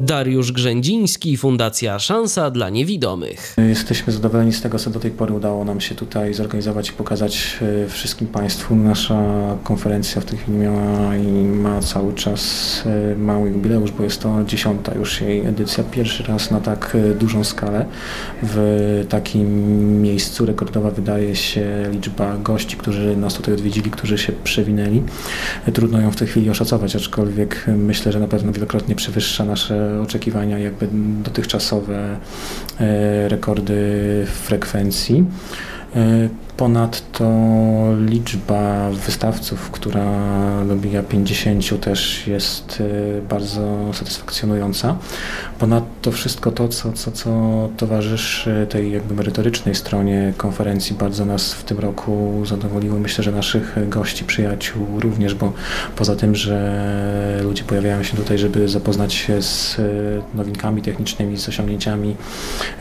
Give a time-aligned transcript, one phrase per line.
[0.00, 3.54] Dariusz Grzędziński, Fundacja Szansa dla Niewidomych.
[3.68, 7.58] Jesteśmy zadowoleni z tego, co do tej pory udało nam się tutaj zorganizować i pokazać
[7.62, 8.76] e, wszystkim Państwu.
[8.76, 9.22] Nasza
[9.64, 12.42] konferencja w tej chwili miała i ma cały czas
[13.12, 15.84] e, mały jubileusz, bo jest to dziesiąta już jej edycja.
[15.84, 17.86] Pierwszy raz na tak e, dużą skalę
[18.42, 20.46] w takim miejscu.
[20.46, 25.02] Rekordowa wydaje się liczba gości, którzy nas tutaj odwiedzili, którzy się przewinęli.
[25.72, 30.58] Trudno ją w tej chwili oszacować, aczkolwiek myślę, że na pewno wielokrotnie przewyższa nasze oczekiwania,
[30.58, 30.88] jakby
[31.22, 32.16] dotychczasowe
[32.80, 35.24] e, rekordy frekwencji.
[36.58, 37.24] Ponadto
[38.06, 40.04] liczba wystawców, która
[40.68, 44.96] dobija 50 też jest y, bardzo satysfakcjonująca.
[45.58, 47.30] Ponadto wszystko to, co, co, co
[47.76, 52.98] towarzyszy tej jakby merytorycznej stronie konferencji bardzo nas w tym roku zadowoliło.
[52.98, 55.52] Myślę, że naszych gości, przyjaciół również, bo
[55.96, 61.48] poza tym, że ludzie pojawiają się tutaj, żeby zapoznać się z y, nowinkami technicznymi, z
[61.48, 62.16] osiągnięciami,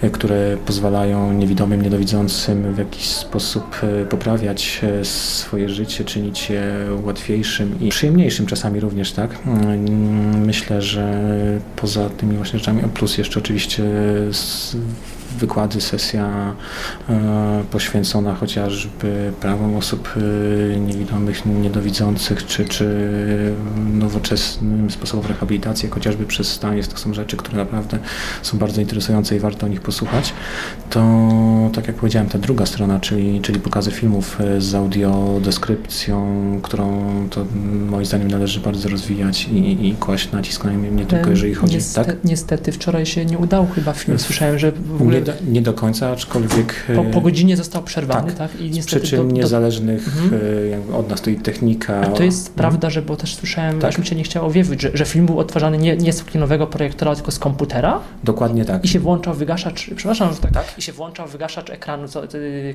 [0.04, 6.64] y, które pozwalają niewidomym, niedowidzącym w jakiś sposób E, poprawiać e, swoje życie, czynić je
[7.04, 9.40] łatwiejszym i przyjemniejszym czasami również, tak?
[9.46, 11.24] Mm, myślę, że
[11.76, 13.84] poza tymi właśnie rzeczami, plus jeszcze oczywiście
[15.38, 16.56] wykłady, sesja
[17.10, 22.88] e, poświęcona chociażby prawom osób e, niewidomych, niedowidzących, czy, czy
[23.94, 26.84] nowoczesnym sposobom rehabilitacji, chociażby przez stanie.
[26.84, 28.00] To są rzeczy, które naprawdę
[28.42, 30.34] są bardzo interesujące i warto o nich posłuchać.
[30.90, 31.30] To,
[31.74, 36.88] tak jak powiedziałem, ta druga strona, czyli, czyli pokazy filmów e, z audiodeskrypcją, którą
[37.30, 37.46] to
[37.90, 41.76] moim zdaniem należy bardzo rozwijać i, i kłaść nacisk na nie tylko jeżeli chodzi...
[41.76, 42.24] Niestety, tak?
[42.24, 44.20] niestety wczoraj się nie udało chyba film.
[44.20, 46.86] Słyszałem, że w ogóle do, nie do końca, aczkolwiek...
[46.96, 48.52] Po, po godzinie został przerwany, tak?
[48.52, 48.62] tak?
[48.62, 50.42] I z przyczyn do, niezależnych mhm.
[50.92, 52.02] E, od nas, to i technika...
[52.02, 52.56] A to jest mhm.
[52.56, 53.98] prawda, że, bo też słyszałem, tak?
[53.98, 57.16] mi się nie chciało wierzyć, że, że film był odtwarzany nie, nie z kinowego projektora,
[57.16, 58.00] tylko z komputera?
[58.24, 58.86] Dokładnie tak.
[58.86, 60.78] I się włączał wygaszacz, przepraszam, że tak, tak?
[60.78, 62.22] i się włączał wygaszacz ekranu co,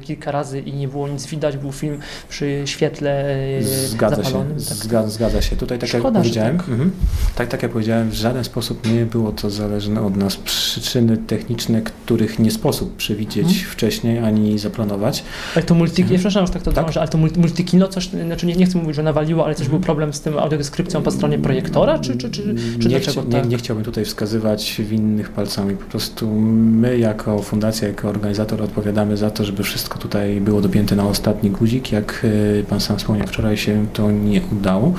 [0.03, 1.99] kilka razy i nie było nic widać, był film
[2.29, 4.61] przy świetle e, zgadza zapalonym.
[4.61, 4.77] Się, tak.
[4.77, 5.57] zgadza, zgadza się.
[5.57, 6.69] Tutaj tak Szkoda, jak powiedziałem, tak.
[6.69, 6.91] Mhm.
[7.35, 7.49] tak.
[7.49, 10.37] tak jak powiedziałem, w żaden sposób nie było to zależne od nas.
[10.37, 13.71] Przyczyny techniczne, których nie sposób przewidzieć hmm.
[13.71, 15.25] wcześniej ani zaplanować.
[15.55, 16.13] Ale to multi, mhm.
[16.13, 16.85] ja przepraszam, że tak to tak?
[16.85, 19.81] Drążę, ale to multikino coś, znaczy nie, nie chcę mówić, że nawaliło, ale coś hmm.
[19.81, 23.45] był problem z tym audiodeskrypcją po stronie projektora, czy, czy, czy, czy nie, chcia, tak?
[23.45, 29.17] nie, nie chciałbym tutaj wskazywać winnych palcami, po prostu my jako fundacja, jako organizator odpowiadamy
[29.17, 32.27] za to, żeby wszystko tutaj było dopięte na ostatni guzik, jak
[32.61, 34.93] e, Pan sam wspomniał, wczoraj się to nie udało.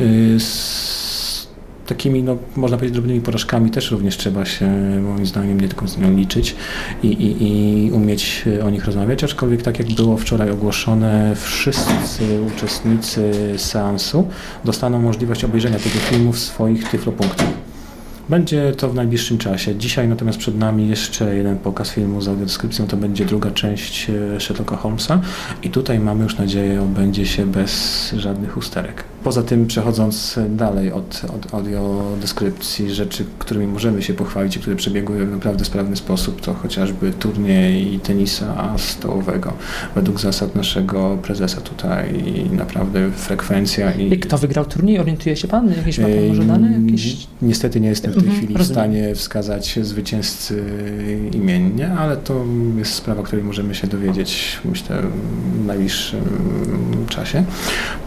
[0.00, 0.04] E,
[1.86, 4.66] takimi, no, można powiedzieć, drobnymi porażkami też również trzeba się,
[5.02, 6.56] moim zdaniem, nie tylko z nią liczyć
[7.02, 13.32] i, i, i umieć o nich rozmawiać, aczkolwiek tak jak było wczoraj ogłoszone, wszyscy uczestnicy
[13.56, 14.28] seansu
[14.64, 17.65] dostaną możliwość obejrzenia tego filmu w swoich tyflopunktach.
[18.28, 19.76] Będzie to w najbliższym czasie.
[19.76, 24.40] Dzisiaj natomiast przed nami jeszcze jeden pokaz filmu z audiodeskrypcją, to będzie druga część e,
[24.40, 25.20] Sherlocka Holmesa
[25.62, 29.04] i tutaj mamy już nadzieję, odbędzie się bez żadnych usterek.
[29.24, 35.26] Poza tym przechodząc dalej od, od audiodeskrypcji, rzeczy, którymi możemy się pochwalić i które przebiegły
[35.26, 39.52] w naprawdę sprawny sposób, to chociażby turniej tenisa stołowego.
[39.94, 44.12] Według zasad naszego prezesa tutaj naprawdę frekwencja i...
[44.12, 44.98] I kto wygrał turniej?
[44.98, 45.70] Orientuje się Pan?
[45.76, 46.80] Jakieś ma Pan może dane?
[46.86, 47.26] Jakieś...
[47.42, 50.64] Niestety nie jestem w tej mhm, chwili w stanie wskazać zwycięzcy
[51.32, 52.44] imiennie, ale to
[52.78, 55.02] jest sprawa, której możemy się dowiedzieć, myślę,
[55.62, 56.24] w najbliższym
[57.08, 57.44] czasie.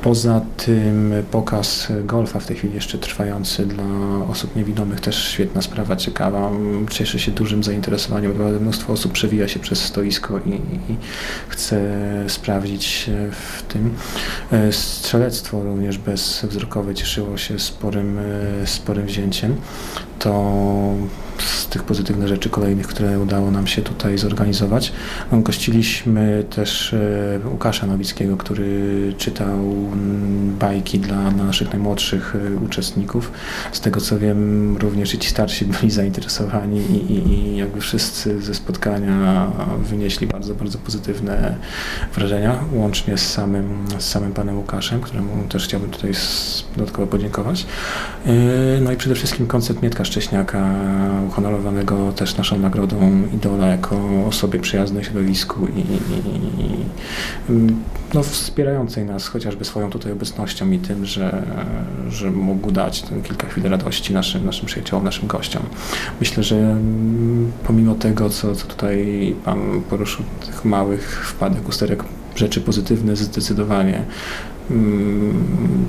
[0.02, 3.86] Poza tym pokaz golfa w tej chwili jeszcze trwający dla
[4.30, 6.52] osób niewidomych, też świetna sprawa, ciekawa.
[6.90, 10.50] Cieszy się dużym zainteresowaniem, bo mnóstwo osób przewija się przez stoisko i,
[10.92, 10.98] i
[11.48, 11.82] chce
[12.28, 13.94] sprawdzić w tym.
[14.72, 18.20] Strzelectwo również bezwzrokowe cieszyło się sporym,
[18.66, 19.56] sporym wzięciem
[20.20, 21.10] to
[21.42, 24.92] z tych pozytywnych rzeczy kolejnych, które udało nam się tutaj zorganizować.
[25.32, 33.32] Gościliśmy też e, Łukasza Nowickiego, który czytał mm, bajki dla, dla naszych najmłodszych e, uczestników.
[33.72, 38.42] Z tego co wiem, również i ci starsi byli zainteresowani i, i, i jakby wszyscy
[38.42, 39.48] ze spotkania
[39.80, 41.56] wynieśli bardzo, bardzo pozytywne
[42.16, 46.12] wrażenia, łącznie z samym, z samym panem Łukaszem, któremu też chciałbym tutaj
[46.78, 47.66] dodatkowo podziękować.
[48.26, 48.32] E,
[48.82, 50.76] no i przede wszystkim koncert Mietka Szcześniaka,
[51.30, 56.70] uhonorowanego też naszą nagrodą Idola jako osobie przyjaznej środowisku i, i, i
[58.14, 61.44] no, wspierającej nas chociażby swoją tutaj obecnością i tym, że,
[62.10, 65.64] że mógł dać kilka chwil radości naszym, naszym przyjaciołom, naszym gościom.
[66.20, 72.04] Myślę, że mm, pomimo tego, co, co tutaj Pan poruszył, tych małych wpadek, usterek,
[72.36, 74.06] rzeczy pozytywne zdecydowanie mm,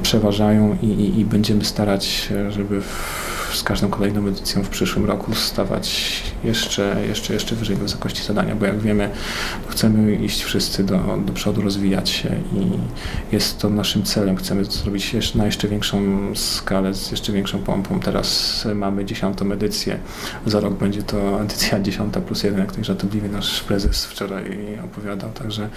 [0.03, 5.05] przeważają i, i, i będziemy starać się, żeby w z każdą kolejną edycją w przyszłym
[5.05, 6.13] roku stawać
[6.45, 9.11] jeszcze, jeszcze, jeszcze wyżej w wysokości zadania, bo jak wiemy,
[9.69, 12.71] chcemy iść wszyscy do, do przodu, rozwijać się i
[13.35, 14.37] jest to naszym celem.
[14.37, 16.01] Chcemy to zrobić jeszcze, na jeszcze większą
[16.35, 18.01] skalę, z jeszcze większą pompą.
[18.01, 19.99] Teraz mamy dziesiątą edycję,
[20.47, 24.45] za rok będzie to edycja dziesiąta plus jeden, jak żartobliwie nasz prezes wczoraj
[24.85, 25.69] opowiadał, także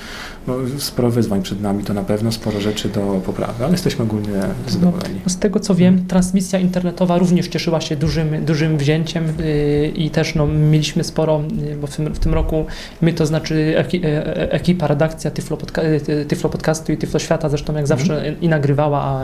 [0.47, 4.41] no, sporo wyzwań przed nami, to na pewno sporo rzeczy do poprawy, ale jesteśmy ogólnie
[4.67, 5.19] zadowoleni.
[5.25, 9.91] No, z tego co wiem, transmisja internetowa również cieszy cieszyła się dużym, dużym wzięciem y,
[9.95, 11.41] i też no, mieliśmy sporo,
[11.71, 12.65] y, bo w tym, w tym roku
[13.01, 17.49] my to znaczy e, e, ekipa, redakcja Tyflo, podca y, Tyflo Podcastu i Tyflo Świata
[17.49, 18.41] zresztą jak zawsze mhm.
[18.41, 19.21] i nagrywała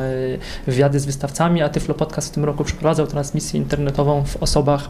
[0.68, 4.89] wywiady z wystawcami, a Tyflo Podcast w tym roku przeprowadzał transmisję internetową w osobach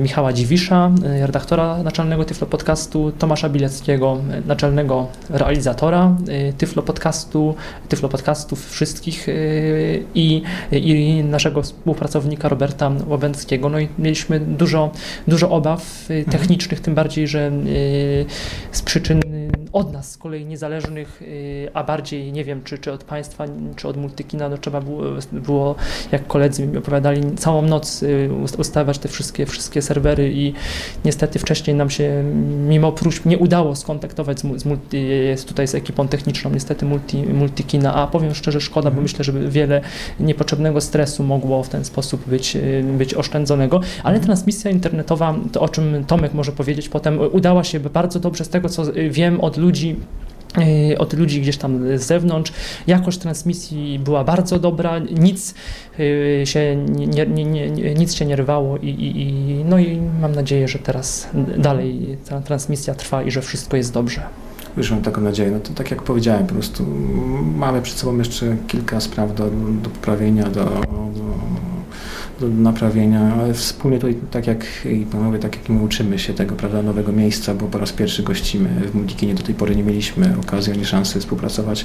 [0.00, 6.16] Michała Dziwisza, redaktora naczelnego Tyflo Podcastu, Tomasza Bileckiego, naczelnego realizatora
[6.58, 7.54] Tyflo Podcastu,
[7.88, 9.26] Tyflo Podcastów wszystkich
[10.14, 10.42] i,
[10.72, 13.68] i naszego współpracownika Roberta Łabęckiego.
[13.68, 14.90] No i mieliśmy dużo,
[15.28, 16.38] dużo obaw y, mhm.
[16.38, 18.26] technicznych, tym bardziej, że y,
[18.72, 19.25] z przyczyn
[19.72, 23.44] od nas z kolei niezależnych, y, a bardziej nie wiem, czy, czy od państwa,
[23.76, 25.02] czy od multikina, no trzeba było,
[25.32, 25.74] było,
[26.12, 28.04] jak koledzy mi opowiadali, całą noc
[28.58, 30.52] ustawiać te wszystkie, wszystkie serwery i
[31.04, 32.24] niestety wcześniej nam się
[32.68, 35.06] mimo próśb nie udało skontaktować z, z multi,
[35.46, 39.02] tutaj z ekipą techniczną, niestety multi, multikina, a powiem szczerze, szkoda, bo mhm.
[39.02, 39.80] myślę, że wiele
[40.20, 45.68] niepotrzebnego stresu mogło w ten sposób być, y, być oszczędzonego, ale transmisja internetowa, to o
[45.68, 49.65] czym Tomek może powiedzieć potem, udała się bardzo dobrze z tego, co wiem od ludzi,
[50.92, 52.52] y, od ludzi gdzieś tam z zewnątrz.
[52.86, 55.54] Jakość transmisji była bardzo dobra, nic
[56.00, 60.68] y, się nie, nie, nie, nic się nie rwało i, i, no i mam nadzieję,
[60.68, 61.28] że teraz
[61.58, 64.22] dalej ta transmisja trwa i że wszystko jest dobrze.
[64.76, 65.50] Już mam taką nadzieję.
[65.50, 66.86] No to tak jak powiedziałem, po prostu
[67.56, 69.50] mamy przed sobą jeszcze kilka spraw do,
[69.82, 70.86] do poprawienia, do, do
[72.40, 76.54] do naprawienia, ale wspólnie tutaj, tak jak i panowie, tak jak my uczymy się tego,
[76.56, 80.34] prawda, nowego miejsca, bo po raz pierwszy gościmy w Multikinie, do tej pory nie mieliśmy
[80.40, 81.80] okazji ani szansy współpracować.
[81.80, 81.84] Y,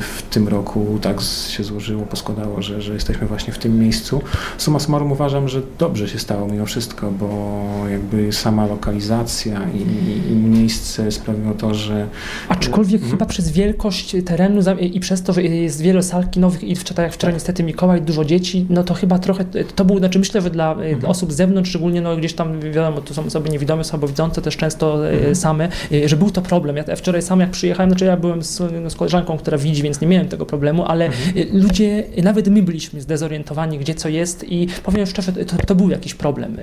[0.00, 4.22] w tym roku tak się złożyło, poskładało, że, że jesteśmy właśnie w tym miejscu.
[4.58, 10.34] Suma summarum uważam, że dobrze się stało mimo wszystko, bo jakby sama lokalizacja i, i
[10.34, 12.08] miejsce sprawiło to, że...
[12.48, 13.10] Aczkolwiek hmm.
[13.10, 17.12] chyba przez wielkość terenu i przez to, że jest wiele sal kinowych i tak jak
[17.12, 19.41] wczoraj niestety Mikołaj, dużo dzieci, no to chyba trochę
[19.76, 21.04] to był, znaczy myślę, że dla e, mhm.
[21.04, 25.08] osób z zewnątrz, szczególnie no, gdzieś tam, wiadomo, to są osoby niewidome, słabowidzące też często
[25.08, 25.34] e, mhm.
[25.34, 26.76] same, e, że był to problem.
[26.76, 30.00] Ja wczoraj sam jak przyjechałem, znaczy ja byłem z, no, z koleżanką, która widzi, więc
[30.00, 31.46] nie miałem tego problemu, ale mhm.
[31.52, 36.14] ludzie, nawet my byliśmy zdezorientowani, gdzie co jest i powiem szczerze, to, to był jakiś
[36.14, 36.56] problem,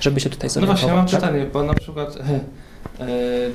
[0.00, 0.82] żeby się tutaj zorientować.
[0.82, 2.18] No właśnie, ja mam pytanie, bo na przykład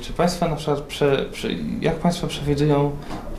[0.00, 1.48] czy Państwo na przykład, prze, prze,
[1.80, 2.90] jak Państwo przewidują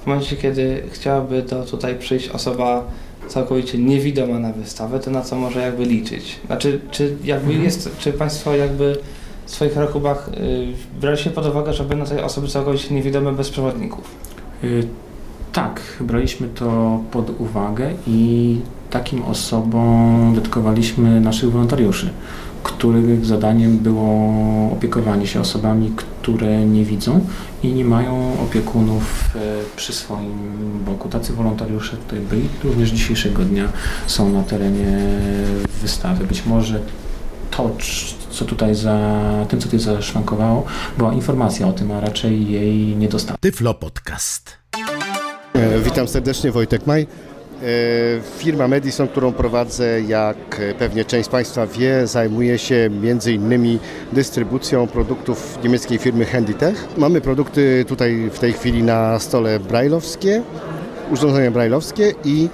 [0.03, 2.83] w momencie, kiedy chciałaby to tutaj przyjść osoba
[3.27, 6.39] całkowicie niewidoma na wystawę, to na co może jakby liczyć?
[6.45, 7.63] Znaczy, czy jakby mhm.
[7.63, 8.97] jest, czy Państwo jakby
[9.45, 14.11] w swoich rachubach y, braliście pod uwagę, żeby na tej osoby całkowicie niewidome bez przewodników?
[14.63, 14.87] Y,
[15.53, 22.09] tak, braliśmy to pod uwagę i takim osobom dedykowaliśmy naszych wolontariuszy
[22.65, 25.91] których zadaniem było opiekowanie się osobami,
[26.21, 27.25] które nie widzą
[27.63, 29.39] i nie mają opiekunów e,
[29.75, 30.39] przy swoim
[30.85, 31.09] boku.
[31.09, 33.69] Tacy wolontariusze tutaj byli, również dzisiejszego dnia
[34.07, 34.99] są na terenie
[35.81, 36.27] wystawy.
[36.27, 36.79] Być może
[37.51, 37.71] to,
[38.29, 40.65] co tutaj za, tym, co tutaj zaszwankowało,
[40.97, 43.37] była informacja o tym, a raczej jej nie dostałem.
[43.41, 44.57] Tyflo Podcast.
[45.53, 47.07] E, witam serdecznie, Wojtek Maj.
[47.63, 50.37] E, firma Medison, którą prowadzę, jak
[50.79, 52.89] pewnie część z Państwa wie, zajmuje się
[53.33, 53.79] innymi
[54.13, 56.87] dystrybucją produktów niemieckiej firmy Handytech.
[56.97, 60.41] Mamy produkty tutaj w tej chwili na stole brajlowskie,
[61.11, 62.49] urządzenia brajlowskie i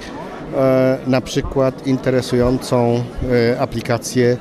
[0.57, 3.03] e, na przykład interesującą
[3.53, 4.37] e, aplikację,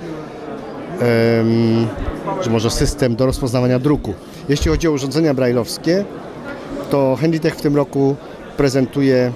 [2.40, 4.14] że może system do rozpoznawania druku.
[4.48, 6.04] Jeśli chodzi o urządzenia brajlowskie,
[6.90, 8.16] to Handytech w tym roku
[8.56, 9.32] prezentuje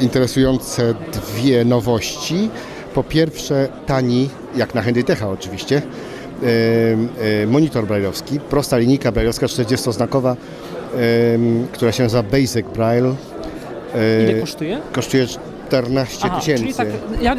[0.00, 2.50] interesujące dwie nowości.
[2.94, 5.82] Po pierwsze tani, jak na Handytecha oczywiście,
[6.42, 10.36] e, monitor brajlowski, prosta linijka brajlowska 40-znakowa,
[11.72, 13.14] która się nazywa Basic Braille.
[14.22, 14.80] Ile kosztuje?
[14.92, 15.26] Kosztuje
[15.68, 16.62] 14 Aha, tysięcy.
[16.62, 16.88] czyli tak
[17.22, 17.38] jak,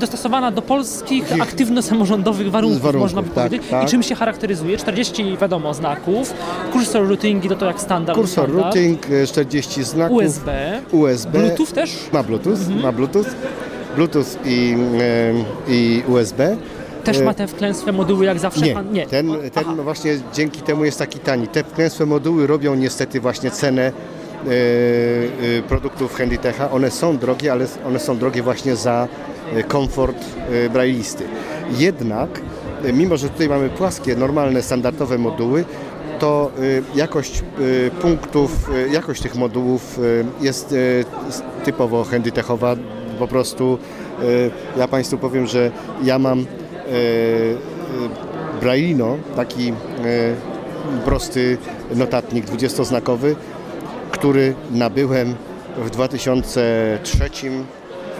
[0.00, 3.68] dostosowana do polskich aktywno-samorządowych warunków, warunków, można by tak, powiedzieć.
[3.70, 3.84] tak.
[3.84, 4.76] I czym się charakteryzuje?
[4.76, 6.34] 40 wiadomo znaków,
[6.72, 8.18] kursor routingi to to jak standard.
[8.18, 8.64] Kursor standard.
[8.76, 10.18] routing, e, 40 znaków.
[10.18, 11.38] USB, USB.
[11.38, 11.96] Bluetooth też?
[12.12, 12.80] Ma Bluetooth, Mhm.
[12.82, 13.26] ma Bluetooth.
[13.96, 14.76] Bluetooth i,
[15.68, 16.56] i USB.
[17.04, 18.66] Też ma te wklęsłe moduły jak zawsze?
[18.66, 19.06] Nie, Pan- nie.
[19.06, 19.74] ten, ten aha.
[19.82, 21.48] właśnie dzięki temu jest taki tani.
[21.48, 23.92] Te wklęsłe moduły robią niestety właśnie cenę
[25.68, 26.70] produktów Handytecha.
[26.70, 29.08] One są drogie, ale one są drogie właśnie za
[29.54, 30.16] e, komfort
[30.50, 31.24] e, brailisty.
[31.78, 32.40] Jednak,
[32.84, 35.64] e, mimo że tutaj mamy płaskie, normalne, standardowe moduły,
[36.18, 36.50] to
[36.94, 37.42] e, jakość
[37.86, 42.76] e, punktów, e, jakość tych modułów e, jest e, typowo handytechowa.
[43.18, 43.78] Po prostu
[44.76, 45.70] e, ja Państwu powiem, że
[46.02, 46.46] ja mam e, e,
[48.60, 49.74] Braillino, taki e,
[51.04, 51.58] prosty
[51.94, 53.34] notatnik 20-znakowy,
[54.22, 55.34] który nabyłem
[55.76, 57.30] w 2003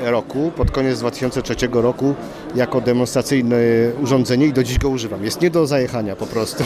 [0.02, 2.14] roku, pod koniec 2003 roku
[2.54, 3.56] jako demonstracyjne
[4.02, 5.24] urządzenie i do dziś go używam.
[5.24, 6.64] Jest nie do zajechania po prostu.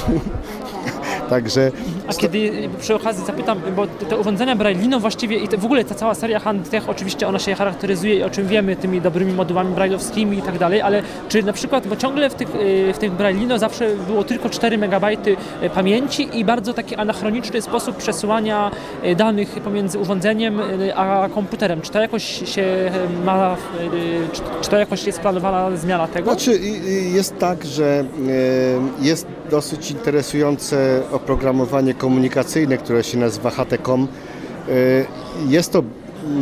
[1.31, 1.73] Także
[2.09, 5.95] A kiedy przy okazji zapytam, bo te- urządzenia Braille'ino właściwie i te, w ogóle ta
[5.95, 10.39] cała seria Handtech oczywiście ona się charakteryzuje i o czym wiemy tymi dobrymi modułami brailleowskimi
[10.39, 13.59] i tak dalej, ale czy na przykład, bo ciągle w tych, y, w tych Braille'ino
[13.59, 15.07] zawsze było tylko 4 MB
[15.75, 18.71] pamięci i bardzo taki anachroniczny sposób przesyłania
[19.05, 21.81] y, danych pomiędzy urządzeniem y, a komputerem.
[21.81, 23.57] Czy to jakoś się y, ma, y,
[24.63, 26.31] czy, to jakoś jest planowana zmiana tego?
[26.31, 26.59] Znaczy
[27.15, 28.05] jest tak, że
[29.01, 34.09] jest dosyć interesujące oprogramowanie komunikacyjne, które się nazywa HTCOM.
[34.69, 34.73] E,
[35.49, 35.83] Jest to,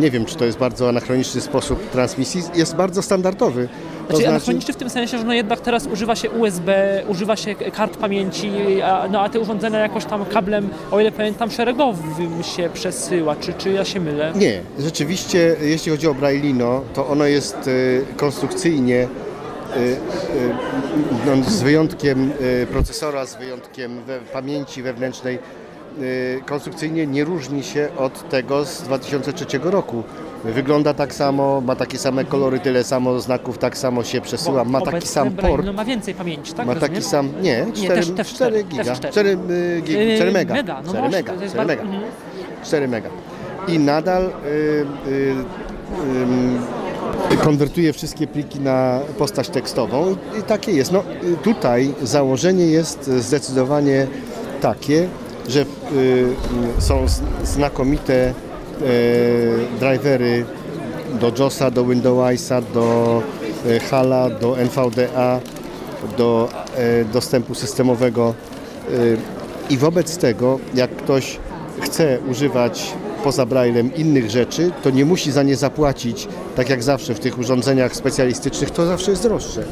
[0.00, 3.68] nie wiem czy to jest bardzo anachroniczny sposób transmisji, jest bardzo standardowy.
[3.68, 3.68] To
[4.06, 7.54] Znaczy, znaczy, anachroniczny w tym sensie, że no jednak teraz używa się USB, używa się
[7.54, 8.50] kart pamięci,
[8.82, 13.36] a, no, a te urządzenia jakoś tam kablem, o ile pamiętam, szeregowym się przesyła.
[13.36, 14.32] Czy, czy ja się mylę?
[14.36, 17.70] nie, rzeczywiście jeśli chodzi o Braillino, to ono jest e,
[18.16, 19.08] konstrukcyjnie
[21.26, 25.38] no, z wyjątkiem e, procesora, z wyjątkiem we, pamięci wewnętrznej,
[26.46, 30.02] konstrukcyjnie nie różni się od tego z 2003 roku.
[30.44, 34.80] Wygląda tak samo, ma takie same kolory, tyle samo znaków, tak samo się przesyła, ma
[34.80, 35.66] taki sam port.
[35.66, 36.66] No, ma więcej pamięci, tak?
[36.66, 36.94] Ma rozumiem?
[36.94, 39.12] taki sam, nie, 4, też- też 4 cztery, giga, też cztery.
[39.12, 41.84] 4, y, gi- Yy, 4 mega, mega, no 4 właśnie, mega, to jest 4 bardzo-
[41.84, 42.12] mega, mhm.
[42.64, 43.08] 4 mega.
[43.68, 44.28] I nadal y,
[45.10, 45.34] y,
[46.22, 46.58] ym,
[47.36, 50.92] konwertuje wszystkie pliki na postać tekstową i takie jest.
[50.92, 54.06] No y, tutaj założenie jest zdecydowanie
[54.60, 55.08] takie,
[55.48, 55.64] że y,
[56.78, 57.06] y, są
[57.44, 58.34] znakomite
[58.82, 60.44] y, drivery
[61.20, 63.22] do JOSa, do Windowsa, do
[63.66, 65.40] e, HALA, do NVDA,
[66.18, 68.34] do e, dostępu systemowego.
[69.70, 71.38] I wobec tego, jak ktoś
[71.80, 77.14] chce używać poza Braillem innych rzeczy, to nie musi za nie zapłacić, tak jak zawsze
[77.14, 79.64] w tych urządzeniach specjalistycznych, to zawsze jest droższe.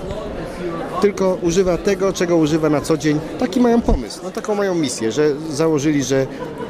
[1.01, 3.21] Tylko używa tego, czego używa na co dzień.
[3.39, 6.27] Taki mają pomysł, no taką mają misję, że założyli, że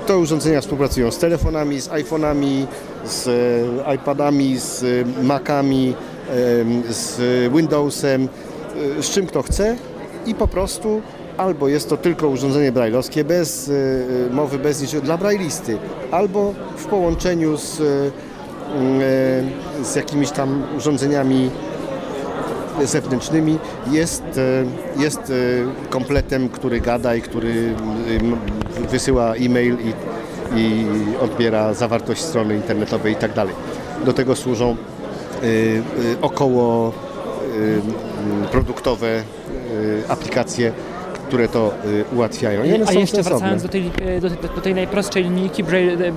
[0.07, 2.67] te urządzenia współpracują z telefonami, z iPhone'ami,
[3.05, 3.29] z
[3.87, 5.95] e, iPadami, z e, Macami,
[6.31, 7.21] em, z
[7.53, 8.29] Windowsem,
[8.99, 9.77] e, z czym kto chce
[10.27, 11.03] i po prostu
[11.37, 15.79] albo jest to tylko urządzenie brailleowskie bez e, e, mowy, bez niczego dla braillisty,
[16.11, 21.51] albo w połączeniu z, e, z jakimiś tam urządzeniami
[22.85, 23.59] zewnętrznymi
[23.91, 24.23] jest,
[24.97, 25.33] jest
[25.91, 27.75] kompletem, który gada i który
[28.91, 29.93] wysyła e-mail i,
[30.61, 30.87] i
[31.21, 33.55] odbiera zawartość strony internetowej i tak dalej.
[34.05, 34.77] Do tego służą
[36.23, 36.93] około
[38.51, 39.23] produktowe
[40.09, 40.73] aplikacje,
[41.33, 41.75] które to
[42.12, 42.65] e, ułatwiają.
[42.65, 43.39] I one A są jeszcze sensowne.
[43.39, 46.12] wracając do tej, e, do, do tej najprostszej linijki Braille, e,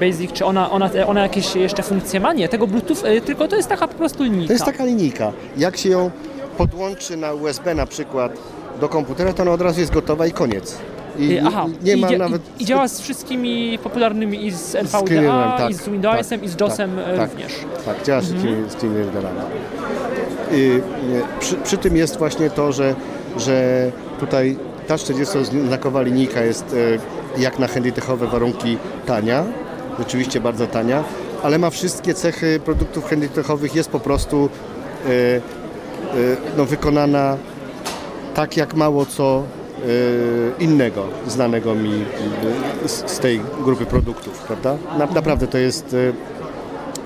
[0.00, 2.32] Basic, czy ona, ona, ona jakieś jeszcze funkcje ma?
[2.32, 4.46] Nie, tego Bluetooth, tylko to jest taka po prostu linijka.
[4.46, 5.32] To jest taka linijka.
[5.56, 6.10] Jak się ją
[6.58, 8.32] podłączy na USB na przykład
[8.80, 10.78] do komputera, to ona od razu jest gotowa i koniec.
[11.18, 12.42] I Aha, nie ma i, nawet...
[12.58, 16.60] i, działa z wszystkimi popularnymi i z NVDA, tak, i z Windowsem, tak, i z
[16.60, 17.30] JOSem tak, tak.
[17.30, 17.52] również.
[17.84, 18.94] Tak, działa z tymi- z tymi.
[20.52, 22.94] Y, nie, przy, przy tym jest właśnie to, że,
[23.36, 24.56] że tutaj
[24.86, 26.74] ta 40-znakowa linijka jest
[27.36, 29.44] e, jak na handytechowe warunki tania,
[29.98, 31.04] rzeczywiście bardzo tania,
[31.42, 34.48] ale ma wszystkie cechy produktów handytechowych, jest po prostu
[35.06, 35.40] e, e,
[36.56, 37.36] no, wykonana
[38.34, 39.42] tak jak mało co
[40.58, 42.04] innego znanego mi
[42.86, 44.76] z, tej grupy produktów, prawda?
[44.98, 45.96] Na, naprawdę to jest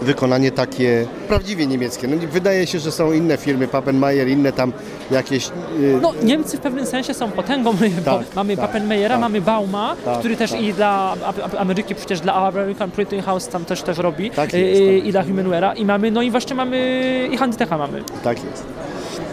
[0.02, 2.08] wykonanie takie prawdziwie niemieckie.
[2.08, 4.72] No, wydaje się, że są inne firmy, Pappenmeier, inne tam
[5.10, 5.48] jakieś...
[5.48, 9.20] y, No, Niemcy w pewnym sensie są potęgą, Tak, mamy tak, Pappenmeiera, tak.
[9.20, 10.60] mamy Bauma, Tak, który też tak.
[10.62, 11.16] i dla
[11.58, 15.06] Ameryki, przecież dla American Printing House tam też też robi Tak y, jest, y, tak.
[15.06, 18.02] i dla Humanware'a i mamy, no i właśnie mamy i Handytecha mamy.
[18.24, 18.64] Tak jest.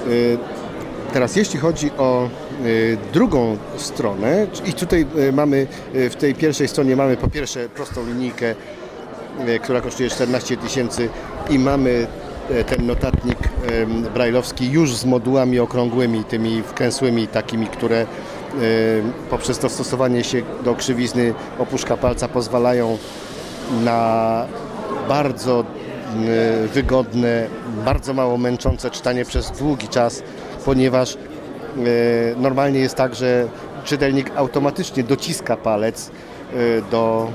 [0.08, 0.38] Y,
[1.14, 2.30] Teraz jeśli chodzi o
[2.66, 7.70] y, drugą stronę, i tutaj y, mamy y, w tej pierwszej stronie mamy po pierwsze
[7.70, 8.56] prostą linijkę, y,
[9.62, 11.10] która kosztuje 14 tysięcy
[11.50, 12.08] i mamy
[12.52, 13.38] y, ten notatnik
[14.14, 18.06] brajlowski już z modułami okrągłymi, tymi wkręsłymi takimi, które
[19.30, 22.98] poprzez dostosowanie się do krzywizny opuszka palca pozwalają
[23.84, 24.46] na
[25.08, 25.64] bardzo
[26.74, 27.48] wygodne,
[27.86, 30.24] bardzo mało męczące czytanie przez długi czas,
[30.66, 31.18] ponieważ y,
[32.38, 33.48] normalnie jest tak, że
[33.84, 36.12] czytelnik automatycznie dociska palec
[36.92, 37.32] do,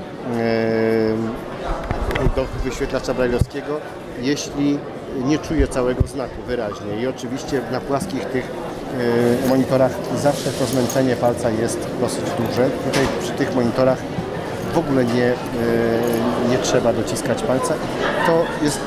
[2.37, 3.81] do wyświetlacza brajlowskiego,
[4.21, 4.79] jeśli
[5.25, 7.01] nie czuje całego znaku wyraźnie.
[7.03, 8.45] I oczywiście na płaskich tych
[9.45, 12.71] y, monitorach zawsze to zmęczenie palca jest dosyć duże.
[12.71, 13.99] Tutaj przy tych monitorach
[14.75, 15.37] w ogóle nie, e,
[16.51, 17.75] nie trzeba dociskać palca.
[18.27, 18.79] To, jest,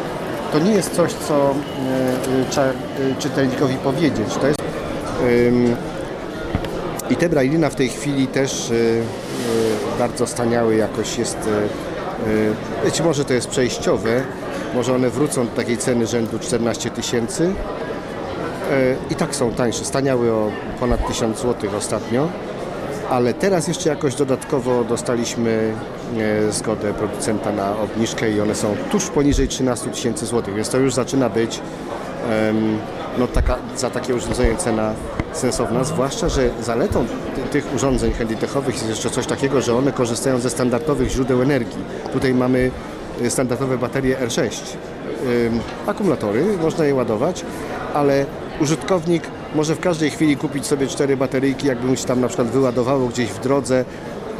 [0.52, 2.74] to nie jest coś, co e, e, e,
[3.20, 4.28] czytelnikowi powiedzieć.
[4.42, 4.60] To jest,
[7.10, 11.38] I te brailina w tej chwili też e, e, bardzo staniały jakoś jest.
[12.82, 14.22] E, Być może to jest przejściowe,
[14.76, 17.54] może one wrócą do takiej ceny rzędu 14 tysięcy.
[18.72, 19.86] E, I tak są tańsze.
[19.86, 22.28] Staniały o ponad 1000 zł ostatnio.
[23.10, 25.74] Ale teraz jeszcze jakoś dodatkowo dostaliśmy
[26.18, 30.78] e, zgodę producenta na obniżkę i one są tuż poniżej 13 tysięcy złotych, więc to
[30.78, 31.62] już zaczyna być
[33.18, 34.94] no taka, za takie urządzenie cena
[35.38, 40.40] sensowna, zwłaszcza, że zaletą ty, tych urządzeń handytechowych jest jeszcze coś takiego, że one korzystają
[40.40, 41.78] ze standardowych źródeł energii.
[42.14, 42.72] Tutaj mamy
[43.22, 44.50] e, standardowe baterie R6.
[45.48, 47.46] Ym, akumulatory, można je ładować,
[47.94, 48.26] ale
[48.62, 49.24] użytkownik
[49.56, 53.08] może w każdej chwili kupić sobie cztery bateryjki, jakby mu się tam na przykład wyładowało
[53.08, 53.86] gdzieś w drodze.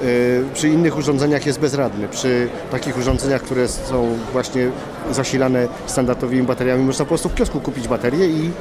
[0.04, 2.08] Yy, Przy innych urządzeniach jest bezradny.
[2.08, 4.70] Przy takich urządzeniach, które są właśnie
[5.12, 8.52] zasilane standardowymi bateriami, można po prostu w kiosku kupić baterię i yy,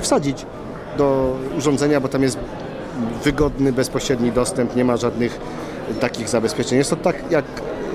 [0.00, 0.46] wsadzić
[0.98, 2.38] do urządzenia, bo tam jest
[3.24, 5.40] wygodny, bezpośredni dostęp, nie ma żadnych
[6.00, 6.78] takich zabezpieczeń.
[6.78, 7.44] Jest to tak jak,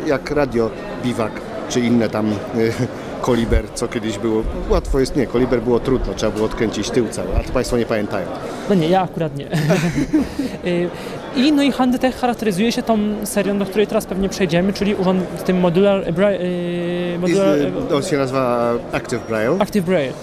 [0.08, 0.70] jak radio
[1.04, 1.32] biwak,
[1.70, 2.34] czy inne tam y,
[3.22, 4.44] koliber, co kiedyś było.
[4.70, 7.86] Łatwo jest, nie, koliber było trudno, trzeba było odkręcić tył cały, a to Państwo nie
[7.86, 8.28] pamiętają.
[8.70, 9.48] No nie, ja akurat nie.
[10.66, 10.90] Y,
[11.36, 15.44] I no i Handytech charakteryzuje się tą serią, do której teraz pewnie przejdziemy, czyli urząd
[15.46, 19.58] tym modular, bra, y, modular I, y, On się nazywa Active Braille.
[19.60, 20.14] Active Braille.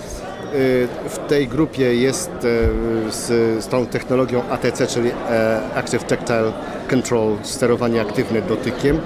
[0.55, 3.27] Y, W tej grupie jest e, z,
[3.65, 6.53] z tą technologią ATC, czyli e, Active Tactile
[6.91, 8.99] Control, sterowanie aktywne dotykiem.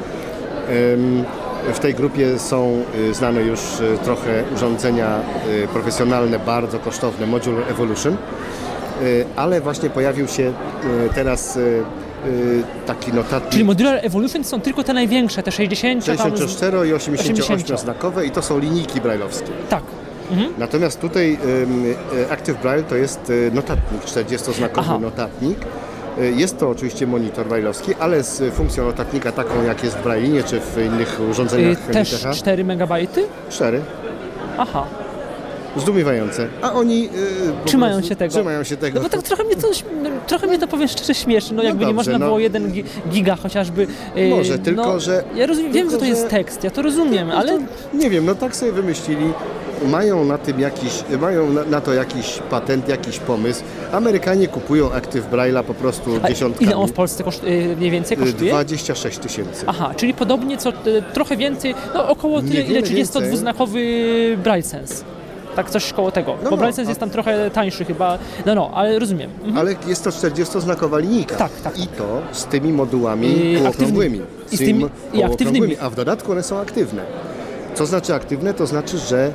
[1.75, 5.21] W tej grupie są y, znane już y, trochę urządzenia
[5.65, 8.17] y, profesjonalne, bardzo kosztowne, Modular Evolution,
[9.03, 10.53] Y, ale właśnie pojawił się y,
[11.15, 11.83] teraz y,
[12.27, 16.17] y, taki notatnik Czyli Modular Evolution są tylko te największe, te 60 tam...
[16.17, 17.81] 64 i 88 80.
[17.81, 19.49] znakowe i to są linijki brajlowskie.
[19.69, 19.83] Tak.
[20.59, 21.39] Natomiast tutaj
[22.15, 24.99] y, Active Braille to jest y, notatnik, 40-znakowy Aha.
[24.99, 25.59] notatnik.
[26.19, 30.43] Y, Jest to oczywiście monitor brajlowski, ale z funkcją notatnika taką jak jest w Braillinie
[30.43, 32.35] czy w innych urządzeniach też Handytecha.
[32.35, 33.25] 4 megabajty?
[33.51, 33.81] 4.
[34.59, 34.85] Aha.
[35.77, 36.49] Zdumiewające.
[36.63, 38.33] A oni y, po Trzymają prostu się tego.
[38.35, 38.99] Trzymają się tego.
[38.99, 39.69] No bo tak trochę mnie to,
[40.27, 42.27] trochę mnie to powiem szczerze śmieszy, no jakby nie dobrze, można no.
[42.27, 42.73] było 1
[43.11, 43.87] giga chociażby...
[44.17, 46.83] y, Może, tylko no, że- Ja rozumiem, wiem, tylko że to jest tekst, ja to
[46.83, 47.53] rozumiem, No ale...
[47.53, 47.59] to,
[47.95, 49.33] nie wiem, no tak sobie wymyślili.
[49.87, 53.63] Mają na tym jakiś, mają na, na to jakiś patent, jakiś pomysł.
[53.93, 56.67] Amerykanie kupują Active Braille'a po prostu A dziesiątkami.
[56.67, 58.51] ile on w Polsce koszt, y, mniej więcej Y, kosztuje?
[58.53, 59.65] 26 tysięcy.
[59.67, 60.73] Aha, czyli podobnie co y,
[61.15, 63.81] trochę więcej, no około tyle, ile 32-znakowy
[64.37, 65.05] Braille Sense.
[65.57, 66.37] Tak coś koło tego.
[66.45, 68.19] No, bo no, a- jest tam trochę tańszy chyba.
[68.47, 69.31] No, no, ale rozumiem.
[69.39, 69.59] Mhm.
[69.59, 71.37] Ale jest to 40-znakowa linijka.
[71.37, 74.21] Tak, tak, I to z tymi modułami I półokrągłymi.
[74.53, 75.77] I z tymi- i aktywnymi.
[75.81, 77.03] A w dodatku one są aktywne.
[77.75, 78.55] Co znaczy aktywne?
[78.55, 79.33] To znaczy, że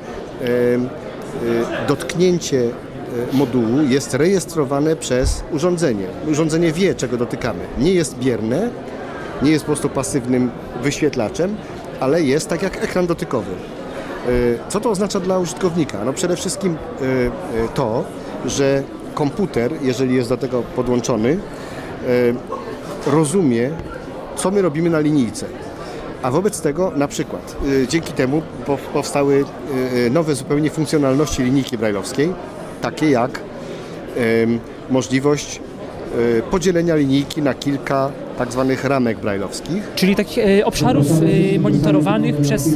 [1.88, 6.06] dotknięcie e, modułu jest rejestrowane przez urządzenie.
[6.28, 7.60] Urządzenie wie, czego dotykamy.
[7.80, 8.70] Nie jest bierne,
[9.42, 10.52] nie jest po prostu pasywnym
[10.84, 11.56] wyświetlaczem,
[12.00, 13.52] ale jest tak jak ekran dotykowy.
[13.52, 14.30] E,
[14.70, 16.06] Co to oznacza dla użytkownika?
[16.06, 16.78] No przede wszystkim
[17.74, 18.04] to,
[18.46, 21.40] że komputer, jeżeli jest do tego podłączony,
[23.08, 23.72] rozumie,
[24.36, 25.46] co my robimy na linijce.
[26.26, 29.46] A wobec tego na przykład y, dzięki temu po- powstały
[29.96, 32.34] y, y, nowe zupełnie funkcjonalności linijki brajlowskiej,
[32.82, 33.40] takie jak
[34.90, 35.62] możliwość
[36.52, 39.84] podzielenia linijki na kilka tak zwanych ramek brajlowskich.
[39.96, 41.08] Czyli takich e, obszarów
[41.56, 42.70] e, monitorowanych przez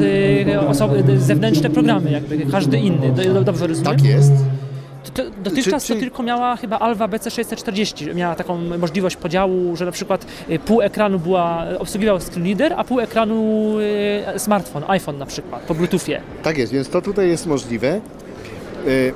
[0.54, 3.12] e, osoby, e, zewnętrzne programy, jakby każdy inny.
[3.12, 3.96] Do, do, dobrze rozumiem?
[3.98, 4.32] Tak jest.
[5.14, 9.86] To, dotychczas Czy- czy- to tylko miała chyba Alva BC640, miała taką możliwość podziału, że
[9.86, 13.74] na przykład y, pół ekranu była, obsługiwał screen reader, a pół ekranu
[14.36, 16.22] y, smartfon, iPhone na przykład, po Bluetoothie.
[16.44, 18.02] Tak jest, więc to tutaj jest możliwe.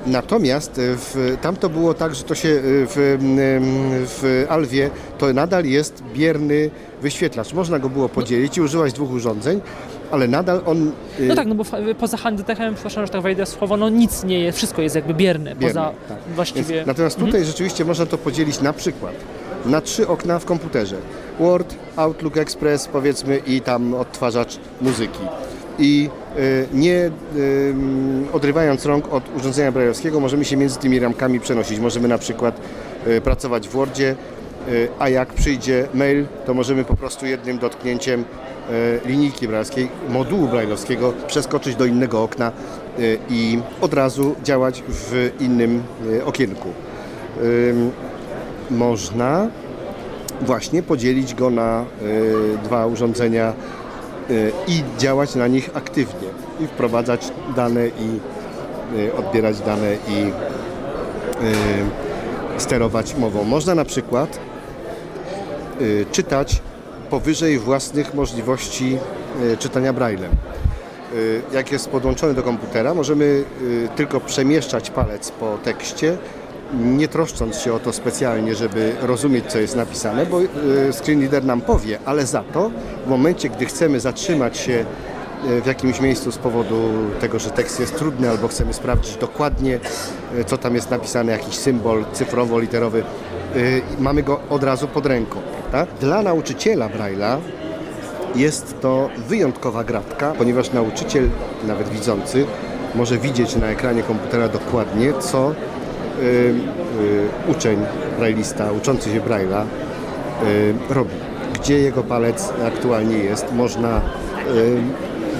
[0.06, 3.38] Natomiast w, tam to było tak, że to się w, m,
[4.06, 6.70] w Alwie to nadal jest bierny
[7.02, 7.52] wyświetlacz.
[7.52, 9.60] Można go było podzielić i używać dwóch urządzeń,
[10.10, 11.64] ale nadal on e, No tak, no bo
[11.98, 15.50] poza handtechem, przepraszam, że tak wejdę słowo, no nic nie jest, wszystko jest jakby bierne,
[15.56, 16.18] Bierne, poza tak.
[16.34, 16.74] właściwie...
[16.74, 19.14] Więc, natomiast tutaj rzeczywiście można to podzielić na przykład
[19.66, 20.96] na trzy okna w komputerze.
[21.40, 25.20] Word, Outlook Express powiedzmy i tam odtwarzacz muzyki.
[25.78, 27.74] I y, nie y,
[28.32, 31.78] odrywając rąk od urządzenia brajlowskiego możemy się między tymi ramkami przenosić.
[31.78, 32.60] Możemy na przykład
[33.06, 34.16] y, pracować w Wordzie,
[34.68, 38.24] y, a jak przyjdzie mail, to możemy po prostu jednym dotknięciem y,
[39.06, 42.52] linijki brajlowskiej, modułu brajlowskiego przeskoczyć do innego okna
[42.98, 46.68] y, i od razu działać w innym y, okienku.
[48.70, 49.48] Można
[50.40, 51.84] właśnie podzielić go na
[52.64, 53.52] dwa urządzenia
[54.66, 56.28] i działać na nich aktywnie
[56.60, 58.20] i wprowadzać dane i
[59.18, 60.30] odbierać dane i
[62.58, 63.44] sterować mową.
[63.44, 64.38] Można na przykład
[66.12, 66.62] czytać
[67.10, 68.98] powyżej własnych możliwości
[69.52, 70.32] y, czytania braillem.
[71.14, 76.16] Y, Jak jest podłączony do komputera, możemy y, tylko przemieszczać palec po tekście,
[76.74, 80.38] nie troszcząc się o to specjalnie, żeby rozumieć, co jest napisane, bo
[80.92, 82.70] screen reader nam powie, ale za to
[83.06, 84.84] w momencie, gdy chcemy zatrzymać się
[85.62, 86.76] w jakimś miejscu z powodu
[87.20, 89.80] tego, że tekst jest trudny, albo chcemy sprawdzić dokładnie,
[90.46, 93.02] co tam jest napisane, jakiś symbol cyfrowo-literowy,
[93.98, 95.40] mamy go od razu pod ręką.
[95.70, 95.94] Prawda?
[96.00, 97.38] Dla nauczyciela Braille'a
[98.34, 101.28] jest to wyjątkowa gratka, ponieważ nauczyciel,
[101.66, 102.46] nawet widzący,
[102.94, 106.54] może widzieć na ekranie komputera dokładnie, co y, y,
[107.48, 107.78] uczeń
[108.18, 109.64] braillista, uczący się Braille'a
[110.42, 111.14] y, robi.
[111.54, 113.52] Gdzie jego palec aktualnie jest.
[113.52, 114.00] Można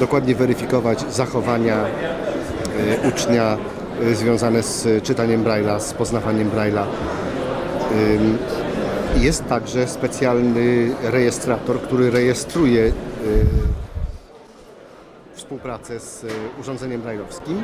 [0.01, 1.77] dokładnie weryfikować zachowania
[3.09, 3.57] ucznia
[4.13, 6.85] związane z czytaniem Braille'a, z poznawaniem Braille'a.
[9.21, 12.93] Jest także specjalny rejestrator, który rejestruje y,
[15.35, 16.29] współpracę z y,
[16.61, 17.63] urządzeniem brajlowskim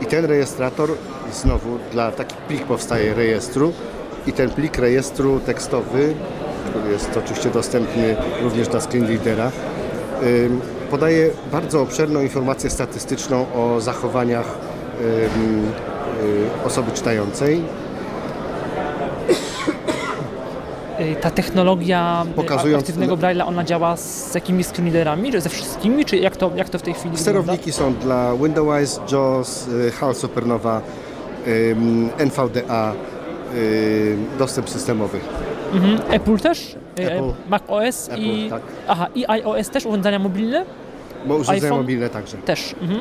[0.00, 0.90] i ten rejestrator
[1.32, 3.72] znowu dla taki plik powstaje rejestru.
[4.26, 6.14] I ten plik rejestru tekstowy,
[6.70, 9.52] który jest oczywiście dostępny również dla screen readera,
[10.22, 10.60] ym,
[10.90, 14.58] podaje bardzo obszerną informację statystyczną o zachowaniach
[15.00, 15.28] y,
[16.66, 17.62] osoby czytającej,
[20.91, 25.48] Y, Ta technologia y, Pokazując- aktywnego Braille'a, ona działa z jakimi screen readerami, że ze
[25.48, 27.40] wszystkimi, czy jak to, jak to w tej chwili wygląda?
[27.42, 30.80] Sterowniki są dla Windows, JAWS, y, HAL Supernova,
[31.70, 32.92] ym, NVDA,
[33.54, 35.18] y, dostęp systemowy.
[35.74, 35.98] Mhm.
[36.10, 36.76] Apple też?
[36.98, 37.32] Y, Apple.
[37.48, 38.46] Mac OS i...
[38.46, 38.62] Apple, tak.
[38.88, 40.64] Aha, i iOS też, urządzenia mobilne?
[41.26, 41.78] Bo urządzenia iPhone?
[41.80, 42.36] mobilne także.
[42.36, 42.74] Też.
[42.82, 43.00] Mhm.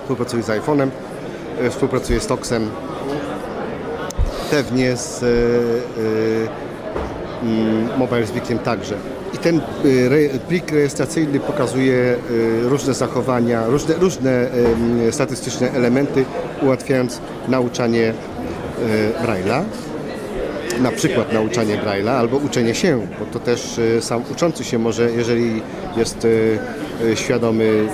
[0.00, 0.88] Współpracuje z iPhone'em,
[1.66, 2.70] y, współpracuje z Toxem,
[4.50, 5.26] pewnie z y,
[6.00, 6.48] y,
[7.98, 8.94] Mobile Speakiem także.
[9.34, 14.48] I ten y, plik rejestracyjny pokazuje y, różne zachowania, różne, różne
[15.10, 16.24] statystyczne elementy,
[16.62, 19.62] ułatwiając nauczanie y, Braille'a.
[20.80, 25.62] Na przykład nauczanie Braille'a albo uczenie się, bo to też sam uczący się może, jeżeli
[25.96, 26.26] jest
[27.14, 27.88] świadomy,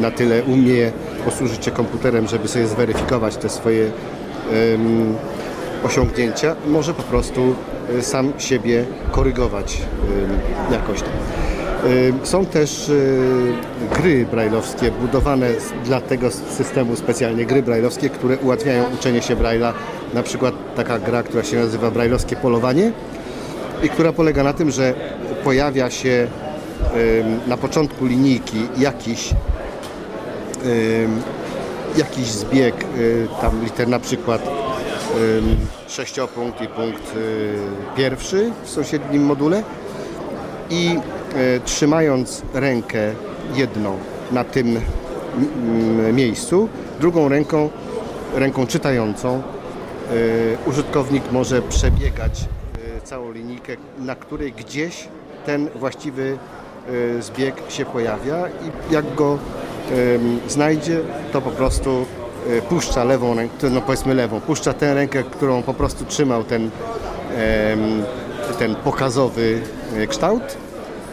[0.00, 0.92] na tyle umie
[1.24, 3.90] posłużyć się komputerem, żeby sobie zweryfikować te swoje
[5.84, 7.54] osiągnięcia, może po prostu
[8.00, 11.10] sam siebie korygować ym, jakoś tam.
[11.86, 12.92] Ym, Są też
[13.96, 15.48] gry brajlowskie budowane
[15.84, 19.72] dla tego systemu specjalnie, gry brajlowskie, które ułatwiają uczenie się Braille'a.
[20.14, 22.92] Na przykład taka gra, która się nazywa Brajlowskie Polowanie
[23.82, 24.94] i która polega na tym, że
[25.44, 26.26] pojawia się
[27.46, 29.30] na początku linijki jakiś
[31.96, 32.74] jakiś zbieg,
[33.40, 34.42] tam liter na przykład
[35.88, 37.56] sześciopunkt i punkt y,
[37.96, 39.62] pierwszy w sąsiednim module.
[40.70, 40.98] I
[41.36, 43.12] y, trzymając rękę
[43.54, 43.98] jedną
[44.32, 44.80] na tym
[46.12, 46.68] miejscu,
[47.00, 47.70] drugą ręką,
[48.34, 49.42] ręką czytającą
[50.12, 52.44] y, użytkownik może przebiegać
[53.04, 55.08] całą linijkę, na której gdzieś
[55.46, 56.38] ten właściwy
[57.20, 59.38] zbieg się pojawia i jak go
[60.48, 61.00] znajdzie,
[61.32, 62.06] to po prostu
[62.68, 66.70] puszcza lewą rękę, no powiedzmy lewą, puszcza tę rękę, którą po prostu trzymał ten,
[68.58, 69.60] ten pokazowy
[69.96, 70.42] e, kształt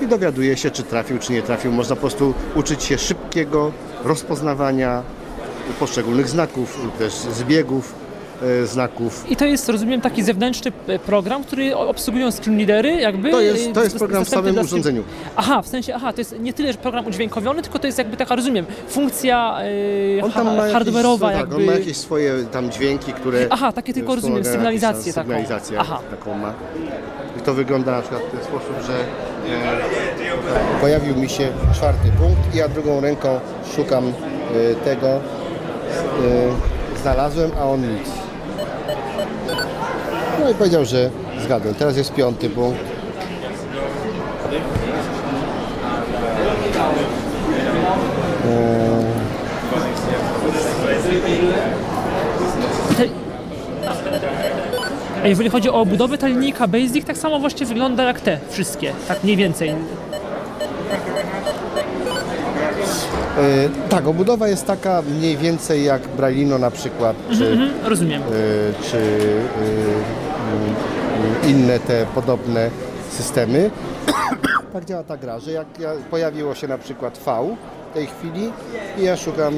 [0.02, 1.72] i dowiaduje się, czy trafił, czy nie trafił.
[1.72, 3.72] Można po prostu uczyć się szybkiego
[4.04, 5.04] rozpoznawania
[5.80, 8.01] poszczególnych znaków też zbiegów e,
[8.66, 9.32] znaków.
[9.32, 13.32] I to jest, rozumiem, taki zewnętrzny e, program, który obsługują screenreadery, jakby.
[13.32, 15.04] To jest, to e, jest z- program w samym urządzeniu.
[15.36, 18.18] Aha, w sensie, aha, to jest nie tyle że program udźwiękowiony, tylko to jest jakby
[18.18, 19.58] taka, rozumiem, funkcja
[20.20, 21.56] e, On tam ma ha- jakieś, hardware'owa tak, jakby.
[21.56, 23.48] on ma jakieś swoje tam dźwięki, które...
[23.50, 25.28] Aha, takie tylko rozumiem, sygnalizację taką.
[25.28, 26.00] Sygnalizację Aha.
[26.12, 26.54] taką ma.
[27.40, 28.94] I to wygląda na przykład w ten sposób, że
[29.54, 33.40] e, pojawił mi się czwarty punkt i ja drugą ręką
[33.76, 35.20] szukam e, tego, e,
[37.02, 38.10] znalazłem, a on nic.
[40.42, 41.10] No i powiedział, że
[41.46, 41.76] zgadłem.
[41.76, 42.80] Teraz jest piąty punkt.
[55.24, 58.92] A jeżeli chodzi o budowę ta linijka Basic, tak samo właśnie wygląda jak te wszystkie,
[59.08, 59.70] tak mniej więcej.
[59.70, 59.74] E,
[63.90, 68.22] tak, obudowa jest taka mniej więcej jak Braille'ino na przykład, czy, Mhm, rozumiem.
[68.22, 68.26] e,
[68.92, 70.21] czy e,
[71.48, 72.70] inne te podobne
[73.10, 73.72] systemy.
[74.74, 77.56] tak działa ta gra, że jak ja, pojawiło się na przykład V
[77.92, 78.52] w tej chwili
[78.98, 79.54] i ja szukam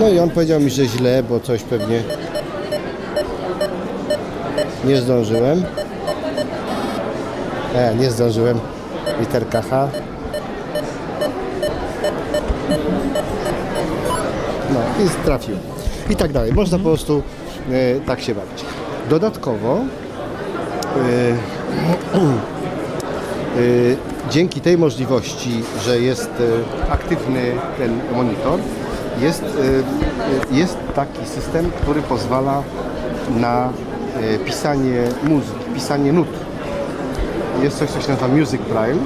[0.00, 2.02] no i on powiedział mi, że źle, bo coś pewnie
[4.84, 5.64] nie zdążyłem.
[7.74, 8.60] E, nie zdążyłem.
[9.20, 9.88] Literka H.
[14.70, 15.56] No i trafił.
[16.10, 16.52] I tak dalej.
[16.52, 17.22] Można po prostu
[17.70, 18.64] e, tak się bawić.
[19.10, 19.80] Dodatkowo e,
[22.20, 28.60] e, dzięki tej możliwości, że jest e, aktywny ten monitor,
[29.20, 32.62] jest, e, e, jest taki system, który pozwala
[33.36, 33.72] na
[34.44, 36.28] pisanie muzyki, pisanie nut.
[37.62, 39.00] Jest coś, co się nazywa Music Braille.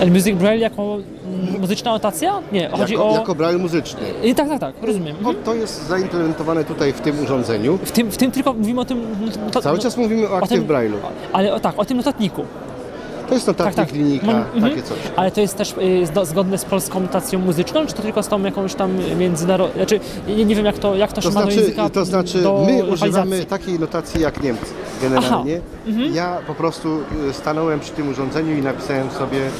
[0.00, 2.42] El Music Braille jako mm, muzyczna notacja?
[2.52, 3.14] Nie, chodzi jako, o...
[3.14, 4.00] jako braille muzyczny.
[4.24, 5.16] I tak, tak, tak, rozumiem.
[5.24, 7.78] O, to jest zaimplementowane tutaj w tym urządzeniu.
[7.84, 9.02] W tym, w tym tylko mówimy o tym...
[9.52, 10.96] to- Cały czas mówimy o Active Braille'u.
[11.32, 12.44] Ale o, tak, o tym notatniku.
[13.28, 13.96] To jest notatnik, tak, tak.
[13.96, 14.62] linijka, mhm.
[14.62, 14.98] takie coś.
[15.16, 18.28] Ale to jest też y, zdo- zgodne z polską notacją muzyczną, czy to tylko z
[18.28, 19.76] tą jakąś tam międzynarodową...
[19.76, 22.04] Znaczy, nie, nie wiem jak to, jak to, To się ma do znaczy, języka to
[22.04, 24.66] znaczy my używamy takiej notacji jak Niemcy
[25.02, 25.60] generalnie.
[25.86, 26.14] Mhm.
[26.14, 29.50] Ja po prostu y, stanąłem przy tym urządzeniu i napisałem sobie y,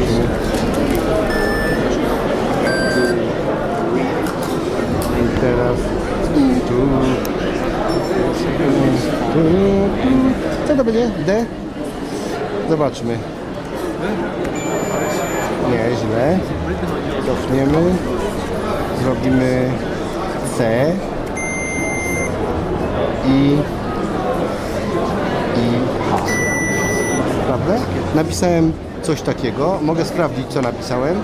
[0.00, 0.16] mi.
[5.24, 5.78] I teraz.
[10.68, 11.10] Co to będzie?
[11.26, 11.46] D?
[12.68, 13.18] Zobaczmy.
[15.70, 16.38] Nie, źle.
[17.26, 17.94] Cofniemy.
[19.02, 19.70] Zrobimy
[20.58, 20.92] C.
[23.26, 23.56] I
[25.56, 25.70] i
[26.10, 26.18] H.
[27.46, 27.74] Prawda?
[28.14, 29.78] Napisałem coś takiego.
[29.82, 31.22] Mogę sprawdzić, co napisałem.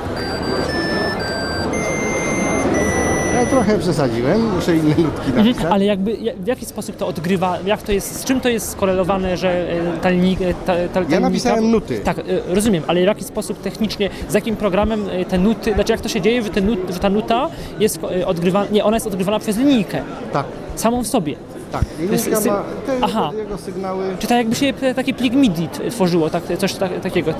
[3.53, 5.65] Trochę przesadziłem, muszę inne nutki napisać.
[5.71, 8.71] Ale jakby ja- w jaki sposób to odgrywa, jak to jest, z czym to jest
[8.71, 10.45] skorelowane, że e, ta linijka...
[10.67, 12.01] Ta, ta, Ja napisałem nuty.
[12.01, 12.23] Tak, e,
[12.55, 16.09] rozumiem, ale w jaki sposób technicznie, z jakim programem e, te nuty, znaczy jak to
[16.09, 17.49] się dzieje, że, te nut, że ta nuta
[17.81, 21.37] jest e, odgrywana, nie, ona jest odgrywana przez linijkę, Tak, samą w sobie.
[21.73, 21.85] tak.
[22.01, 23.31] Linijka sy- ma te Aha.
[23.39, 24.05] jego, sygnały.
[24.19, 27.31] Czy tak jakby się e, taki plik MIDI tworzyło, tak, coś tak, takiego.
[27.31, 27.35] e,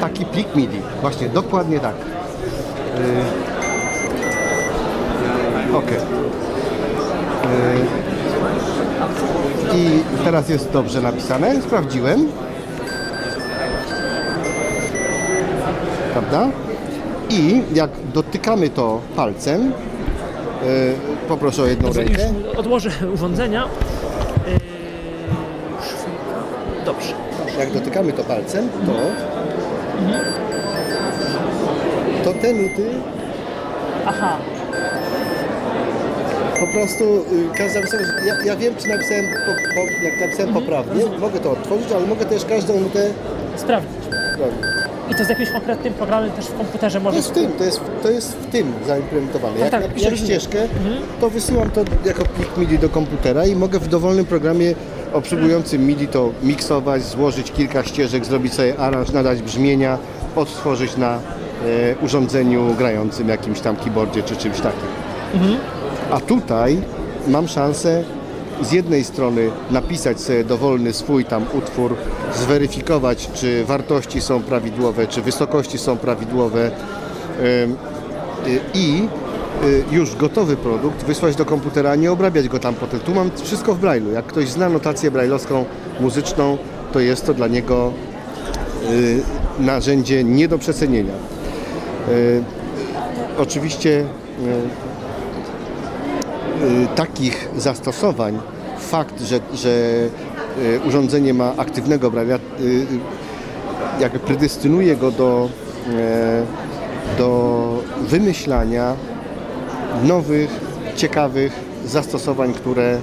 [0.00, 0.76] Taki plik MIDI.
[1.00, 1.94] Właśnie, dokładnie tak.
[1.96, 3.02] Yy,
[5.84, 5.96] Yy,
[9.78, 11.62] I teraz jest dobrze napisane.
[11.62, 12.28] Sprawdziłem.
[16.12, 16.48] Prawda?
[17.30, 19.72] I jak dotykamy to palcem, yy,
[21.28, 22.22] poproszę o jedną Dobrze, rękę.
[22.48, 23.64] już odłożę urządzenia.
[24.44, 24.64] Chwilkę.
[26.84, 27.12] Dobrze.
[27.58, 28.92] Jak dotykamy to palcem, to
[32.24, 32.90] to te nuty
[34.06, 34.36] Aha,
[36.60, 41.04] Po prostu y, każda napisałem, ja, ja wiem, czy napisałem, po, po, jak napisałem poprawnie,
[41.20, 43.10] mogę to otworzyć, ale mogę też każdą nutę
[43.56, 44.06] sprawdzić.
[44.38, 44.76] robić.
[45.10, 47.80] I to z jakimś konkretnym programem też w komputerze To jest w tym, to jest,
[48.02, 49.58] to jest w tym zaimplementowane.
[49.58, 50.40] Jak tak, napiszę rozumiem.
[50.40, 50.58] ścieżkę,
[51.20, 54.74] to wysyłam to jako plik MIDI do komputera i mogę w dowolnym programie
[55.12, 59.98] obsługującym MIDI to miksować, złożyć kilka ścieżek, zrobić sobie aranż, nadać brzmienia,
[60.36, 61.18] odtworzyć na e,
[62.04, 64.88] urządzeniu grającym, jakimś tam keyboardzie czy czymś takim.
[66.10, 66.82] A tutaj
[67.28, 68.04] mam szansę
[68.62, 71.94] z jednej strony napisać sobie dowolny swój tam utwór,
[72.34, 76.70] zweryfikować, czy wartości są prawidłowe, czy wysokości są prawidłowe
[77.40, 77.68] y,
[78.74, 79.08] i
[79.64, 83.00] y, już gotowy produkt wysłać do komputera, nie obrabiać go tam potem.
[83.00, 84.12] Tu mam wszystko w Braille'u.
[84.12, 85.64] Jak ktoś zna notację brailleowską,
[86.00, 86.58] muzyczną,
[86.92, 87.92] to jest to dla niego
[88.90, 89.22] y,
[89.58, 91.14] narzędzie nie do przecenienia.
[93.38, 94.04] Oczywiście
[96.96, 98.38] takich zastosowań,
[98.78, 99.68] fakt, że, że
[100.58, 102.86] y, urządzenie ma aktywnego Braille'a, y,
[104.00, 105.48] jakby predestynuje go do,
[105.96, 106.42] e,
[107.18, 108.94] do wymyślania
[110.04, 110.50] nowych,
[110.96, 111.52] ciekawych
[111.86, 112.98] zastosowań, które,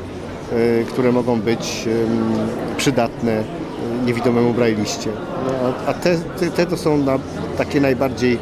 [0.52, 1.88] e, które mogą być
[2.78, 3.44] przydatne
[4.06, 5.10] niewidomemu brailleście.
[5.46, 6.18] No, a te,
[6.56, 7.20] te, to są na,
[7.58, 8.40] takie najbardziej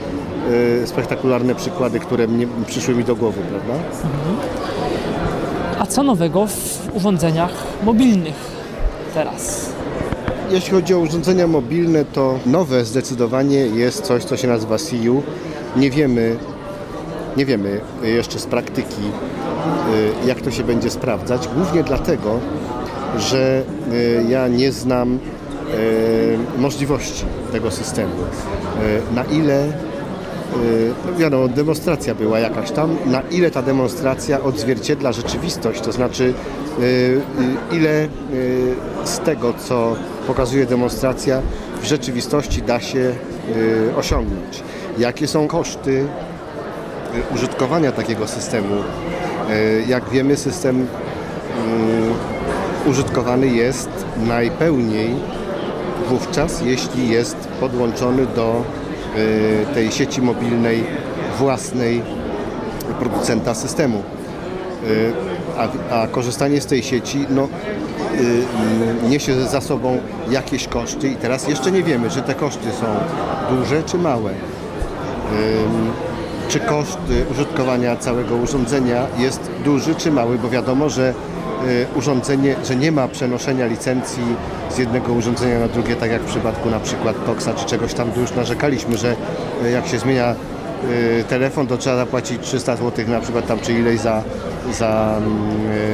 [0.83, 3.83] e, spektakularne przykłady, które mnie, przyszły mi do głowy, prawda?
[4.80, 4.80] A
[5.91, 7.51] co nowego w urządzeniach
[7.83, 8.35] mobilnych
[9.13, 9.69] teraz?
[10.51, 15.23] Jeśli chodzi o urządzenia mobilne, to nowe zdecydowanie jest coś, co się nazywa CU.
[15.75, 16.37] Nie wiemy,
[17.37, 19.01] nie wiemy jeszcze z praktyki,
[20.23, 21.47] y, jak to się będzie sprawdzać.
[21.55, 22.39] Głównie dlatego,
[23.17, 25.19] że y, ja nie znam
[25.73, 28.15] y, możliwości tego systemu.
[29.15, 29.73] Na ile
[31.05, 36.33] no wiadomo, demonstracja była jakaś tam, na ile ta demonstracja odzwierciedla rzeczywistość, to znaczy
[36.79, 37.21] y, y,
[37.75, 38.07] ile
[39.03, 39.95] z tego, co
[40.27, 41.41] pokazuje demonstracja,
[41.81, 43.15] w rzeczywistości da się
[43.97, 44.63] osiągnąć.
[44.97, 46.05] Jakie są koszty
[47.35, 48.75] użytkowania takiego systemu?
[49.87, 50.87] Jak wiemy, system
[52.85, 55.15] użytkowany jest najpełniej
[56.09, 58.63] wówczas, jeśli jest podłączony do
[59.73, 60.83] tej sieci mobilnej
[61.37, 62.01] własnej
[62.99, 64.03] producenta systemu.
[64.87, 65.13] Y,
[65.57, 65.67] A,
[66.01, 67.47] a korzystanie z tej sieci no,
[69.05, 69.97] y, niesie za sobą
[70.29, 72.85] jakieś koszty i teraz jeszcze nie wiemy, czy te koszty są
[73.55, 74.31] duże czy małe.
[76.47, 81.13] Czy koszt y, użytkowania całego urządzenia jest duży czy mały, bo wiadomo, że y,
[81.95, 84.23] urządzenie, że nie ma przenoszenia licencji
[84.71, 88.11] z jednego urządzenia na drugie, tak jak w przypadku na przykład Toxa czy czegoś tam,
[88.11, 89.15] tu już narzekaliśmy, że
[89.65, 90.35] y, jak się zmienia
[91.19, 94.23] y, telefon, to trzeba zapłacić 300 zł na przykład tam czy ileś za,
[94.73, 95.31] za mm,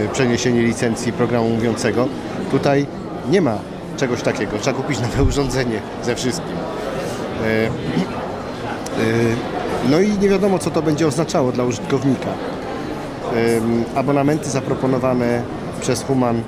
[0.06, 2.08] y, przeniesienie licencji programu mówiącego.
[2.52, 2.86] Tutaj
[3.30, 3.58] nie ma
[3.98, 6.56] czegoś takiego, trzeba kupić nowe urządzenie ze wszystkim.
[7.46, 7.70] Y,
[9.02, 9.36] y,
[9.90, 12.30] No i nie wiadomo, co to będzie oznaczało dla użytkownika.
[13.96, 15.42] Abonamenty zaproponowane
[15.88, 16.42] przez Human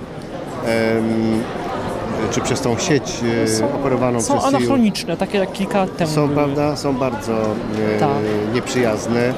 [2.31, 3.03] czy przez tą sieć
[3.45, 6.35] y, Są- operowaną Są przez CIU anachroniczne, takie jak kilka lat temu są, były.
[6.35, 8.09] prawda, są bardzo y, Tak.
[8.53, 9.33] nieprzyjazne.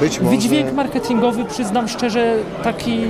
[0.00, 0.36] Być może...
[0.36, 3.00] Wydźwięk marketingowy, przyznam szczerze, taki...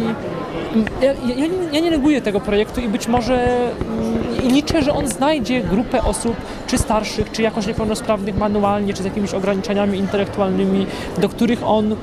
[1.02, 4.82] Ja, ja, ja nie- ja nie neguję tego projektu i być może mm, i liczę,
[4.82, 9.98] że on znajdzie grupę osób, czy starszych, czy jakoś niepełnosprawnych manualnie, czy z jakimiś ograniczeniami
[9.98, 10.86] intelektualnymi,
[11.18, 11.96] do których on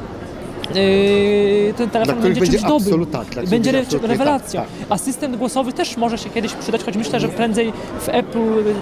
[0.75, 2.77] yy, ten telefon będzie, czymś dobrym.
[2.77, 4.62] absolut- tak, będzie re- rewelacją.
[4.62, 8.39] tak, Asystent głosowy też może się kiedyś przydać, choć myślę, że prędzej w Apple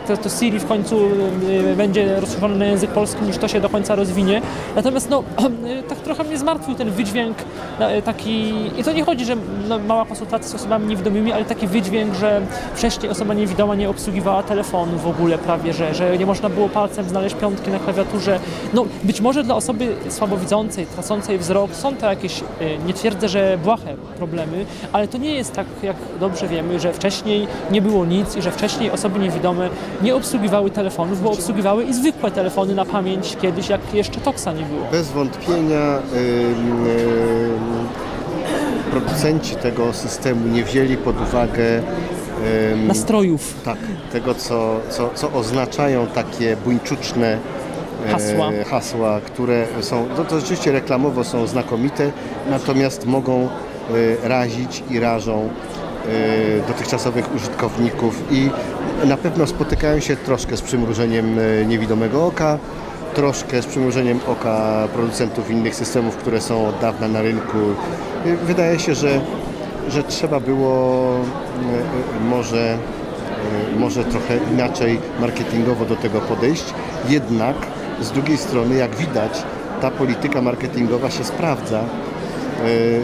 [0.08, 1.00] to, to Siri w końcu
[1.72, 4.42] y, będzie rozszerzony na język polski, niż to się do końca rozwinie.
[4.76, 5.24] Natomiast no,
[5.80, 7.38] y, tak trochę mnie zmartwił ten wydźwięk
[7.98, 9.36] y, taki, i to nie chodzi, że
[9.70, 12.42] no, mała konsultacja z osobami niewidomymi, ale taki wydźwięk, że
[12.76, 17.10] wcześniej osoba niewidoma nie obsługiwała telefonu w ogóle prawie, że, że nie można było palcem
[17.10, 18.40] znaleźć piątki na klawiaturze.
[18.74, 22.44] No, być może dla osoby słabowidzącej, tracącej wzrok są to jakieś, y,
[22.88, 27.48] nie twierdzę, że błahe problemy, ale to nie jest tak, jak dobrze wiemy, że wcześniej
[27.72, 29.70] nie było nic i że wcześniej osoby niewidome
[30.02, 34.64] nie obsługiwały telefonów, bo obsługiwały i zwykłe telefony na pamięć kiedyś, jak jeszcze Toxa nie
[34.66, 34.82] było.
[34.92, 37.88] Bez wątpienia ym, ym,
[38.92, 41.82] producenci tego systemu nie wzięli pod uwagę
[42.88, 43.54] Nastrojów.
[43.66, 43.78] tak,
[44.12, 47.38] tego, co, co, co oznaczają takie buńczuczne e,
[48.12, 48.52] Hasła.
[48.70, 52.12] hasła, które są, no to rzeczywiście reklamowo są znakomite,
[52.50, 53.48] natomiast mogą
[54.24, 55.50] e, razić i rażą
[56.64, 58.50] e, dotychczasowych użytkowników i
[59.06, 62.58] na pewno spotykają się troszkę z przymrużeniem e, niewidomego oka,
[63.14, 67.58] troszkę z przymrużeniem oka producentów innych systemów, które są od dawna na rynku.
[68.26, 69.22] E, Wydaje się, że,
[69.90, 71.18] że trzeba było e,
[72.18, 76.66] e, może e, może trochę inaczej marketingowo do tego podejść.
[77.10, 77.56] Jednak
[78.02, 79.44] z drugiej strony, jak widać,
[79.82, 81.80] ta polityka marketingowa się sprawdza.
[81.80, 81.84] E,
[82.64, 83.02] e,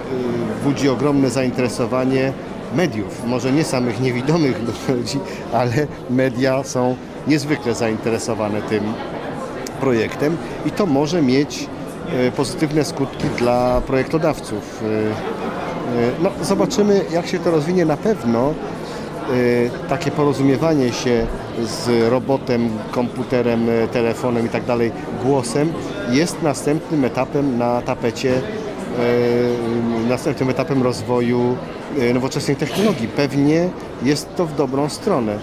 [0.64, 2.34] Budzi ogromne zainteresowanie
[2.76, 3.26] mediów.
[3.26, 5.20] Może nie samych niewidomych ludzi,
[5.54, 6.96] ale media są
[7.28, 8.84] niezwykle zainteresowane tym
[9.80, 11.70] projektem i to może mieć
[12.28, 14.84] e, pozytywne skutki dla projektodawców.
[16.22, 17.86] No, zobaczymy, jak się to rozwinie.
[17.86, 18.54] Na pewno
[19.90, 21.28] takie porozumiewanie się
[21.62, 24.92] z robotem, komputerem, telefonem i tak dalej,
[25.24, 25.74] głosem
[26.12, 28.42] jest następnym etapem na tapecie,
[30.10, 31.58] następnym etapem rozwoju
[32.14, 33.08] nowoczesnej technologii.
[33.08, 33.70] Pewnie
[34.04, 35.38] jest to w dobrą stronę.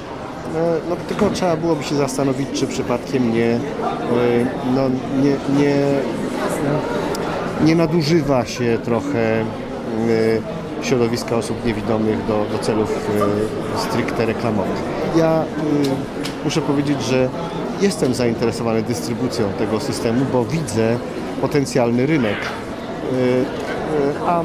[0.88, 3.58] No, tylko trzeba byłoby się zastanowić, czy przypadkiem nie,
[4.74, 4.88] no,
[5.22, 5.76] nie, nie,
[7.64, 9.44] nie nadużywa się trochę
[10.82, 13.08] środowiska osób niewidomych do, do celów
[13.76, 14.82] stricte reklamowych.
[15.16, 15.44] Ja
[16.44, 17.28] muszę powiedzieć, że
[17.80, 20.98] jestem zainteresowany dystrybucją tego systemu, bo widzę
[21.40, 22.36] potencjalny rynek.
[24.26, 24.42] A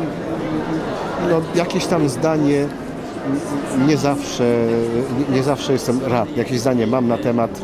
[1.29, 2.67] no, jakieś tam zdanie
[3.87, 4.43] nie zawsze,
[5.29, 6.37] nie zawsze jestem rad.
[6.37, 7.61] Jakieś zdanie mam na temat,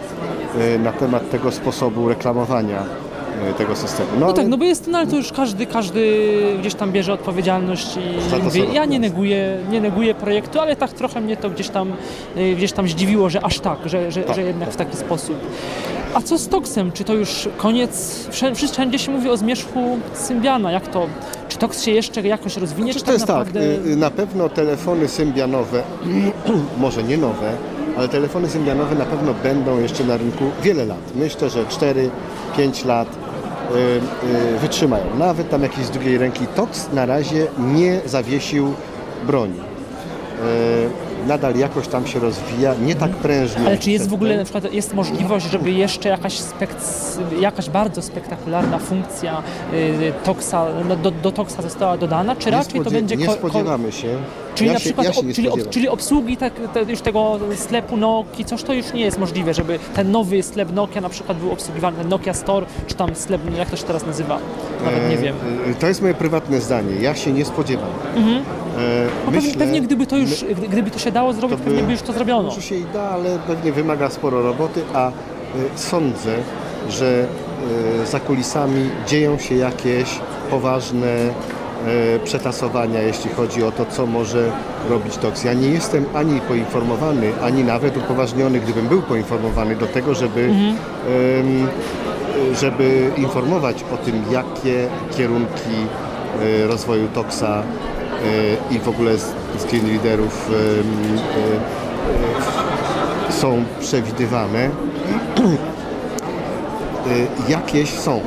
[0.79, 2.83] na temat tego sposobu reklamowania
[3.57, 4.09] tego systemu.
[4.19, 7.13] No, no tak, no bo jest, no ale to już każdy, każdy gdzieś tam bierze
[7.13, 11.69] odpowiedzialność i mówię, ja nie neguję, nie neguję projektu, ale tak trochę mnie to gdzieś
[11.69, 11.93] tam,
[12.55, 14.73] gdzieś tam zdziwiło, że aż tak, że, że, tak, że jednak tak.
[14.73, 15.35] w taki sposób.
[16.13, 16.91] A co z Toxem?
[16.91, 18.27] Czy to już koniec?
[18.71, 20.71] Wszędzie się mówi o zmierzchu Symbiana.
[20.71, 21.07] Jak to?
[21.49, 22.93] Czy Tox się jeszcze jakoś rozwinie?
[22.93, 23.77] Znaczy, to jest tak, naprawdę...
[23.77, 25.83] tak, na pewno telefony symbianowe,
[26.77, 27.51] może nie nowe,
[27.97, 31.15] ale telefony symbianowe na pewno będą jeszcze na rynku wiele lat.
[31.15, 31.65] Myślę, że
[32.57, 33.07] 4-5 lat
[34.61, 35.03] wytrzymają.
[35.19, 38.73] Nawet tam jakieś z drugiej ręki Tox na razie nie zawiesił
[39.27, 39.59] broni
[41.27, 43.65] nadal jakoś tam się rozwija, nie tak prężnie.
[43.65, 46.39] Ale czy jest w ogóle na przykład jest możliwość, żeby jeszcze jakaś,
[47.39, 49.43] jakaś bardzo spektakularna funkcja
[49.73, 53.15] y, Toxa, no, do, do Toxa została dodana, czy raczej to będzie...
[53.15, 54.17] Nie spodziewamy się.
[54.55, 58.45] Czyli ja na przykład, ja czyli, ob, czyli obsługi tak, te, już tego sklepu Nokia,
[58.45, 61.97] coś to już nie jest możliwe, żeby ten nowy sklep Nokia na przykład był obsługiwany,
[61.97, 64.39] ten Nokia Store, czy tam sklep, jak to się teraz nazywa,
[64.85, 65.35] nawet nie wiem.
[65.71, 67.89] E, to jest moje prywatne zdanie, ja się nie spodziewam.
[68.15, 68.43] Mhm.
[68.77, 71.83] E, myślę, pewnie gdyby to już, my, gdyby to się dało zrobić, to by, pewnie
[71.83, 72.49] by już to zrobiono.
[72.49, 75.11] Może się i da, ale pewnie wymaga sporo roboty, a e,
[75.75, 76.35] sądzę,
[76.89, 77.25] że
[78.01, 80.19] e, za kulisami dzieją się jakieś
[80.49, 81.07] poważne
[82.23, 84.51] przetasowania, jeśli chodzi o to, co może
[84.89, 85.43] robić TOX.
[85.43, 90.75] Ja nie jestem ani poinformowany, ani nawet upoważniony, gdybym był poinformowany do tego, żeby, mhm.
[92.53, 95.87] żeby informować o tym, jakie kierunki
[96.67, 97.63] rozwoju TOXa
[98.71, 100.49] i w ogóle z, z liderów
[103.29, 104.69] są przewidywane.
[107.49, 108.19] Jakieś są.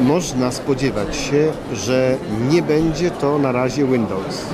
[0.00, 2.16] Można spodziewać się, że
[2.50, 4.44] nie będzie to na razie Windows.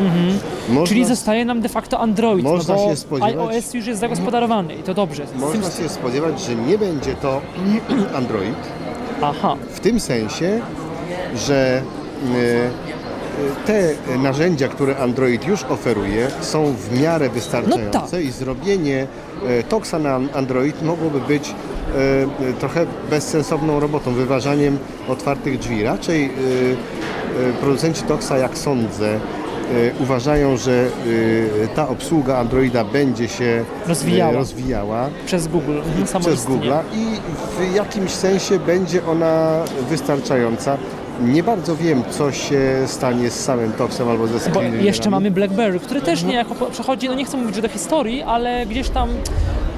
[0.00, 0.38] Mhm.
[0.68, 3.86] Można, Czyli zostaje nam de facto Android, no można no bo się spodziewać, iOS już
[3.86, 5.26] jest zagospodarowany i to dobrze.
[5.36, 7.40] Można się spodziewać, że nie będzie to
[8.18, 8.56] Android.
[9.22, 9.56] Aha.
[9.70, 10.60] W tym sensie,
[11.36, 11.82] że
[13.66, 18.20] te narzędzia, które Android już oferuje, są w miarę wystarczające no tak.
[18.20, 19.06] i zrobienie
[19.46, 24.78] e, Toxa na Android mogłoby być e, trochę bezsensowną robotą, wyważaniem
[25.08, 25.82] otwartych drzwi.
[25.82, 26.30] Raczej e,
[27.60, 29.20] producenci Toxa, jak sądzę,
[30.00, 30.88] uważają, że
[31.74, 37.06] ta obsługa Androida będzie się rozwijała, rozwijała przez Google, mhm, przez Google i
[37.58, 40.78] w jakimś sensie będzie ona wystarczająca.
[41.24, 45.80] Nie bardzo wiem, co się stanie z samym Toxem albo ze Bo Jeszcze mamy BlackBerry,
[45.80, 49.08] który też niejako przechodzi, no nie chcę mówić, że do historii, ale gdzieś tam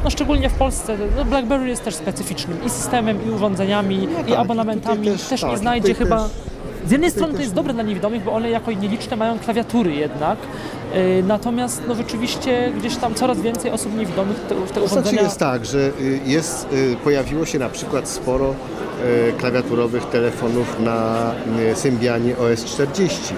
[0.05, 4.28] no szczególnie w Polsce, no BlackBerry jest też specyficznym i systemem, i urządzeniami, no tak,
[4.28, 5.07] i abonamentami.
[5.07, 6.22] Też, też tak, nie znajdzie chyba...
[6.22, 6.32] Też,
[6.86, 10.39] z jednej strony to jest dobre dla niewidomych, bo one jako nieliczne mają klawiatury jednak,
[10.95, 15.03] yy, natomiast no rzeczywiście gdzieś tam coraz więcej osób niewidomych te, te urządzenia...
[15.03, 18.55] Znaczy jest tak, że y, jest, y, pojawiło się na przykład sporo
[19.38, 23.34] klawiaturowych telefonów na e, Symbianie OS 40.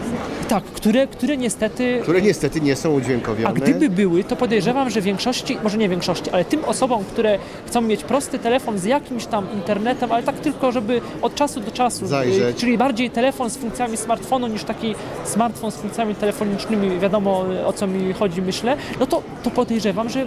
[0.51, 1.98] Tak, które, które niestety...
[2.03, 3.48] Które niestety nie są udźwiękowione.
[3.48, 7.80] A gdyby były, to podejrzewam, że większości, może nie większości, ale tym osobom, które chcą
[7.80, 12.07] mieć prosty telefon z jakimś tam internetem, ale tak tylko, żeby od czasu do czasu,
[12.07, 12.57] Zajrzeć.
[12.57, 14.94] czyli bardziej telefon z funkcjami smartfonu niż taki
[15.24, 20.26] smartfon z funkcjami telefonicznymi, wiadomo o co mi chodzi, myślę, no to, to podejrzewam, że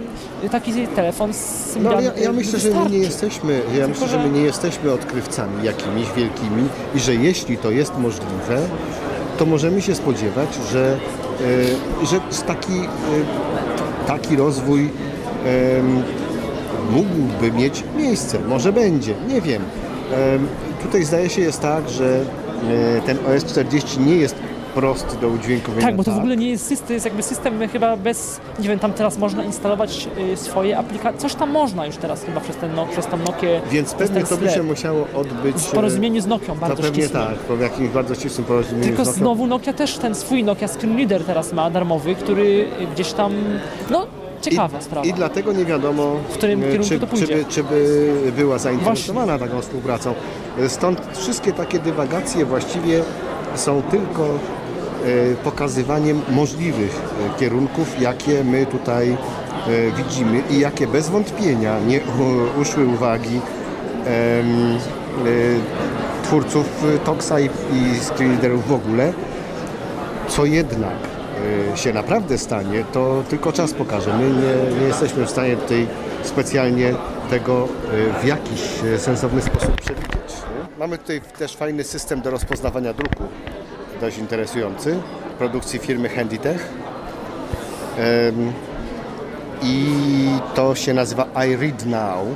[0.50, 4.30] taki telefon z no, ja, ja myślę, że my nie jesteśmy, ja myślę, że my
[4.30, 8.68] nie jesteśmy odkrywcami jakimiś wielkimi i że jeśli to jest możliwe,
[9.38, 10.98] to możemy się spodziewać, że,
[12.02, 14.90] e, że taki, e, taki rozwój
[16.90, 18.38] mógłby mieć miejsce.
[18.48, 19.62] Może będzie, nie wiem.
[20.82, 22.24] Tutaj zdaje się jest tak, że
[22.96, 24.34] e, ten OS 40 nie jest
[24.74, 25.86] prosty do udźwiękowienia.
[25.86, 28.68] Tak, bo to w ogóle nie jest system, to jest jakby system chyba bez, nie
[28.68, 32.56] wiem, tam teraz można instalować y, swoje aplikacje, coś tam można już teraz chyba przez,
[32.56, 33.60] ten, no, przez tą Nokię.
[33.70, 35.56] Więc pewnie to by się musiało odbyć...
[35.56, 37.22] W porozumieniu z Nokią no bardzo pewnie ścisłym.
[37.22, 39.18] tak, po jakimś bardzo ścisłym porozumieniu Tylko z Nokią.
[39.18, 43.32] znowu Nokia też ten swój Nokia Screen Reader teraz ma darmowy, który gdzieś tam,
[43.90, 44.06] no
[44.42, 45.06] ciekawa sprawa.
[45.06, 47.26] I dlatego nie wiadomo, W którym e, kierunku czy, to pójdzie.
[47.26, 50.14] Czy, by, czy by była zainteresowana taką współpracą.
[50.68, 53.02] Stąd wszystkie takie dywagacje właściwie
[53.54, 54.28] są tylko
[55.44, 59.16] pokazywaniem możliwych e, kierunków, jakie my tutaj e,
[59.96, 62.00] widzimy i jakie bez wątpienia nie
[62.60, 63.40] uszły uwagi
[64.06, 64.42] e,
[66.22, 69.12] twórców e, Toxa i, i w ogóle.
[70.28, 70.94] Co jednak
[71.74, 74.18] się naprawdę stanie, to tylko czas pokaże.
[74.18, 75.86] My nie, nie jesteśmy w stanie tutaj
[76.22, 76.94] specjalnie
[77.30, 77.68] tego
[78.22, 78.60] w jakiś
[78.98, 80.34] sensowny sposób przewidzieć.
[80.78, 83.24] Mamy tutaj też fajny system do rozpoznawania druku,
[84.04, 84.98] dość interesujący,
[85.38, 86.68] produkcji firmy Handytech.
[89.62, 89.86] I
[90.54, 92.26] to się nazywa I Read Now.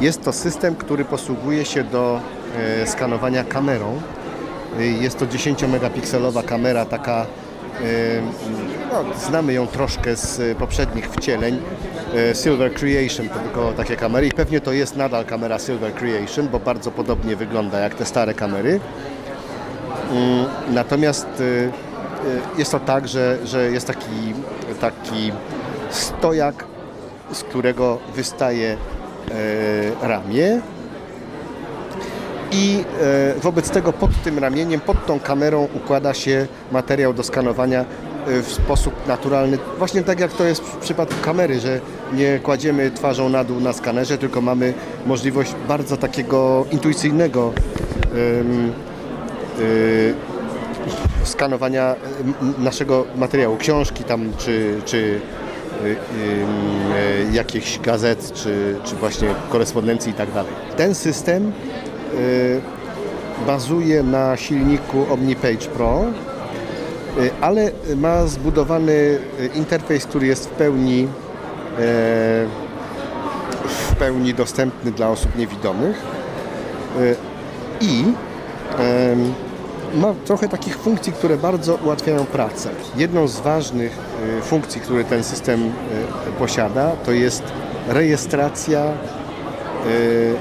[0.00, 2.20] Jest to system, który posługuje się do
[2.82, 4.00] e, skanowania kamerą.
[4.80, 7.26] Y, Jest to 10-megapikselowa kamera, taka,
[7.80, 8.22] y,
[8.92, 11.58] no, znamy ją troszkę z poprzednich wcieleń.
[12.42, 16.90] Silver Creation tylko takie kamery i pewnie to jest nadal kamera Silver Creation, bo bardzo
[16.90, 18.80] podobnie wygląda jak te stare kamery.
[20.10, 21.70] Mm, Natomiast y, y,
[22.58, 24.34] jest to tak, że, że jest taki,
[24.80, 25.32] taki
[25.90, 26.64] stojak,
[27.32, 28.76] z którego wystaje
[30.02, 30.60] e, ramię
[32.52, 32.84] i
[33.36, 38.42] e, wobec tego pod tym ramieniem, pod tą kamerą układa się materiał do skanowania e,
[38.42, 39.58] w sposób naturalny.
[39.78, 41.80] Właśnie tak jak to jest w przypadku kamery, że
[42.12, 44.74] nie kładziemy twarzą na dół na skanerze, tylko mamy
[45.06, 47.52] możliwość bardzo takiego intuicyjnego
[51.36, 58.96] skanowania m, naszego materiału, książki tam, czy, czy y, ym, y, jakichś gazet, czy, czy
[58.96, 60.52] właśnie korespondencji i tak dalej.
[60.76, 61.52] Ten system
[62.14, 62.60] y,
[63.46, 66.04] bazuje na silniku OmniPage Pro,
[67.18, 69.18] y, ale ma zbudowany y,
[69.54, 71.08] interfejs, który jest w pełni e,
[73.68, 76.02] w pełni dostępny dla osób niewidomych
[77.00, 77.16] y,
[77.80, 78.04] i
[79.96, 82.70] ma trochę takich funkcji, które bardzo ułatwiają pracę.
[82.96, 83.98] Jedną z ważnych
[84.38, 85.70] y, funkcji, które ten system y,
[86.38, 87.42] posiada, to jest
[87.88, 88.84] rejestracja
[89.86, 90.34] y,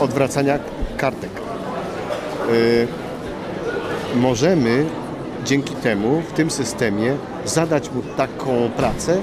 [0.00, 0.58] odwracania
[0.96, 1.30] kartek.
[4.16, 4.86] Możemy
[5.44, 9.22] dzięki temu w tym systemie zadać mu taką pracę,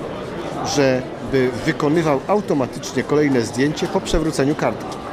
[0.75, 5.06] żeby wykonywał automatycznie kolejne zdjęcie po przewróceniu kartki.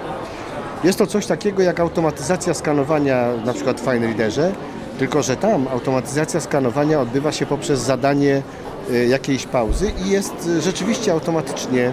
[0.85, 4.53] Jest to coś takiego jak automatyzacja skanowania na przykład w FineReaderze,
[4.99, 8.43] tylko że tam automatyzacja skanowania odbywa się poprzez zadanie
[8.91, 11.93] y, jakiejś pauzy i jest y, rzeczywiście automatycznie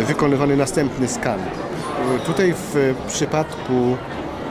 [0.00, 1.40] y, wykonywany następny skan.
[2.26, 3.96] Tutaj w przypadku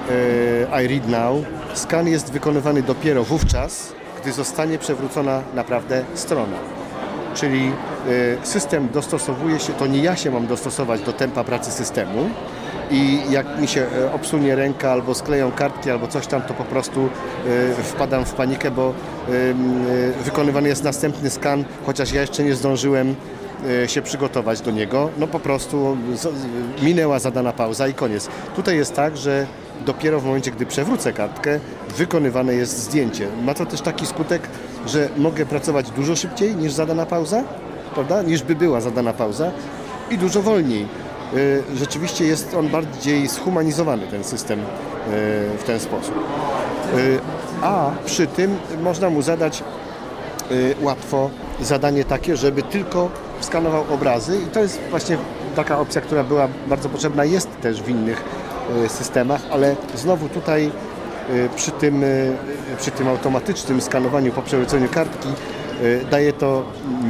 [0.10, 1.44] y, I Read Now
[1.74, 6.58] skan jest wykonywany dopiero wówczas, gdy zostanie przewrócona naprawdę strona.
[7.36, 7.72] Czyli
[8.44, 12.30] system dostosowuje się, to nie ja się mam dostosować do tempa pracy systemu
[12.92, 16.64] i jak mi się e, obsunie ręka albo skleją kartki albo coś tam, to po
[16.64, 17.10] prostu
[17.80, 18.94] y, wpadam w panikę, bo
[19.30, 19.54] y,
[20.24, 23.16] wykonywany jest następny skan, chociaż ja jeszcze nie zdążyłem
[23.88, 25.10] się przygotować do niego.
[25.18, 25.98] No po prostu
[26.82, 28.30] minęła zadana pauza i koniec.
[28.56, 29.48] Tutaj jest tak, że
[29.86, 31.60] dopiero w momencie, gdy przewrócę kartkę,
[31.98, 33.28] wykonywane jest zdjęcie.
[33.44, 34.42] Ma to też taki skutek,
[34.88, 37.44] że mogę pracować dużo szybciej niż zadana pauza,
[37.94, 38.22] prawda?
[38.22, 39.52] Niż by była zadana pauza
[40.12, 40.88] i dużo wolniej.
[41.34, 44.64] Y, Rzeczywiście jest on bardziej zhumanizowany, ten system y,
[45.58, 46.16] w ten sposób.
[46.98, 47.20] Y,
[47.62, 49.64] A przy tym można mu zadać
[50.82, 51.30] łatwo
[51.62, 53.10] zadanie takie, żeby tylko
[53.40, 55.18] skanował obrazy i to jest właśnie
[55.56, 58.24] taka opcja, która była bardzo potrzebna, jest też w innych
[58.88, 60.72] systemach, ale znowu tutaj
[61.56, 62.04] przy tym,
[62.78, 65.30] przy tym automatycznym skanowaniu po przewróceniu kartki
[66.12, 66.64] daje to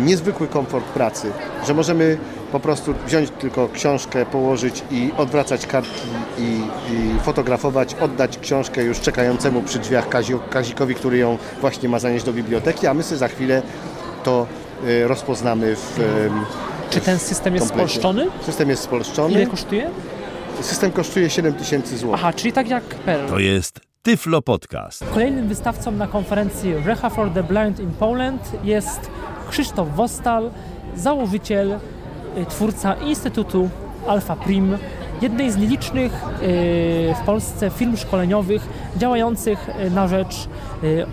[0.05, 1.31] niezwykły komfort pracy,
[1.67, 2.17] że możemy
[2.51, 6.43] po prostu wziąć tylko książkę, położyć i odwracać kartki i,
[6.93, 12.25] i fotografować, oddać książkę już czekającemu przy drzwiach Kazi, Kazikowi, który ją właśnie ma zanieść
[12.25, 13.61] do biblioteki, a my sobie za chwilę
[14.23, 14.47] to
[14.87, 16.45] y, rozpoznamy w em,
[16.89, 17.89] Czy ten system jest komplecie.
[17.89, 18.27] spolszczony?
[18.45, 19.33] System jest spolszczony.
[19.33, 19.89] Ile kosztuje?
[20.61, 22.19] System kosztuje 7 tysięcy złotych.
[22.23, 23.27] Aha, czyli tak jak Perl.
[23.27, 25.05] To jest Tyflo Podcast.
[25.13, 28.99] Kolejnym wystawcą na konferencji Recha for the Blind in Poland jest
[29.49, 30.51] Krzysztof Wostal,
[30.95, 31.79] założyciel, y,
[32.49, 33.69] twórca Instytutu
[34.07, 34.77] Alpha Prim,
[35.21, 36.11] jednej z nielicznych
[37.15, 38.67] w Polsce firm szkoleniowych
[38.97, 40.47] działających na rzecz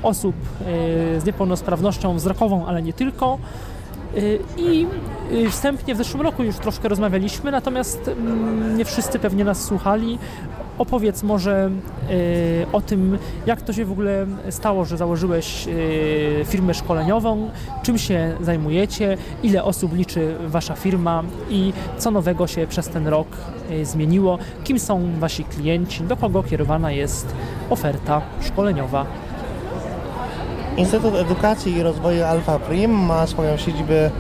[0.03, 0.35] osób
[1.19, 3.39] z niepełnosprawnością wzrokową, ale nie tylko.
[4.57, 4.87] I
[5.51, 10.19] wstępnie w zeszłym roku już troszkę rozmawialiśmy, natomiast mm, nie wszyscy pewnie nas słuchali.
[10.79, 11.71] Opowiedz może
[12.11, 17.51] y, o tym, jak to się w ogóle stało, że założyłeś y, firmę szkoleniową,
[17.83, 23.29] czym się zajmujecie, ile osób liczy Wasza firma i co nowego się przez ten rok
[23.71, 27.35] y, zmieniło, kim są Wasi klienci, do kogo kierowana jest
[27.71, 29.07] oferta szkoleniowa.
[30.77, 34.11] Instytut Edukacji i Rozwoju Alfa Prim ma swoją siedzibę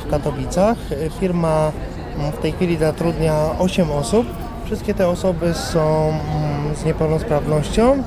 [0.00, 0.78] w Katowicach.
[1.20, 1.72] Firma
[2.18, 4.26] mm, w tej chwili zatrudnia 8 osób
[4.66, 8.02] Wszystkie te osoby są mm, z niepełnosprawnością.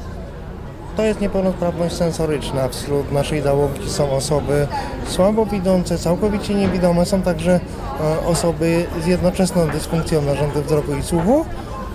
[0.97, 2.67] To jest niepełnosprawność sensoryczna.
[2.67, 4.67] Wśród naszej załogi są osoby
[5.07, 7.05] słabowidzące, całkowicie niewidome.
[7.05, 7.59] Są także
[8.01, 11.45] e, osoby z jednoczesną dysfunkcją narządu wzroku i słuchu.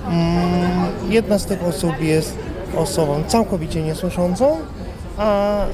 [0.07, 2.39] Mm, jedna z tych osób jest
[2.77, 4.57] osobą całkowicie niesłyszącą,
[5.19, 5.67] a e,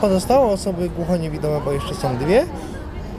[0.00, 2.46] pozostałe osoby głuchoniewidome, bo jeszcze są dwie,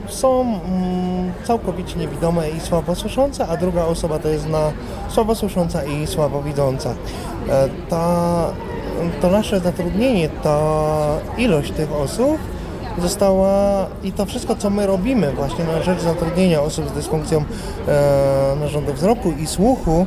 [0.08, 4.72] są mm, całkowicie niewidome i słabosłyszące, a druga osoba to jest na
[5.08, 6.90] słabosłysząca i słabowidząca.
[7.48, 8.50] E, ta,
[9.20, 10.60] to nasze zatrudnienie, ta
[11.38, 12.38] ilość tych osób
[13.02, 17.44] została i to wszystko, co my robimy właśnie na rzecz zatrudnienia osób z dysfunkcją
[17.88, 20.06] e, narządu wzroku i słuchu,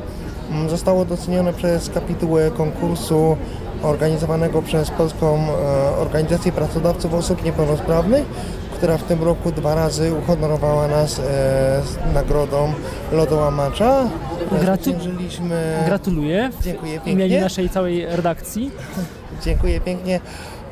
[0.52, 3.38] mm, zostało docenione przez kapitułę konkursu
[3.84, 8.26] organizowanego przez Polską e, Organizację Pracodawców Osób Niepełnosprawnych,
[8.82, 11.22] która w tym roku dwa razy uhonorowała nas e,
[11.84, 12.74] z nagrodą
[13.12, 14.10] lodołamacza.
[14.62, 14.92] Gratu
[15.86, 17.14] Gratuluję Dziękuję pięknie.
[17.14, 18.72] w imieniu naszej całej redakcji.
[19.44, 20.20] Dziękuję pięknie.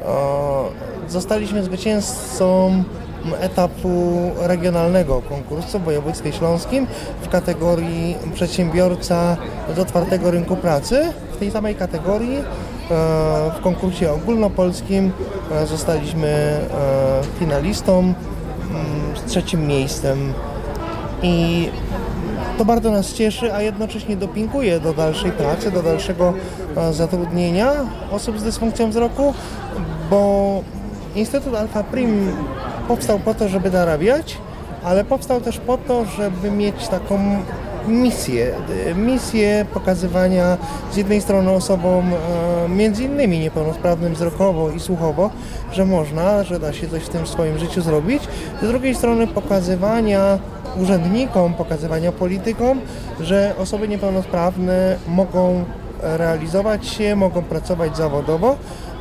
[0.05, 0.69] O,
[1.09, 2.83] zostaliśmy zwycięzcą
[3.39, 6.87] etapu regionalnego konkursu w województwie śląskim
[7.21, 9.37] w kategorii przedsiębiorca
[9.75, 11.13] z otwartego rynku pracy.
[11.33, 12.43] W tej samej kategorii e,
[13.59, 15.11] w konkursie ogólnopolskim
[15.51, 16.59] e, zostaliśmy e,
[17.39, 18.15] finalistą mm,
[19.15, 20.33] z trzecim miejscem.
[21.23, 21.69] I
[22.57, 26.33] to bardzo nas cieszy, a jednocześnie dopinguje do dalszej pracy, do dalszego
[26.91, 27.71] zatrudnienia
[28.11, 29.33] osób z dysfunkcją wzroku,
[30.09, 30.61] bo
[31.15, 32.31] Instytut Alfa Prim
[32.87, 34.37] powstał po to, żeby zarabiać,
[34.83, 37.39] ale powstał też po to, żeby mieć taką
[37.89, 38.51] misję,
[38.95, 40.57] misję pokazywania
[40.91, 42.05] z jednej strony osobom
[42.65, 45.29] e, między innymi niepełnosprawnym wzrokowo i słuchowo,
[45.71, 48.23] że można, że da się coś w tym swoim życiu zrobić,
[48.61, 50.39] z drugiej strony pokazywania
[50.77, 52.81] urzędnikom, pokazywania politykom,
[53.19, 55.65] że osoby niepełnosprawne mogą
[56.01, 58.55] realizować się, mogą pracować zawodowo,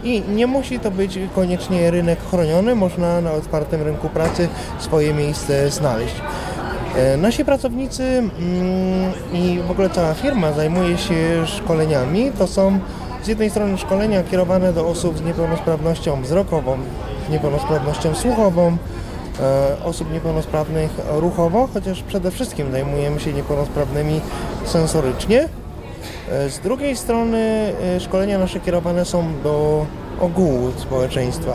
[0.05, 5.71] i nie musi to być koniecznie rynek chroniony, można na otwartym rynku pracy swoje miejsce
[5.71, 6.15] znaleźć.
[6.99, 8.33] E, nasi pracownicy mm,
[9.33, 12.33] i w ogóle cała firma zajmuje się szkoleniami.
[12.39, 12.79] To są
[13.23, 16.79] z jednej strony szkolenia kierowane do osób z niepełnosprawnością wzrokową,
[17.31, 18.77] niepełnosprawnością słuchową,
[19.41, 24.21] e, osób niepełnosprawnych ruchowo, chociaż przede wszystkim zajmujemy się niepełnosprawnymi
[24.65, 25.49] sensorycznie.
[26.31, 29.87] E, z drugiej strony szkolenia nasze kierowane są do
[30.21, 31.53] ogółu społeczeństwa.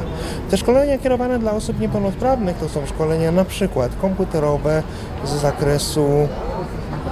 [0.50, 4.84] Te szkolenia kierowane dla osób niepełnosprawnych to są szkolenia na przykład komputerowe
[5.26, 6.28] z zakresu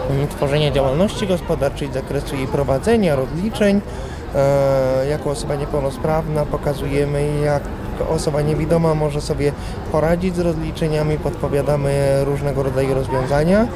[0.09, 3.81] mm, tworzenia działalności gospodarczej, z zakresu jej prowadzenia, rozliczeń.
[4.35, 7.63] E, jako osoba niepełnosprawna pokazujemy, jak
[8.09, 9.51] osoba niewidoma może sobie
[9.91, 13.67] poradzić z rozliczeniami, podpowiadamy różnego rodzaju rozwiązania.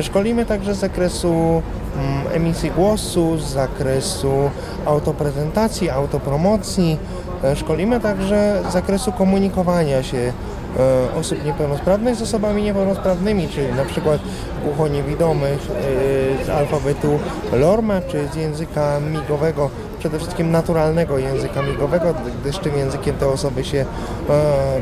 [0.00, 1.62] Szkolimy także z zakresu
[1.96, 4.50] Mm, emisji głosu, z zakresu
[4.86, 6.98] autoprezentacji, autopromocji.
[7.44, 10.32] E, szkolimy także z zakresu komunikowania się
[10.78, 14.20] e, osób niepełnosprawnych z osobami niepełnosprawnymi, czyli na przykład
[14.64, 17.18] głuchoniewidomych e, z alfabetu
[17.52, 23.64] Lorma czy z języka migowego, przede wszystkim naturalnego języka migowego, gdyż tym językiem te osoby
[23.64, 23.84] się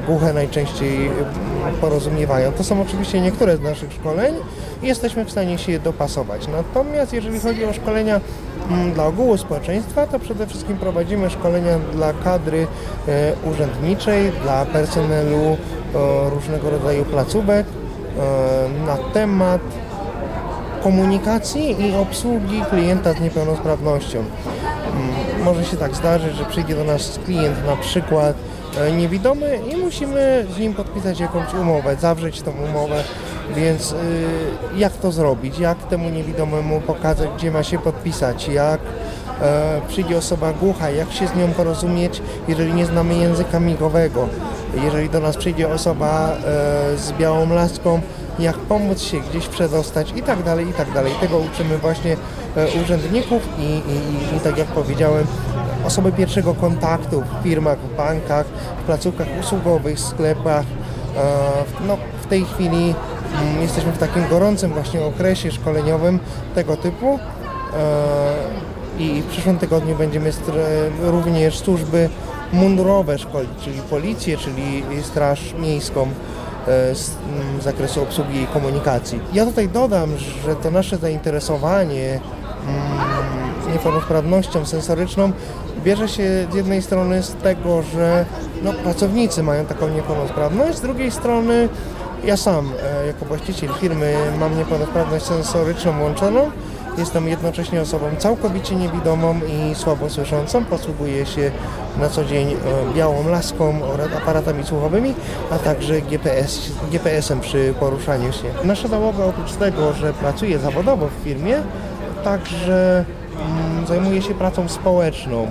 [0.06, 1.10] głuche najczęściej
[1.80, 2.52] porozumiewają.
[2.52, 4.34] To są oczywiście niektóre z naszych szkoleń
[4.82, 6.48] i jesteśmy w stanie się dopasować.
[6.48, 8.20] Natomiast jeżeli chodzi o szkolenia
[8.70, 12.66] mm, dla ogółu społeczeństwa, to przede wszystkim prowadzimy szkolenia dla kadry
[13.08, 19.60] e, urzędniczej, dla personelu e, różnego rodzaju placówek e, na temat
[20.82, 24.18] komunikacji i obsługi klienta z niepełnosprawnością.
[24.18, 28.36] Mm, może się tak zdarzyć, że przyjdzie do nas klient na przykład
[28.96, 33.04] niewidomy i musimy z nim podpisać jakąś umowę, zawrzeć tą umowę
[33.56, 33.96] więc y,
[34.76, 35.58] jak to zrobić?
[35.58, 38.48] Jak temu niewidomemu pokazać, gdzie ma się podpisać?
[38.48, 38.80] Jak
[39.40, 44.28] e, przyjdzie osoba głucha, jak się z nią porozumieć, jeżeli nie znamy języka migowego?
[44.84, 48.00] Jeżeli do nas przyjdzie osoba e, z białą laską,
[48.38, 51.12] jak pomóc się gdzieś przedostać i tak dalej, i tak dalej.
[51.20, 52.16] Tego uczymy właśnie
[52.56, 55.26] e, urzędników i, i, i, tak jak powiedziałem,
[55.84, 58.46] osoby pierwszego kontaktu w firmach, w bankach,
[58.82, 60.64] w placówkach usługowych, sklepach.
[61.86, 62.94] No, w tej chwili
[63.62, 66.18] jesteśmy w takim gorącym właśnie okresie szkoleniowym
[66.54, 67.18] tego typu.
[67.76, 70.32] E, i w przyszłym tygodniu będziemy
[71.00, 72.08] również służby
[72.52, 79.20] mundurowe szkolić, czyli policję, czyli Straż Miejską e, z mm, zakresu obsługi i komunikacji.
[79.32, 80.10] Ja tutaj dodam,
[80.46, 82.20] że to nasze zainteresowanie
[82.66, 85.32] mm, niepełnosprawnością sensoryczną
[85.84, 88.24] bierze się z jednej strony z tego, że
[88.62, 91.68] no, pracownicy mają taką niepełnosprawność, z drugiej strony
[92.24, 96.50] ja sam e, jako właściciel firmy mam niepełnosprawność sensoryczną włączoną.
[96.98, 100.64] Jestem jednocześnie osobą całkowicie niewidomą i słabo słyszącą.
[100.64, 101.50] Posługuję się
[101.98, 102.56] na co dzień e,
[102.94, 105.14] białą laską oraz aparatami słuchowymi,
[105.50, 108.48] a także GPS, GPS-em przy poruszaniu się.
[108.64, 111.62] Nasza załoga oprócz tego, że pracuje zawodowo w firmie,
[112.24, 113.04] także
[113.34, 115.46] mm, zajmuje się pracą społeczną.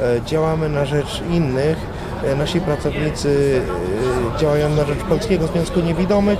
[0.00, 1.98] E, Działamy na rzecz innych.
[2.38, 3.60] Nasi pracownicy
[4.38, 6.38] działają na rzecz Polskiego Związku Niewidomych,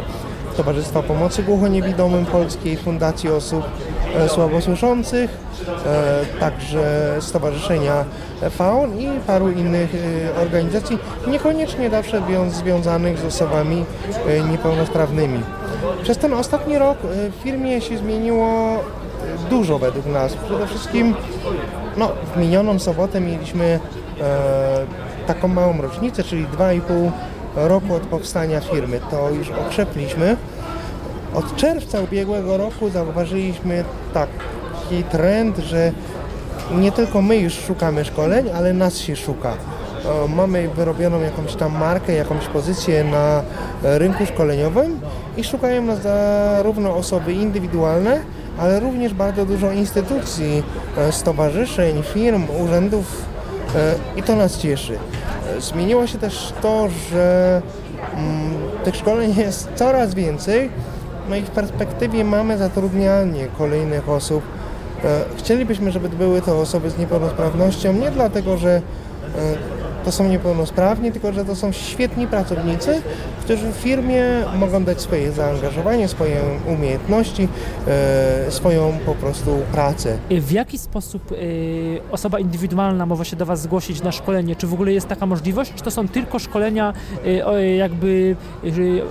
[0.57, 3.65] Towarzystwa Pomocy Głuchoniewidomym Polskiej, Fundacji Osób
[4.17, 5.31] e, Słabosłyszących,
[5.87, 8.05] e, także Stowarzyszenia
[8.51, 13.85] FAON i paru innych e, organizacji, niekoniecznie zawsze wią- związanych z osobami
[14.51, 15.41] niepełnosprawnymi.
[16.03, 18.49] Przez ten ostatni rok w firmie się zmieniło
[19.51, 20.35] dużo według nas.
[20.35, 21.15] Przede wszystkim
[21.97, 23.81] no, w minioną sobotę mieliśmy
[24.21, 24.87] e,
[25.27, 27.11] taką małą rocznicę, czyli 2,5
[27.67, 29.01] roku od powstania firmy.
[29.11, 30.37] To już okrzepliśmy.
[31.35, 33.85] Od czerwca ubiegłego roku zauważyliśmy
[34.15, 35.93] taki trend, że
[36.79, 39.55] nie tylko my już szukamy szkoleń, ale nas się szuka.
[40.29, 43.43] Mamy wyrobioną jakąś tam markę, jakąś pozycję na
[43.83, 45.01] rynku szkoleniowym
[45.37, 48.21] i szukają nas zarówno osoby indywidualne,
[48.59, 50.63] ale również bardzo dużo instytucji,
[50.99, 53.23] e, stowarzyszeń, firm, urzędów
[54.17, 54.99] i to nas cieszy.
[55.57, 57.63] E, Zmieniło się też to, że
[58.15, 58.51] mm,
[58.85, 60.71] tych szkoleń jest coraz więcej,
[61.29, 64.43] no i w perspektywie mamy zatrudnianie kolejnych osób.
[65.05, 68.81] E, Chcielibyśmy, żeby były to osoby z niepełnosprawnością, nie dlatego, że e,
[70.09, 73.03] to są niepełnosprawni, tylko że to są świetni pracownicy,
[73.41, 74.25] którzy w firmie
[74.57, 77.49] mogą dać swoje zaangażowanie, swoje umiejętności,
[77.89, 80.19] e, swoją po prostu pracę.
[80.31, 84.57] W jaki sposób y, osoba indywidualna może się do Was zgłosić na szkolenie?
[84.57, 85.75] Czy w ogóle jest taka możliwość?
[85.75, 86.93] Czy to są tylko szkolenia
[87.45, 88.37] o, jakby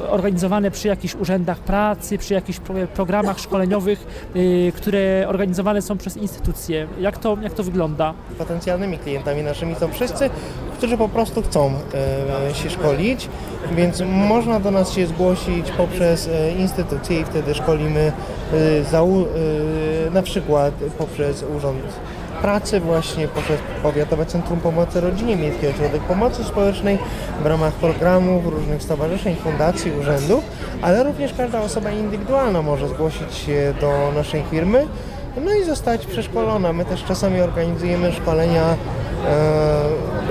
[0.10, 4.30] organizowane przy jakichś urzędach pracy, przy jakichś pro, programach szkoleniowych,
[4.76, 6.88] które organizowane są przez instytucje?
[7.00, 8.14] Jak to, jak to wygląda?
[8.38, 10.30] Potencjalnymi klientami naszymi są wszyscy,
[10.78, 11.74] którzy po prostu chcą
[12.50, 13.30] e, się szkolić,
[13.72, 18.12] więc można do nas się zgłosić poprzez e, instytucje i wtedy szkolimy
[18.54, 21.82] e, zau, e, na przykład poprzez Urząd
[22.42, 26.98] Pracy właśnie, poprzez Powiatowe Centrum Pomocy Rodzinie, Miejski Ośrodek Pomocy Społecznej
[27.44, 30.44] w ramach programów różnych stowarzyszeń, fundacji, urzędów,
[30.82, 34.88] ale również każda osoba indywidualna może zgłosić się do naszej firmy
[35.46, 36.74] no i zostać przeszkolona.
[36.74, 38.76] My też czasami organizujemy szkolenia e,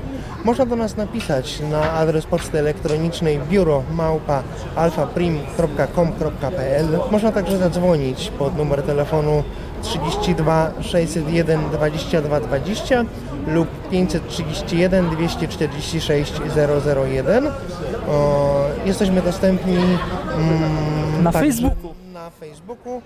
[0.44, 4.42] Można do nas napisać na adres poczty elektronicznej biuro małpa
[4.76, 9.42] alfaprim.com.pl Można także zadzwonić pod numer telefonu
[9.82, 13.04] 32 601 22 20
[13.46, 16.32] lub 531 246
[17.06, 17.48] 001.
[18.08, 21.94] O, jesteśmy dostępni mm, Na także Facebooku.
[22.12, 23.02] Na Facebooku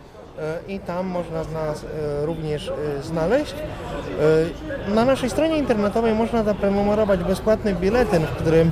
[0.69, 3.55] i tam można nas e, również e, znaleźć.
[4.89, 8.71] E, Na naszej stronie internetowej można zaprenumerować bezpłatny biletyn, w którym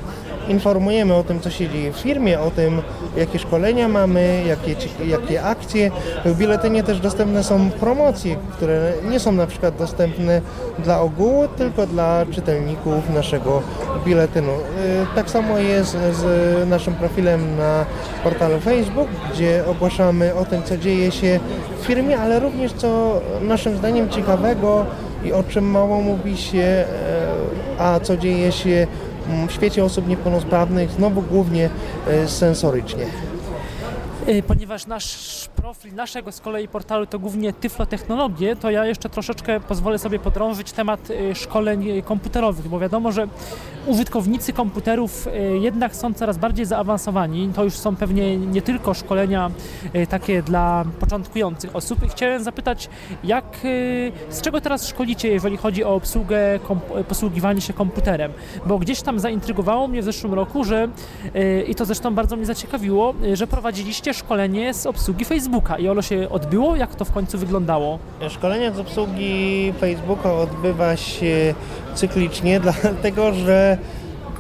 [0.49, 2.83] informujemy o tym, co się dzieje w firmie, o tym,
[3.17, 4.75] jakie szkolenia mamy, jakie,
[5.07, 5.91] jakie akcje.
[6.25, 10.41] W biletynie też dostępne są promocje, które nie są na przykład dostępne
[10.79, 13.63] dla ogółu, tylko dla czytelników naszego
[14.05, 14.53] biletynu.
[14.53, 17.85] Y, Tak samo jest z naszym profilem na
[18.25, 21.41] portalu Facebook, gdzie ogłaszamy o tym, co dzieje się
[21.81, 24.87] w firmie, ale również co naszym zdaniem ciekawego
[25.25, 26.85] i o czym mało mówi się, e,
[27.79, 28.87] a co dzieje się
[29.49, 31.71] w świecie osób niepełnosprawnych, znowu głównie
[32.09, 33.07] e, sensorycznie.
[34.29, 39.61] Y, Ponieważ nasz profil naszego z kolei portalu to głównie tyflotechnologie, to ja jeszcze troszeczkę
[39.61, 43.29] pozwolę sobie podrążyć temat y, szkoleń y, komputerowych, bo wiadomo, że
[43.87, 45.29] użytkownicy komputerów
[45.61, 47.51] jednak są coraz bardziej zaawansowani.
[47.55, 49.51] To już są pewnie nie tylko szkolenia
[50.09, 52.05] takie dla początkujących osób.
[52.05, 52.89] I chciałem zapytać,
[53.25, 53.45] jak,
[54.31, 56.61] z czego teraz szkolicie, jeżeli chodzi o obsługę,
[57.09, 58.33] posługiwanie się komputerem?
[58.67, 60.89] Bo gdzieś tam zaintrygowało mnie w zeszłym roku, że
[61.69, 66.29] i to zresztą bardzo mnie zaciekawiło, że prowadziliście szkolenie z obsługi Facebooka i ono się
[66.31, 66.77] odbyło?
[66.77, 67.99] Jak to w końcu wyglądało?
[68.29, 71.55] Szkolenie z obsługi Facebooka odbywa się
[71.95, 73.79] cyklicznie, dlatego że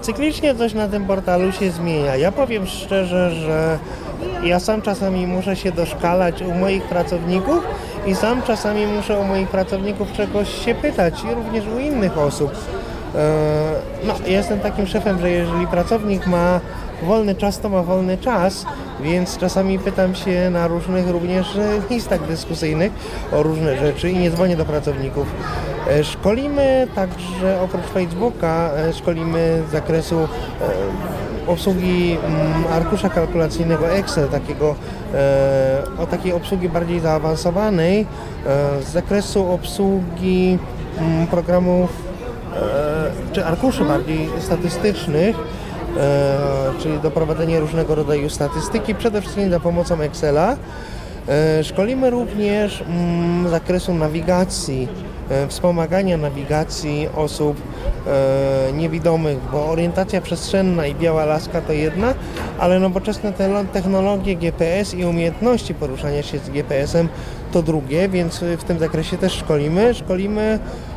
[0.00, 2.16] cyklicznie coś na tym portalu się zmienia.
[2.16, 3.78] Ja powiem szczerze, że
[4.44, 7.64] ja sam czasami muszę się doszkalać u moich pracowników
[8.06, 12.52] i sam czasami muszę u moich pracowników czegoś się pytać i również u innych osób.
[13.14, 13.72] E,
[14.06, 16.60] No, jestem takim szefem, że jeżeli pracownik ma
[17.02, 18.66] wolny czas, to ma wolny czas,
[19.00, 22.92] więc czasami pytam się na różnych również e, listach dyskusyjnych
[23.32, 25.26] o różne rzeczy i nie dzwonię do pracowników.
[25.90, 30.28] E, Szkolimy także oprócz Facebooka, e, szkolimy z zakresu
[31.46, 34.74] obsługi mm, arkusza kalkulacyjnego Excel, takiego,
[35.98, 38.06] o takiej obsługi bardziej zaawansowanej,
[38.80, 40.58] z zakresu obsługi
[40.98, 41.90] mm, programów
[43.32, 45.36] czy arkuszy bardziej statystycznych,
[46.78, 50.56] czyli do prowadzenia różnego rodzaju statystyki, przede wszystkim za pomocą Excela.
[51.28, 54.88] E, Szkolimy również mm, z zakresu nawigacji,
[55.30, 57.56] e, wspomagania nawigacji osób
[58.06, 62.14] e, niewidomych, bo orientacja przestrzenna i biała laska to jedna,
[62.58, 67.08] ale nowoczesne te- technologie GPS i umiejętności poruszania się z GPS-em
[67.52, 69.94] to drugie, więc w tym zakresie też szkolimy.
[69.94, 70.91] Szkolimy e,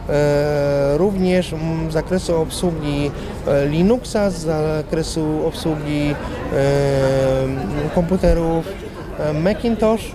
[0.98, 3.12] również mm, z zakresu obsługi
[3.48, 6.16] e, Linuxa, z zakresu obsługi
[6.54, 8.66] e, komputerów
[9.20, 10.12] e, Macintosh.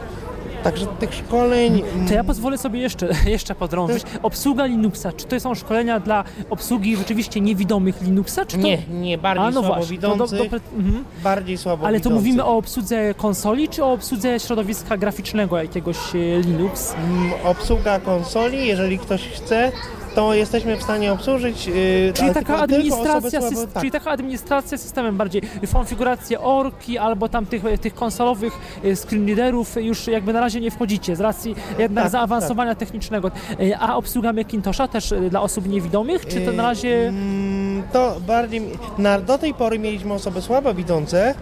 [0.62, 1.82] Także tych szkoleń.
[2.08, 4.02] To ja pozwolę sobie jeszcze, jeszcze podrążyć.
[4.22, 8.62] Obsługa Linuxa, czy to są szkolenia dla obsługi rzeczywiście niewidomych Linuxa, czy to...
[8.62, 10.38] Nie, nie, bardziej A, no słabowidzących.
[10.50, 11.04] do, do, mhm.
[11.22, 16.40] Bardziej słabo Ale to mówimy o obsłudze konsoli, czy o obsłudze środowiska graficznego jakiegoś e,
[16.40, 16.94] Linux?
[16.94, 19.72] Mm, Obsługa konsoli, jeżeli ktoś chce,
[20.14, 21.66] to jesteśmy w stanie obsłużyć.
[21.66, 21.74] yy,
[22.14, 23.80] Czyli taka, administracja, słabe- tak.
[23.80, 25.42] czyli taka administracja systemem bardziej,
[25.72, 28.52] konfigurację orki albo tam tych, tych konsolowych
[28.84, 33.30] e, screenreaderów już jakby na razie nie wchodzicie z racji jednak Tak, zaawansowania technicznego.
[33.60, 37.08] E, A obsługa Macintosha też e, dla osób niewidomych, czy to na razie...
[37.08, 38.62] Mm, To bardziej.
[38.98, 41.34] Na, do tej pory mieliśmy osoby słabowidzące,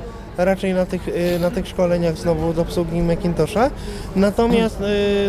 [0.45, 3.71] raczej na tych, y, na tych szkoleniach znowu do obsługi Macintosha.
[4.17, 4.85] Natomiast y,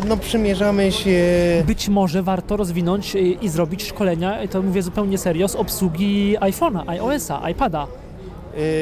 [0.08, 1.20] no, przymierzamy się.
[1.68, 6.84] Być może warto rozwinąć y, i zrobić szkolenia, to mówię zupełnie serio, z obsługi iPhone'a,
[6.88, 7.88] iOS-a, iPada.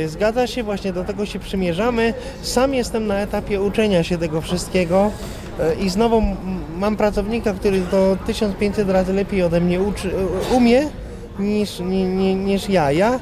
[0.07, 2.13] Zgadza się, właśnie do tego się przymierzamy.
[2.41, 5.11] Sam jestem na etapie uczenia się tego wszystkiego
[5.79, 6.21] i znowu
[6.77, 10.11] mam pracownika, który to 1500 razy lepiej ode mnie uczy,
[10.51, 10.89] umie
[11.39, 12.91] niż, ni, ni, niż ja.
[12.91, 13.19] Ja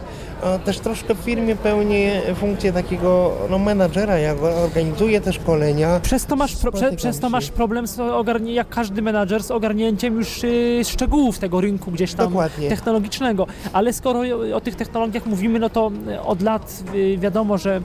[0.66, 6.00] też troszkę w firmie pełnię funkcję takiego no, menadżera, ja go- organizuję te szkolenia.
[6.00, 9.52] Przez to masz, pro, prze, przez to masz problem, z ogarnie, jak każdy menadżer, z
[9.52, 12.70] ogarnięciem już y, szczegółów tego rynku gdzieś tam Dokładnie.
[12.70, 13.48] technologicznego.
[13.74, 14.22] Ale skoro
[14.54, 17.82] o, tych technologiach mówimy, no to y, od lat y, wiadomo, że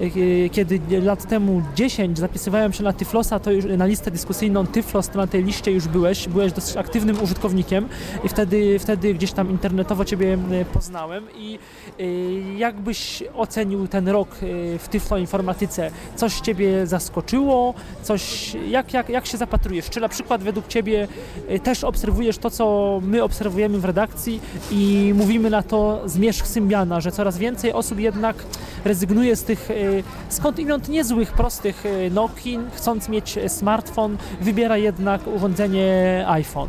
[0.00, 5.08] y, kiedy lat temu 10 zapisywałem się na Tyflosa, to już na listę dyskusyjną Tyflos,
[5.08, 7.88] to na tej liście już byłeś, byłeś dosyć aktywnym użytkownikiem
[8.24, 11.58] i wtedy, wtedy gdzieś tam internetowo Ciebie y, poznałem i
[12.00, 15.90] y, jakbyś ocenił ten rok y, w Tyflo Informatyce?
[16.16, 17.74] Coś Ciebie zaskoczyło?
[18.02, 19.90] Coś, jak, jak, jak się zapatrujesz?
[19.90, 21.08] Czy na przykład według Ciebie
[21.50, 24.40] y, też obserwujesz to, co my obserwujemy w redakcji
[24.70, 28.36] i mówimy na to zmierzch Symbiana, że coraz więcej osób jednak
[28.84, 36.68] rezygnuje z tych y, skądinąd niezłych, prostych Nokii, chcąc mieć smartfon, wybiera jednak urządzenie iPhone.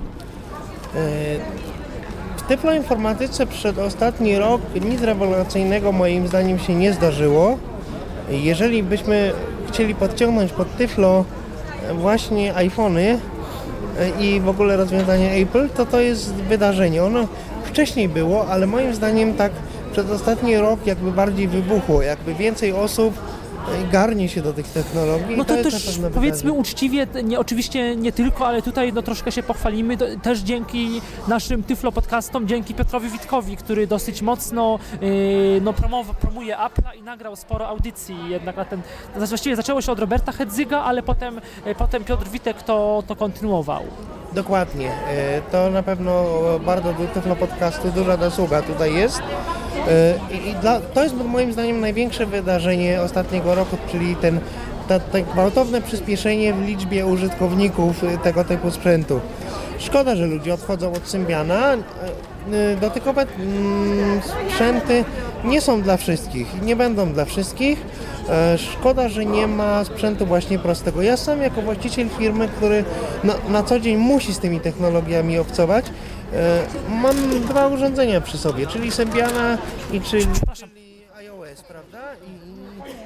[2.41, 7.57] W tyfloinformatyce przed ostatni rok nic rewelacyjnego moim zdaniem się nie zdarzyło.
[8.29, 9.33] Jeżeli byśmy
[9.67, 11.25] chcieli podciągnąć pod tyflo
[11.93, 13.19] właśnie iPhony
[14.19, 17.03] i w ogóle rozwiązania Apple, to to jest wydarzenie.
[17.03, 17.27] Ono
[17.65, 19.51] wcześniej było, ale moim zdaniem tak
[19.91, 23.13] przez ostatni rok jakby bardziej wybuchło, jakby więcej osób
[23.91, 25.37] garnie się do tych technologii.
[25.37, 26.51] No to, jest też powiedzmy wydarzenie.
[26.53, 31.63] uczciwie, nie, oczywiście nie tylko, ale tutaj no, troszkę się pochwalimy, to, też dzięki naszym
[31.63, 37.35] Tyflo podcastom, dzięki Piotrowi Witkowi, który dosyć mocno yy, no, promowa, promuje Apple'a i nagrał
[37.35, 38.81] sporo audycji jednak na ten,
[39.19, 43.15] no, właściwie zaczęło się od Roberta Hedzyga, ale potem, yy, potem Piotr Witek to, to
[43.15, 43.83] kontynuował.
[44.33, 44.91] Dokładnie.
[44.91, 46.25] E, To na pewno
[46.65, 49.21] bardzo do Tyflo Podcastu duża zasługa tutaj jest.
[49.87, 50.13] E,
[50.49, 54.39] I dla, to jest moim zdaniem największe wydarzenie ostatniego roku, czyli ten
[54.99, 59.19] te gwałtowne przyspieszenie w liczbie użytkowników y, tego typu sprzętu.
[59.79, 61.73] Szkoda, że ludzie odchodzą od Symbiana.
[61.73, 61.79] Y,
[62.81, 65.05] Dotykowe mm, sprzęty
[65.43, 67.85] nie są dla wszystkich, nie będą dla wszystkich.
[68.29, 71.01] E, Szkoda, że nie ma sprzętu właśnie prostego.
[71.01, 72.83] Ja sam jako właściciel firmy, który
[73.23, 75.91] na, na co dzień musi z tymi technologiami obcować, e,
[76.89, 79.57] mam dwa urządzenia przy sobie, czyli Symbiana
[79.91, 81.99] i czyli, czyli iOS, prawda?
[82.13, 82.40] I,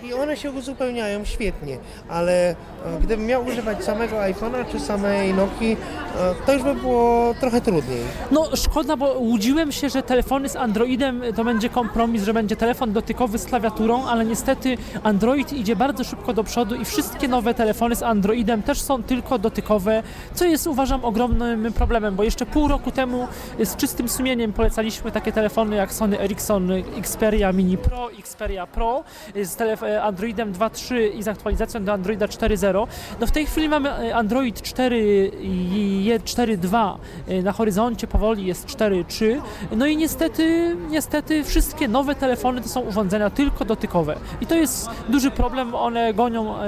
[0.06, 1.78] I one się uzupełniają świetnie,
[2.10, 2.56] ale e,
[3.04, 5.78] gdybym miał używać samego iPhone'a czy samej Nokii,
[6.20, 8.02] e, to już by było trochę trudniej.
[8.32, 12.94] No szkoda, bo łudziłem się, że telefony z Androidem to będzie kompromis, że będzie telefon
[12.94, 17.96] dotykowy z klawiaturą, ale niestety Android idzie bardzo szybko do przodu i wszystkie nowe telefony
[17.96, 20.04] z Androidem też są tylko dotykowe,
[20.34, 23.28] co jest uważam ogromnym problemem, bo jeszcze pół roku temu
[23.60, 29.04] z czystym sumieniem polecaliśmy takie telefony jak Sony Ericsson Xperia Mini Pro, Xperia Pro
[29.44, 29.56] z
[30.04, 32.88] Androidem 2.3 i z aktualizacją do Androida 4.0.
[33.20, 36.96] No w tej chwili mamy e, Android 4 i je- 4.2
[37.28, 39.42] e, na horyzoncie, powoli jest 4.3.
[39.76, 44.16] No i niestety, niestety wszystkie nowe telefony to są urządzenia tylko dotykowe.
[44.42, 46.68] I to jest duży problem, one gonią e,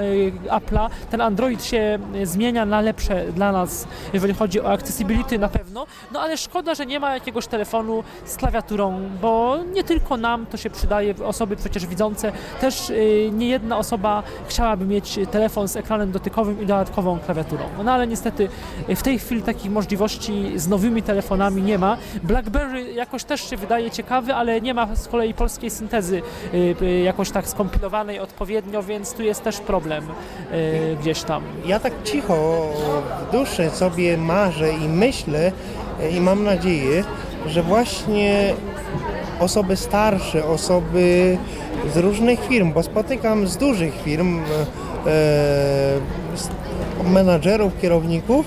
[0.50, 0.88] Apple'a.
[1.10, 5.86] Ten Android się zmienia na lepsze dla nas, jeżeli chodzi o accessibility na pewno.
[6.12, 10.56] No ale szkoda, że nie ma jakiegoś telefonu z klawiaturą, bo nie tylko nam to
[10.56, 12.92] się przydaje, osoby przecież widzące, też
[13.32, 17.64] nie jedna osoba chciałaby mieć telefon z ekranem dotykowym i dodatkową klawiaturą.
[17.84, 18.48] No ale niestety
[18.88, 21.96] y, w tej chwili takich możliwości z nowymi telefonami nie ma.
[22.22, 26.22] BlackBerry jakoś też się wydaje ciekawy, ale nie ma z kolei polskiej syntezy
[26.54, 30.04] y, y, jakoś tak skompilowanej odpowiednio, więc tu jest też problem
[31.00, 31.42] gdzieś tam.
[31.66, 32.68] Ja tak cicho
[33.28, 35.52] w duszy sobie marzę i myślę
[36.00, 37.04] e, i mam nadzieję,
[37.46, 38.54] że właśnie
[39.40, 41.38] osoby starsze, osoby
[41.94, 44.42] z różnych firm, bo spotykam z dużych firm e,
[46.36, 46.48] z
[47.12, 48.46] menadżerów, kierowników,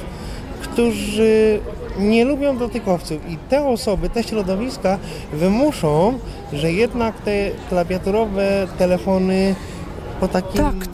[0.62, 1.60] którzy
[2.00, 4.98] nie lubią dotykowców i te osoby, te środowiska
[5.34, 6.20] wymuszą,
[6.54, 7.32] że jednak te
[7.70, 9.56] klawiaturowe telefony
[10.20, 10.88] po takim Tak,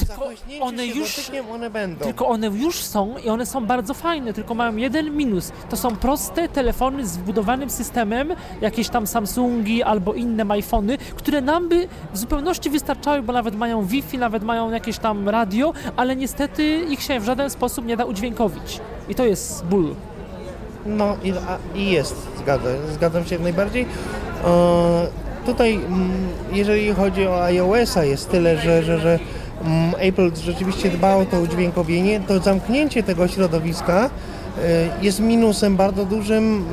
[0.61, 2.05] one już- dotykiem one będą.
[2.05, 5.51] Tylko one już są i one są bardzo fajne, tylko mają jeden minus.
[5.69, 11.69] To są proste telefony z wbudowanym systemem, jakieś tam Samsungi albo inne iPhony, które nam
[11.69, 16.79] by w zupełności wystarczały, bo nawet mają Wi-Fi, nawet mają jakieś tam radio, ale niestety
[16.89, 18.79] ich się w żaden sposób nie da udźwiękowić.
[19.09, 19.95] I to jest ból.
[20.85, 23.85] No i, a, i jest, zgadzam, zgadzam się jak najbardziej.
[24.45, 25.07] E,
[25.45, 26.11] tutaj, mm,
[26.51, 29.19] jeżeli chodzi o iOS-a, jest tyle, że, że, że
[29.97, 34.09] Apple rzeczywiście dba o to udźwiękowienie, to zamknięcie tego środowiska e,
[35.01, 36.65] jest minusem bardzo dużym, mm,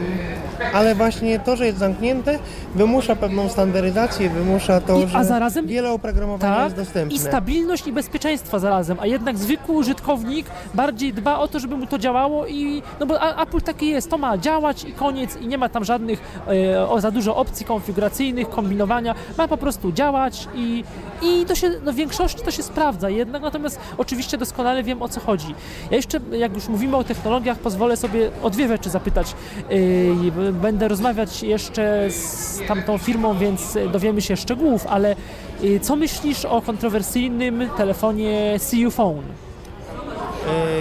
[0.74, 2.38] ale właśnie to, że jest zamknięte,
[2.74, 7.16] wymusza pewną standaryzację, wymusza to, I- że zarazem- wiele oprogramowania Tak, jest dostępne.
[7.16, 11.86] i stabilność i bezpieczeństwo zarazem, a jednak zwykły użytkownik bardziej dba o to, żeby mu
[11.86, 15.58] to działało i no bo Apple taki jest, to ma działać i koniec i nie
[15.58, 16.42] ma tam żadnych
[16.74, 20.84] e, o, za dużo opcji konfiguracyjnych, kombinowania, ma po prostu działać i,
[21.22, 25.08] i to się, no w większości to się sprawdza jednak, natomiast oczywiście doskonale wiem o
[25.08, 25.54] co chodzi.
[25.90, 29.34] Ja jeszcze, jak już mówimy o technologiach, pozwolę sobie o dwie rzeczy zapytać.
[29.70, 35.16] Yy, Będę rozmawiać jeszcze z tamtą firmą, więc dowiemy się szczegółów, ale
[35.62, 39.22] yy, co myślisz o kontrowersyjnym telefonie CU Phone?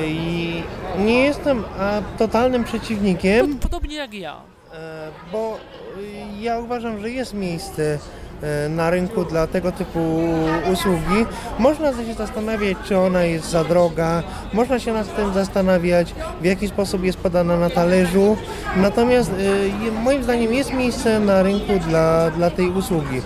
[0.07, 0.63] I
[0.99, 3.47] nie jestem a, totalnym przeciwnikiem.
[3.57, 4.35] Pod- Podobnie jak ja.
[4.73, 5.57] E, Bo
[5.97, 7.99] y, ja uważam, że jest miejsce
[8.69, 9.99] na rynku dla tego typu
[10.73, 11.25] usługi.
[11.59, 14.23] Można się zastanawiać, czy ona jest za droga,
[14.53, 18.37] można się nad tym zastanawiać, w jaki sposób jest podana na talerzu.
[18.77, 23.21] Natomiast e, moim zdaniem jest miejsce na rynku dla, dla tej usługi.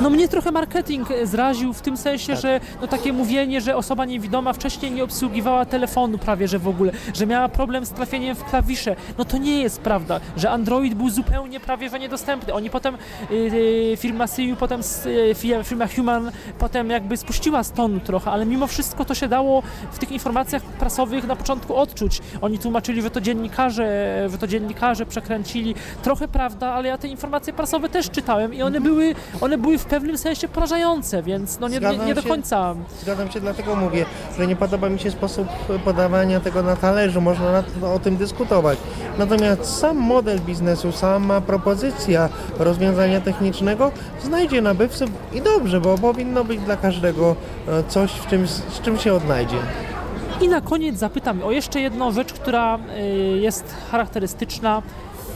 [0.00, 4.04] No mnie trochę marketing e, zraził w tym sensie, że no takie mówienie, że osoba
[4.04, 8.44] niewidoma wcześniej nie obsługiwała telefonu prawie, że w ogóle, że miała problem z trafieniem w
[8.44, 8.96] klawisze.
[9.18, 12.54] No to nie jest prawda, że Android był zupełnie prawie, że niedostępny.
[12.54, 17.72] Oni potem, y, y, firma CU, potem y, fi- firma Human potem jakby spuściła z
[17.72, 22.20] tonu trochę, ale mimo wszystko to się dało w tych informacjach prasowych na początku odczuć.
[22.40, 25.74] Oni tłumaczyli, że to dziennikarze, że to dziennikarze przekręcili.
[26.02, 29.87] Trochę prawda, ale ja te informacje prasowe też czytałem i one były, one były w
[29.88, 32.28] pewnym sensie porażające, więc no nie, nie, nie do się.
[32.28, 32.74] końca.
[33.02, 34.06] Zgadzam się, dlatego mówię,
[34.38, 35.48] że nie podoba mi się sposób
[35.84, 38.78] podawania tego na talerzu, można na, no, o tym dyskutować.
[39.18, 42.28] Natomiast sam model biznesu, sama propozycja
[42.58, 47.36] rozwiązania technicznego znajdzie nabywców i dobrze, bo powinno być dla każdego
[47.68, 49.56] e, coś, w czym, z czym się odnajdzie.
[50.40, 54.82] I na koniec zapytam o jeszcze jedną rzecz, która y, jest charakterystyczna.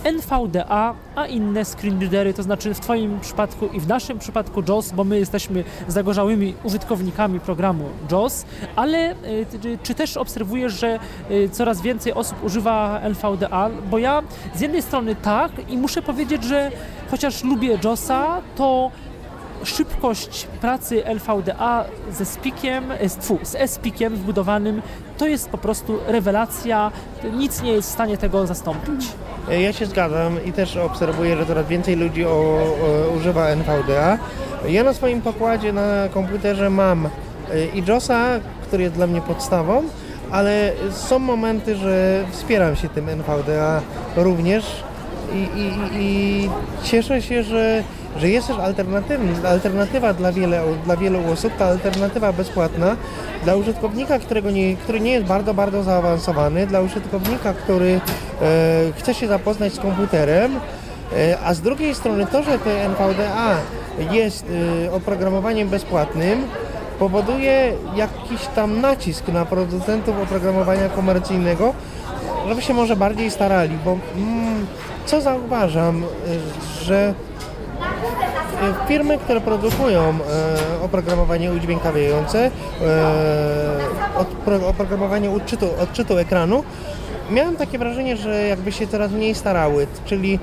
[0.05, 1.99] NVDA, a inne screen
[2.37, 7.41] to znaczy w Twoim przypadku i w naszym przypadku JOS, bo my jesteśmy zagorzałymi użytkownikami
[7.41, 8.45] programu JOS,
[8.77, 9.15] ale
[9.63, 10.99] ty- czy też obserwujesz, że
[11.31, 13.71] y, coraz więcej osób używa NVDA?
[13.91, 14.23] Bo ja
[14.55, 16.71] z jednej strony tak i muszę powiedzieć, że
[17.11, 18.91] chociaż lubię JOSa, to
[19.65, 24.83] szybkość pracy LVDA ze spikiem, e, z- tfu, S-pikiem wbudowanym,
[25.19, 26.91] to jest po prostu rewelacja.
[27.33, 29.07] Nic nie jest w stanie tego zastąpić.
[29.61, 32.63] Ja się zgadzam i też obserwuję, że coraz więcej ludzi o, o,
[33.17, 34.19] używa NVDA.
[34.69, 37.11] Ja na swoim pokładzie na komputerze mam y,
[37.75, 38.25] i JOSa,
[38.67, 39.83] który jest dla mnie podstawą,
[40.31, 43.81] ale są momenty, że wspieram się tym NVDA
[44.17, 44.65] również
[45.35, 45.73] i, i,
[46.03, 46.51] i-
[46.83, 47.83] cieszę się, że,
[48.17, 48.57] że jest też
[49.45, 52.97] alternatywa dla, wiele, dla wielu osób, ta alternatywa bezpłatna
[53.45, 58.01] dla użytkownika, którego nie, który nie jest bardzo, bardzo zaawansowany, dla użytkownika, który
[58.43, 58.49] e,
[58.99, 60.53] chce się zapoznać z komputerem,
[61.17, 63.55] e, a z drugiej strony to, że te NVDA
[64.11, 64.45] jest
[64.87, 66.43] e, oprogramowaniem bezpłatnym,
[66.99, 71.75] powoduje jakiś tam nacisk na producentów oprogramowania komercyjnego,
[72.49, 73.99] żeby się może bardziej starali, bo
[75.07, 77.15] co zauważam, y, że
[78.85, 80.03] y, firmy, które produkują
[80.81, 82.51] e, oprogramowanie udźwiękawiające,
[84.67, 86.65] oprogramowanie odczytu, odczytu ekranu,
[87.31, 90.39] miałem takie wrażenie, że jakby się coraz mniej starały, czyli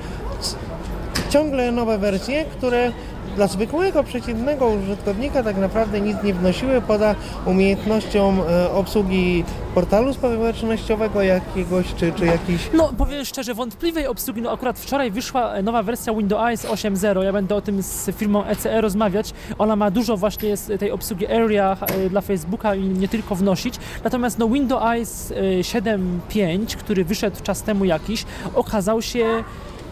[1.29, 2.91] ciągle nowe wersje, które
[3.39, 7.15] dla zwykłego, przeciętnego użytkownika tak naprawdę nic nie wnosiły poza
[7.45, 9.43] umiejętnością e, obsługi
[9.75, 15.53] portalu społecznościowego jakiegoś, czy, czy jakiś No, powiem szczerze, wątpliwej obsługi, no akurat wczoraj wyszła
[15.53, 19.91] e, nowa wersja Windows 8.0, ja będę o tym z firmą ECE rozmawiać, ona ma
[19.91, 24.49] dużo właśnie z tej obsługi Area e, dla Facebooka i nie tylko wnosić, natomiast no
[24.49, 28.25] Windows e, 7.5, który wyszedł czas temu jakiś,
[28.55, 29.43] okazał się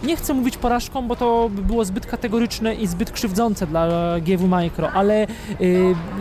[0.04, 3.88] nie chcę mówić porażką, bo to by było zbyt kategoryczne i zbyt krzywdzące dla
[4.20, 5.28] GW Micro, ale y,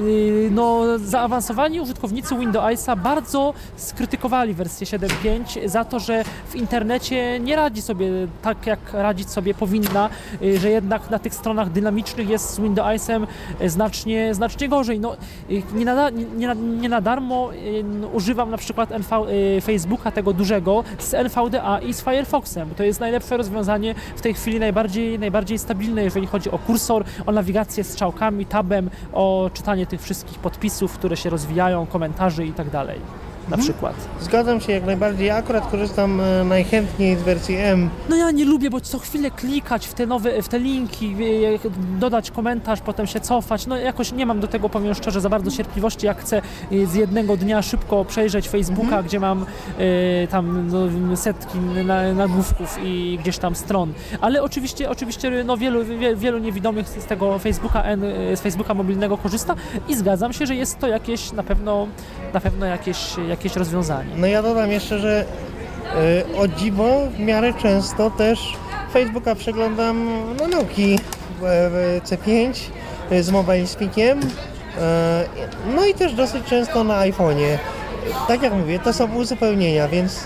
[0.00, 7.56] y, no, zaawansowani użytkownicy Windowsa bardzo skrytykowali wersję 7.5 za to, że w internecie nie
[7.56, 8.08] radzi sobie
[8.42, 10.10] tak, jak radzić sobie powinna,
[10.42, 13.26] y, że jednak na tych stronach dynamicznych jest z Windowsem
[13.66, 15.00] znacznie, znacznie gorzej.
[15.00, 15.16] No,
[15.74, 17.50] nie, na, nie, nie na darmo
[18.12, 19.26] używam na przykład NV,
[19.62, 22.70] Facebooka tego dużego z NVDA i z Firefoxem.
[22.76, 23.65] To jest najlepsze rozwiązanie
[24.16, 29.50] w tej chwili najbardziej, najbardziej stabilne, jeżeli chodzi o kursor, o nawigację strzałkami, tabem, o
[29.54, 33.25] czytanie tych wszystkich podpisów, które się rozwijają, komentarzy i tak.
[33.48, 33.94] Na przykład.
[34.20, 35.26] Zgadzam się jak najbardziej.
[35.26, 37.90] Ja akurat korzystam e, najchętniej z wersji M.
[38.08, 41.58] No ja nie lubię, bo co chwilę klikać w te nowe, w te linki, wie-
[41.98, 43.66] dodać komentarz, potem się cofać.
[43.66, 46.06] No jakoś nie mam do tego, powiem szczerze, za bardzo cierpliwości.
[46.06, 46.42] Jak chcę
[46.72, 49.42] y, z jednego dnia szybko przejrzeć Facebooka, gdzie mam
[49.80, 53.92] y, tam no, setki na- nagłówków i gdzieś tam stron.
[54.20, 58.00] Ale oczywiście, oczywiście no, wielu, wie, wielu niewidomych z tego Facebooka, N,
[58.34, 59.54] z Facebooka mobilnego korzysta
[59.88, 61.86] i zgadzam się, że jest to jakieś na pewno,
[62.34, 64.10] na pewno jakieś, jakieś rozwiązanie.
[64.16, 65.24] No ja dodam jeszcze, że
[66.34, 68.56] e, o dziwo w miarę często też
[68.92, 72.54] Facebooka przeglądam na Nokii w, w C5
[73.10, 74.20] e, z Mobile Speakiem.
[74.78, 75.24] E,
[75.76, 77.58] no i też dosyć często na iPhone'ie.
[78.28, 80.20] Tak jak mówię, to są uzupełnienia, więc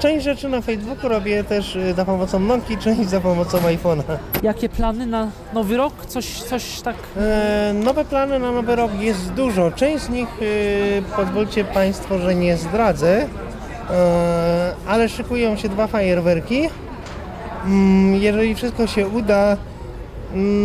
[0.00, 4.02] część rzeczy na Facebooku robię też e, za pomocą Nokii, część za pomocą iPhone'a.
[4.42, 6.06] Jakie plany na nowy rok?
[6.06, 9.70] Coś, coś tak E, Nowe plany na nowy rok jest dużo.
[9.70, 13.26] Część z nich e, pozwólcie Państwo, że nie zdradzę,
[13.90, 16.68] e, ale szykują się dwa fajerwerki.
[17.66, 19.56] Mm, Jeżeli wszystko się uda,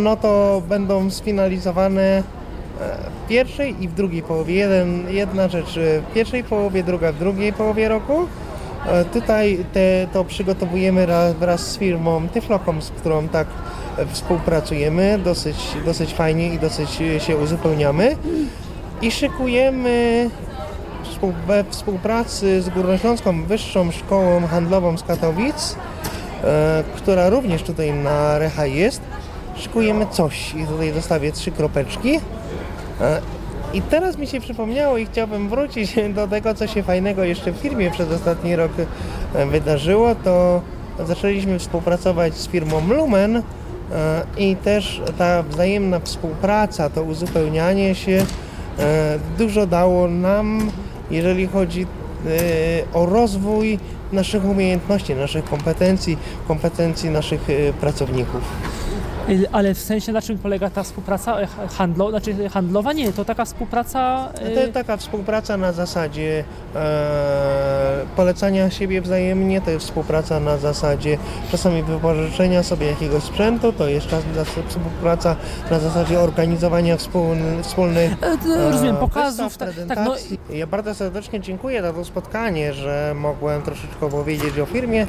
[0.02, 2.22] no to będą sfinalizowane e,
[3.24, 4.54] w pierwszej i w drugiej połowie.
[4.54, 8.26] Jeden, jedna rzecz e, w pierwszej połowie, druga w drugiej połowie roku.
[8.86, 13.46] E, Tutaj te, to przygotowujemy raz, wraz z firmą Tyflocom, z którą tak
[13.98, 18.16] e, współpracujemy dosyć, dosyć fajnie i dosyć e, się uzupełniamy.
[19.02, 20.30] I szykujemy
[21.46, 25.76] we współpracy z Górnośląską Wyższą Szkołą Handlową z Katowic,
[26.44, 29.00] e, która również tutaj na Recha jest.
[29.56, 32.20] Szykujemy coś i tutaj dostawię trzy kropeczki.
[33.74, 37.56] I teraz mi się przypomniało i chciałbym wrócić do tego, co się fajnego jeszcze w
[37.56, 38.72] firmie przez ostatni rok
[39.34, 40.60] e, wydarzyło, to
[41.06, 43.42] zaczęliśmy współpracować z firmą Lumen e,
[44.38, 48.24] i też ta wzajemna współpraca, to uzupełnianie się
[48.78, 50.70] e, dużo dało nam,
[51.10, 51.86] jeżeli chodzi
[52.94, 53.78] o rozwój
[54.12, 56.18] naszych umiejętności, naszych kompetencji,
[56.48, 57.40] kompetencji naszych
[57.80, 58.42] pracowników.
[59.30, 62.92] Y, Ale w sensie na czym polega ta współpraca e, ha- handlo, znaczy handlowa?
[62.92, 64.28] Nie, to taka współpraca.
[64.50, 66.44] y, To jest taka współpraca na zasadzie
[66.74, 71.18] e, polecania siebie wzajemnie, to jest współpraca na zasadzie
[71.50, 75.36] czasami wypożyczenia sobie jakiegoś sprzętu, to jest czas na współpraca
[75.70, 79.56] na zasadzie organizowania wspólny, wspólnych e, rozumiem, e, pokazów.
[79.56, 80.14] Tak, tak, no.
[80.52, 85.06] Ja bardzo serdecznie dziękuję za to spotkanie, że mogłem troszeczkę opowiedzieć o firmie,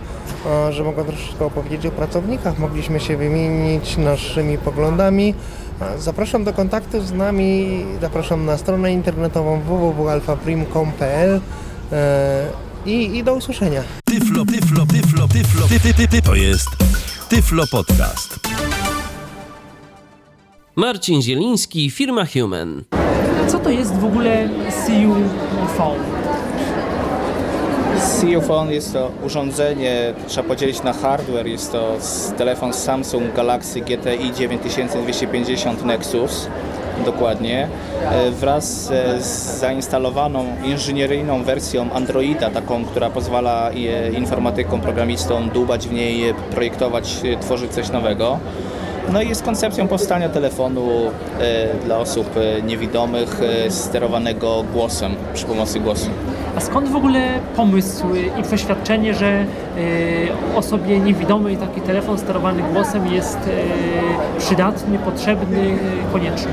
[0.67, 5.33] e, że mogłem troszeczkę opowiedzieć o pracownikach, mogliśmy się wymienić naszymi poglądami.
[5.99, 11.41] Zapraszam do kontaktu z nami, zapraszam na stronę internetową www.alfaprim.com.pl
[11.91, 12.47] e,
[12.85, 13.83] i, i do usłyszenia.
[14.05, 16.21] Tyflo, tyflo, tyflo, tyflo, ty, ty, ty, ty.
[16.21, 16.69] To jest
[17.29, 18.39] Tyflo Podcast.
[20.75, 22.83] Marcin Zieliński, firma Human.
[23.47, 24.49] co to jest w ogóle
[24.85, 25.15] CU
[28.21, 31.97] Phone jest to urządzenie, trzeba podzielić na hardware, jest to
[32.37, 36.47] telefon Samsung Galaxy GTI 9250 Nexus,
[37.05, 37.67] dokładnie,
[38.11, 45.87] e, wraz e, z zainstalowaną inżynieryjną wersją Androida, taką, która pozwala e, informatykom, programistom dłubać
[45.87, 48.39] w niej, projektować, tworzyć coś nowego.
[49.09, 50.89] No i jest koncepcją powstania telefonu
[51.39, 56.09] e, dla osób e, niewidomych, e, sterowanego głosem, przy pomocy głosu.
[56.55, 58.05] A skąd w ogóle pomysł
[58.39, 59.45] i przeświadczenie, że
[60.55, 63.37] osobie niewidomej taki telefon sterowany głosem jest
[64.37, 65.77] przydatny, potrzebny,
[66.13, 66.51] konieczny?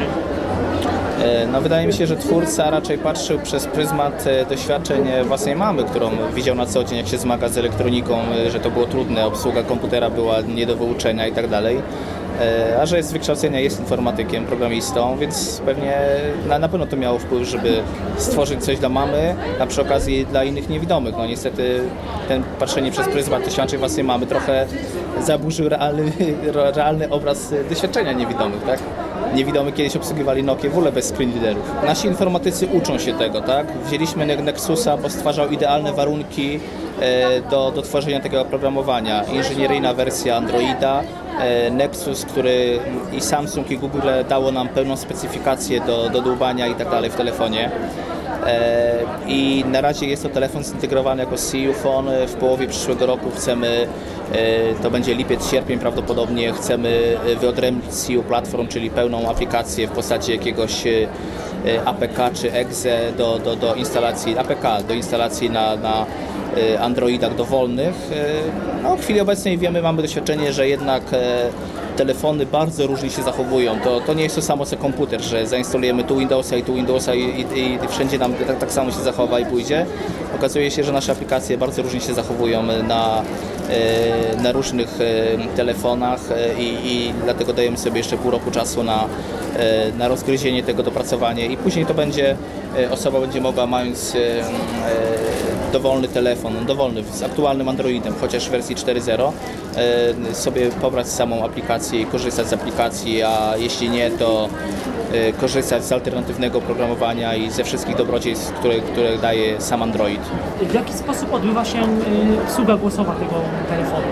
[1.25, 5.57] E, No wydaje mi się, że twórca raczej patrzył przez pryzmat e, doświadczeń e, własnej
[5.57, 8.19] mamy, którą widział na co dzień, jak się zmaga z elektroniką,
[8.51, 11.83] że to było trudne, obsługa komputera była nie do wyuczenia i tak dalej.
[12.83, 15.99] A że jest z wykształcenia, jest informatykiem, programistą, więc pewnie
[16.49, 17.83] na, na pewno to miało wpływ, żeby
[18.17, 21.15] stworzyć coś dla mamy, a przy okazji dla innych niewidomych.
[21.17, 21.81] No niestety
[22.29, 24.67] ten patrzenie przez pryzmat doświadczeń własnej mamy trochę
[25.23, 26.13] zaburzył realny,
[26.77, 28.81] realny obraz doświadczenia niewidomych, tak?
[29.35, 31.71] Niewidomy kiedyś obsługiwali Nokia w ogóle bez screen readerów.
[31.87, 33.67] Nasi informatycy uczą się tego, tak?
[33.87, 36.61] Wzięliśmy Ne- Nexusa, bo stwarzał idealne warunki
[37.01, 39.25] e, do, do tworzenia tego oprogramowania.
[39.25, 41.03] Inżynieryjna wersja Androida,
[41.41, 42.79] e, Nexus, który
[43.13, 47.15] i Samsung i Google dało nam pełną specyfikację do, do dłubania i tak dalej w
[47.15, 47.71] telefonie.
[48.47, 52.27] E, I na razie jest to telefon zintegrowany jako CU Phone.
[52.27, 53.87] W połowie przyszłego roku chcemy,
[54.33, 60.33] e, to będzie lipiec, sierpień prawdopodobnie, chcemy wyodrębnić CU Platform, czyli pełną aplikację w postaci
[60.33, 61.07] jakiegoś e,
[61.85, 66.07] APK czy EXE do, do, do instalacji, APK do instalacji na, na
[66.81, 68.11] Androidach dowolnych.
[68.83, 71.03] No, w chwili obecnej wiemy, mamy doświadczenie, że jednak
[71.99, 73.81] telefony bardzo różnie się zachowują.
[73.81, 77.15] To, to nie jest to samo co komputer, że zainstalujemy tu Windowsa i tu Windowsa
[77.15, 79.87] i, i, i wszędzie nam tak, tak samo się zachowa i pójdzie.
[80.39, 83.23] Okazuje się, że nasze aplikacje bardzo różnie się zachowują na,
[83.71, 88.83] e, na różnych e, telefonach e, i, i dlatego dajemy sobie jeszcze pół roku czasu
[88.83, 89.05] na,
[89.99, 92.37] na rozgryzienie tego, dopracowanie i później to będzie,
[92.91, 94.17] osoba będzie mogła mając
[95.73, 99.33] dowolny telefon, dowolny z aktualnym Androidem, chociaż w wersji 4.0
[100.31, 104.49] e, sobie pobrać samą aplikację i korzystać z aplikacji, a jeśli nie, to
[105.41, 110.21] korzystać z alternatywnego programowania i ze wszystkich dobrodziejstw, które, które daje sam Android.
[110.63, 113.35] W jaki sposób odbywa się y, obsługa głosowa tego
[113.69, 114.07] telefonu?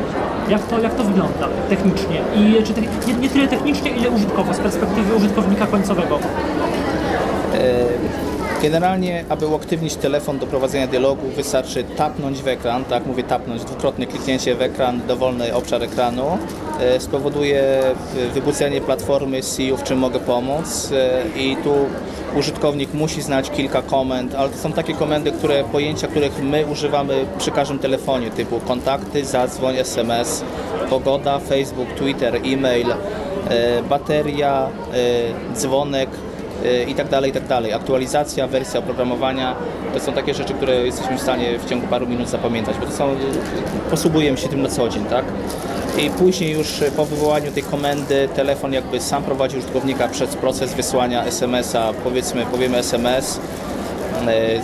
[0.49, 2.21] Jak to, jak to wygląda technicznie?
[2.37, 6.19] I czy te, nie, nie tyle technicznie, ile użytkowo, z perspektywy użytkownika końcowego?
[8.63, 14.07] Generalnie, aby uaktywnić telefon do prowadzenia dialogu, wystarczy tapnąć w ekran, tak mówię tapnąć, dwukrotne
[14.07, 16.39] kliknięcie w ekran, dowolny obszar ekranu
[16.81, 17.95] e, spowoduje e,
[18.35, 21.75] wybudzenie platformy CU, w czym mogę pomóc e, i tu
[22.39, 27.27] użytkownik musi znać kilka komend, ale to są takie komendy, które, pojęcia, których my używamy
[27.39, 30.45] przy każdym telefonie, typu kontakty, zadzwoń, SMS,
[30.91, 32.87] pogoda, Facebook, Twitter, e-mail,
[33.89, 34.69] bateria,
[35.55, 36.09] dzwonek,
[36.89, 37.73] i tak dalej, i tak dalej.
[37.73, 39.55] Aktualizacja, wersja oprogramowania
[39.95, 42.93] to są takie rzeczy, które jesteśmy w stanie w ciągu paru minut zapamiętać, bo to
[42.93, 43.17] są,
[43.91, 45.25] posługujemy się tym na co dzień, tak?
[45.99, 51.25] I później już po wywołaniu tej komendy telefon jakby sam prowadzi użytkownika przez proces wysłania
[51.25, 53.41] SMS-a, powiedzmy, powiemy SMS,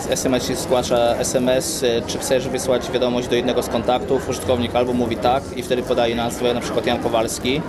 [0.09, 4.93] SMS się zgłasza SMS, y, czy chcesz wysłać wiadomość do jednego z kontaktów, użytkownik albo
[4.93, 7.61] mówi tak i wtedy podaje nazwę, na przykład Jan Kowalski,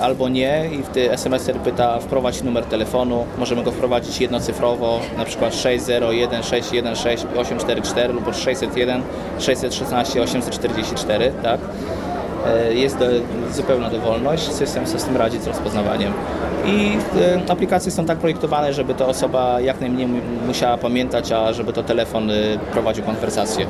[0.00, 5.24] albo nie i wtedy SMS wtedy pyta wprowadź numer telefonu, możemy go wprowadzić jednocyfrowo, na
[5.24, 9.02] przykład 601 616 844 lub 601
[9.38, 11.60] 616 844, tak?
[12.46, 13.06] E, Jest do,
[13.52, 16.12] zupełna dowolność, system sobie z tym radzi z rozpoznawaniem.
[16.66, 16.96] I
[17.46, 21.72] e, aplikacje są tak projektowane, żeby to osoba jak najmniej mu- musiała pamiętać, a żeby
[21.72, 22.34] to telefon e,
[22.72, 23.66] prowadził konwersację.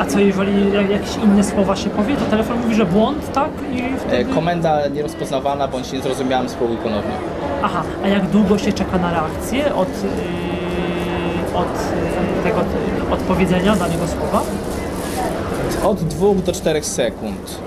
[0.00, 3.50] A co jeżeli jak- jakieś inne słowa się powie, to telefon mówi, że błąd, tak?
[3.72, 4.34] I E, wtedy...
[4.34, 7.12] Komenda nierozpoznawana bądź nie zrozumiałem, spróbuj ponownie.
[7.62, 12.58] Aha, a jak długo się czeka na reakcję od, yy, od yy, tego
[13.06, 14.42] yy, odpowiedzenia danego słowa?
[15.84, 17.58] Od 2 do 4 sekund.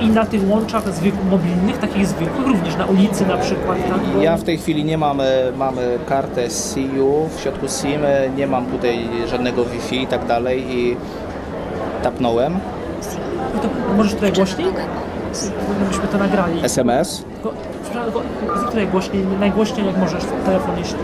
[0.00, 4.22] Yy, I na tych łączach zwyk- mobilnych, takich zwykłych, również na ulicy na przykład, tak?
[4.22, 5.20] Ja w tej chwili nie mam,
[5.56, 8.00] mamy kartę SIU w środku SIM,
[8.36, 10.96] nie mam tutaj żadnego Wi-Fi i tak dalej i
[12.02, 12.54] tapnąłem.
[13.54, 14.66] No to możesz tutaj głośniej?
[15.82, 16.64] Żebyśmy to nagrali.
[16.64, 17.24] SMS.
[17.34, 18.12] Tylko, przepraszam,
[18.66, 20.98] tutaj głośniej, najgłośniej jak możesz w telefon, jeśli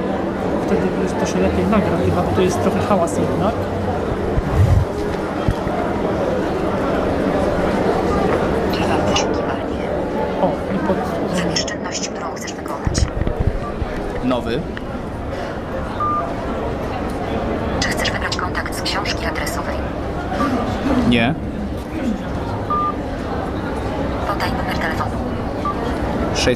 [0.66, 0.80] wtedy
[1.20, 3.54] to się lepiej nagra chyba, bo to jest trochę hałas jednak.
[8.72, 9.82] Trwa poszukiwanie.
[10.42, 10.96] O, i pod...
[11.42, 13.06] Wybierz czynność, którą chcesz wykonać.
[14.24, 14.60] Nowy.
[17.80, 19.76] Czy chcesz wybrać kontakt z książki adresowej?
[21.08, 21.34] Nie.
[24.28, 25.16] Podaj numer telefonu.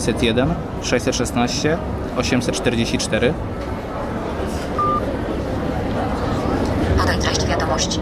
[0.05, 1.79] 601, 616,
[2.17, 3.35] 844.
[6.99, 8.01] Podaj treść wiadomości.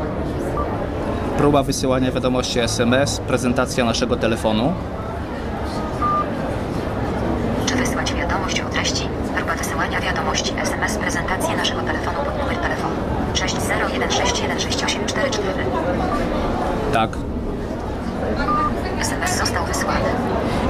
[1.38, 4.72] Próba wysyłania wiadomości SMS, prezentacja naszego telefonu.
[7.66, 9.08] Czy wysłać wiadomość o treści?
[9.36, 12.94] Próba wysyłania wiadomości SMS prezentację naszego telefonu pod numer telefonu
[13.34, 13.42] 601616844.
[16.92, 17.10] Tak.
[19.00, 20.04] SMS został wysłany.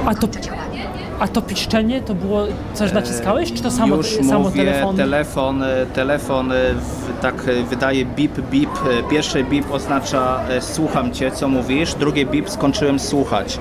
[0.05, 0.85] A to, Kończy działanie.
[1.19, 1.41] a to
[1.73, 4.97] piszczenie to było, coś naciskałeś, czy to samo, Już samo mówię, telefon?
[4.97, 8.69] telefon, e, telefon e, w, tak e, wydaje bip, bip.
[8.69, 13.59] E, Pierwsze bip oznacza e, słucham cię, co mówisz, drugie bip skończyłem słuchać.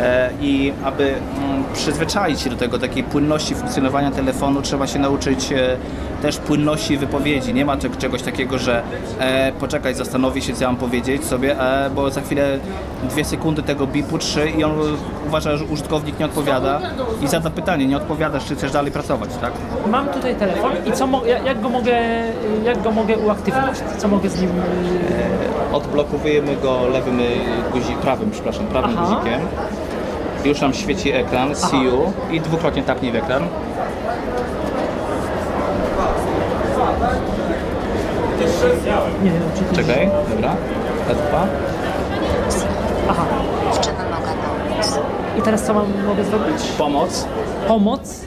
[0.00, 5.52] E, I aby mm, przyzwyczaić się do tego, takiej płynności funkcjonowania telefonu, trzeba się nauczyć
[5.52, 5.76] e,
[6.22, 7.54] też płynności wypowiedzi.
[7.54, 8.82] Nie ma czeg- czegoś takiego, że
[9.20, 12.58] e, poczekaj, zastanowi się, co ja mam powiedzieć sobie, e, bo za chwilę
[13.10, 14.72] dwie sekundy tego bipu, trzy i on
[15.26, 16.80] uważa, że użytkownik nie odpowiada
[17.22, 19.52] i zada pytanie, nie odpowiadasz, czy chcesz dalej pracować, tak?
[19.90, 21.08] Mam tutaj telefon i co
[21.44, 21.98] jak, go mogę,
[22.64, 23.74] jak go mogę uaktywnić?
[23.98, 24.50] Co mogę z nim...
[25.72, 27.24] Odblokowujemy go lewym y,
[27.72, 29.06] guzi, prawym, przepraszam, prawym Aha.
[29.06, 29.40] guzikiem.
[30.44, 33.42] Już nam świeci ekran, see you i dwukrotnie tapnij w ekran.
[39.22, 40.56] Nie wiem, czy to Czekaj, dobra.
[41.08, 41.46] F2.
[43.10, 43.24] Aha.
[43.80, 44.98] Czym mogę pomóc?
[45.38, 46.62] I teraz co mam, mogę zrobić?
[46.78, 47.26] Pomoc.
[47.68, 48.20] Pomoc?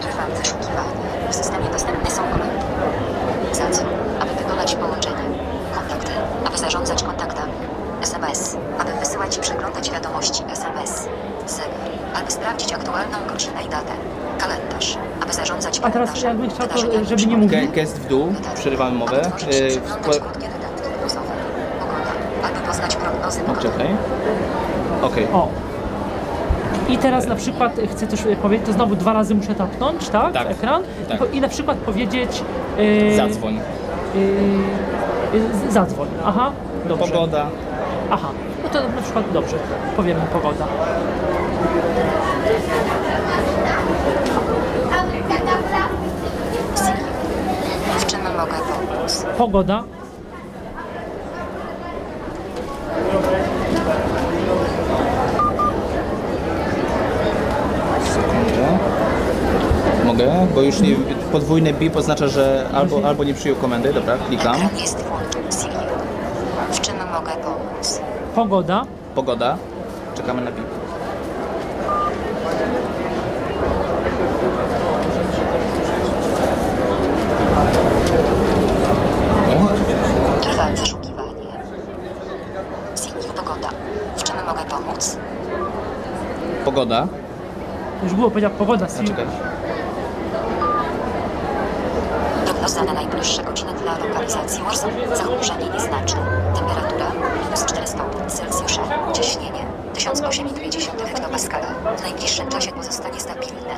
[0.00, 1.00] Trwa wyszukiwanie.
[1.30, 2.64] W systemie dostępne są komendy.
[3.52, 3.82] Za co?
[4.20, 5.24] Aby wykonać połączenie.
[5.74, 6.12] Kontakty.
[6.46, 7.52] Aby zarządzać kontaktami.
[8.02, 8.56] SMS.
[8.78, 11.08] Aby wysyłać i przeglądać wiadomości SMS.
[11.46, 11.90] Zegar.
[12.22, 13.92] Aby sprawdzić aktualną godzinę i datę.
[14.38, 14.98] Kalendarz.
[15.22, 15.32] Aby
[16.22, 16.28] kalendarzem.
[16.28, 17.58] jakbym chciał, to, wydarzeniami żeby nie mówił.
[17.58, 19.22] Ge- gest w dół, przerywamy mowę.
[19.52, 19.80] Y.
[19.80, 20.24] Pogoda.
[22.44, 23.40] Aby poznać prognozy.
[23.62, 23.86] Czekaj.
[25.02, 25.26] Okej.
[25.32, 25.48] O.
[26.88, 30.32] I teraz na przykład chcę coś powiedzieć, to znowu dwa razy muszę tapnąć, tak?
[30.32, 30.48] Tak.
[30.48, 30.82] W ekran.
[31.08, 31.16] Tak.
[31.16, 32.42] I, po, I na przykład powiedzieć...
[32.78, 33.60] Yy, Zadzwoń.
[34.14, 34.20] Yy,
[35.66, 36.08] yy, zadzwoń.
[36.24, 36.52] Aha.
[36.88, 37.04] Dobrze.
[37.12, 37.46] Pogoda.
[38.10, 38.28] Aha.
[38.62, 39.56] No to na przykład dobrze.
[39.96, 40.66] Powiemy pogoda.
[47.98, 49.24] W czym mogę pomóc?
[49.40, 49.84] Pogoda.
[60.04, 60.96] Mogę, bo już nie,
[61.32, 63.92] podwójny bip oznacza, że albo, albo nie przyjął komendy.
[63.92, 64.54] Dobra, klikam.
[64.54, 65.52] Ekran jest włączony.
[65.52, 65.76] Siri.
[66.72, 68.00] W czym mogę pomóc?
[68.34, 68.84] Pogoda.
[69.14, 69.56] Pogoda.
[70.14, 70.64] Czekamy na bip.
[80.42, 81.46] Trwa wyszukiwanie.
[82.96, 83.32] Siri.
[83.36, 83.68] Pogoda.
[84.16, 85.16] W czym mogę pomóc?
[86.70, 87.06] Pogoda.
[88.02, 88.88] Już było powiedział pogoda.
[88.88, 89.08] Siri.
[89.08, 89.26] Czekaj.
[92.44, 94.90] Prognoza na najbliższe godziny dla lokalizacji Warsaw.
[95.14, 96.20] Zachmurzenie nieznaczne.
[96.54, 97.06] Temperatura
[97.44, 98.82] minus 4 stopnie Celsjusza.
[99.12, 99.64] Ciśnienie
[99.94, 101.66] 1008,2 hektopaskala.
[101.96, 103.74] W najbliższym czasie pozostanie stabilne.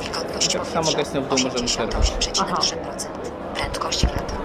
[0.00, 2.12] Wilgotność Tak samo powietrza gestem w dół możemy przerwać.
[2.12, 2.76] 88,3%.
[3.54, 4.38] Prędkość wiatru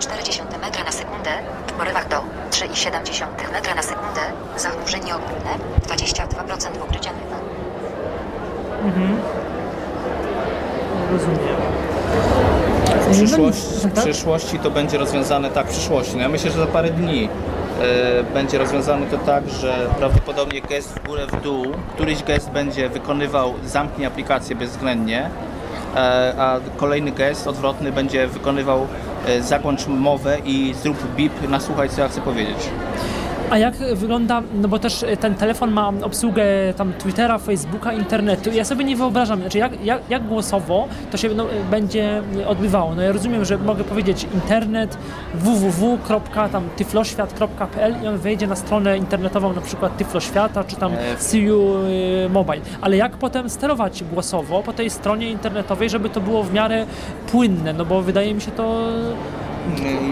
[0.00, 1.30] 2,4 metra na sekundę.
[1.66, 2.16] W porywach do
[2.68, 4.20] 3,7 metra na sekundę.
[4.56, 5.50] Zachmurzenie ogólne
[5.86, 7.36] 22% w okryciu nieba.
[11.12, 11.38] Rozumiem.
[13.00, 14.04] W przyszłości, No, w tak?
[14.04, 16.16] przyszłości to będzie rozwiązane tak, w przyszłości.
[16.16, 17.28] No ja myślę, że za parę dni
[17.82, 22.88] e, będzie rozwiązane to tak, że prawdopodobnie gest w górę, w dół, któryś gest będzie
[22.88, 25.30] wykonywał, zamknie aplikację bezwzględnie,
[25.96, 28.86] e, a kolejny gest odwrotny będzie wykonywał
[29.26, 32.70] e, zagłącz mowę i zrób bip, nasłuchaj co ja chcę powiedzieć.
[33.50, 36.44] A jak wygląda, no bo też ten telefon ma obsługę
[36.76, 38.50] tam Twittera, Facebooka, internetu.
[38.52, 42.94] Ja sobie nie wyobrażam, znaczy jak, jak, jak głosowo to się no, będzie odbywało.
[42.94, 44.98] No ja rozumiem, że mogę powiedzieć internet
[45.34, 51.74] www.tyfloświat.pl i on wejdzie na stronę internetową na przykład Tyfloświata czy tam E, CU
[52.30, 52.60] Mobile.
[52.80, 56.86] Ale jak potem sterować głosowo po tej stronie internetowej, żeby to było w miarę
[57.30, 58.88] płynne, no bo wydaje mi się to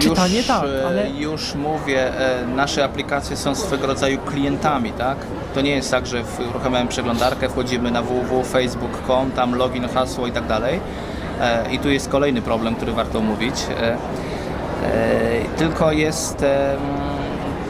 [0.01, 5.17] Czytanie już, tak, e, ale- Już mówię, e, nasze aplikacje są swego rodzaju klientami, tak?
[5.55, 10.47] To nie jest tak, że uruchamiamy przeglądarkę, wchodzimy na www.facebook.com, tam login, hasło i tak
[10.47, 10.81] dalej.
[11.41, 13.55] E, I tu jest kolejny problem, który warto omówić.
[15.59, 16.45] Tylko jest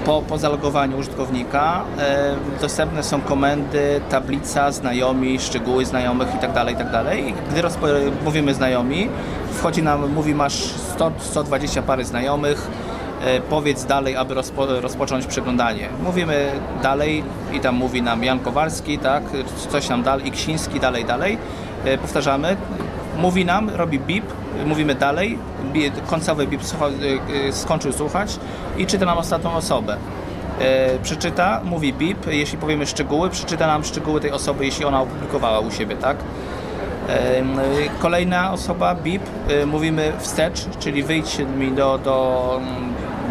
[0.05, 6.65] po, po zalogowaniu użytkownika e, dostępne są komendy, tablica, znajomi, szczegóły znajomych itd.
[6.71, 7.19] itd.
[7.19, 7.87] I Gdy rozpo,
[8.25, 9.09] mówimy znajomi,
[9.53, 12.71] wchodzi nam, mówi masz 100, 120 pary znajomych,
[13.25, 15.89] e, powiedz dalej, aby rozpo, rozpocząć przeglądanie.
[16.03, 16.53] Mówimy
[16.83, 19.23] dalej i tam mówi nam Jan Kowalski, tak,
[19.69, 21.39] coś tam dalej, Iksiński, dalej, dalej.
[21.85, 22.57] E, Powtarzamy,
[23.19, 24.25] mówi nam, robi bip,
[24.67, 25.39] mówimy dalej,
[26.07, 28.39] końcowy bip e, e, skończył słuchać
[28.79, 29.97] i czyta nam ostatnią osobę.
[30.61, 35.61] E, przeczyta, mówi bip, jeśli powiemy szczegóły, przeczyta nam szczegóły tej osoby, jeśli ona opublikowała
[35.61, 36.17] u siebie, tak?
[37.09, 42.61] Y, Kolejna osoba, BIP, y, mówimy wstecz, czyli wyjdź mi do, do,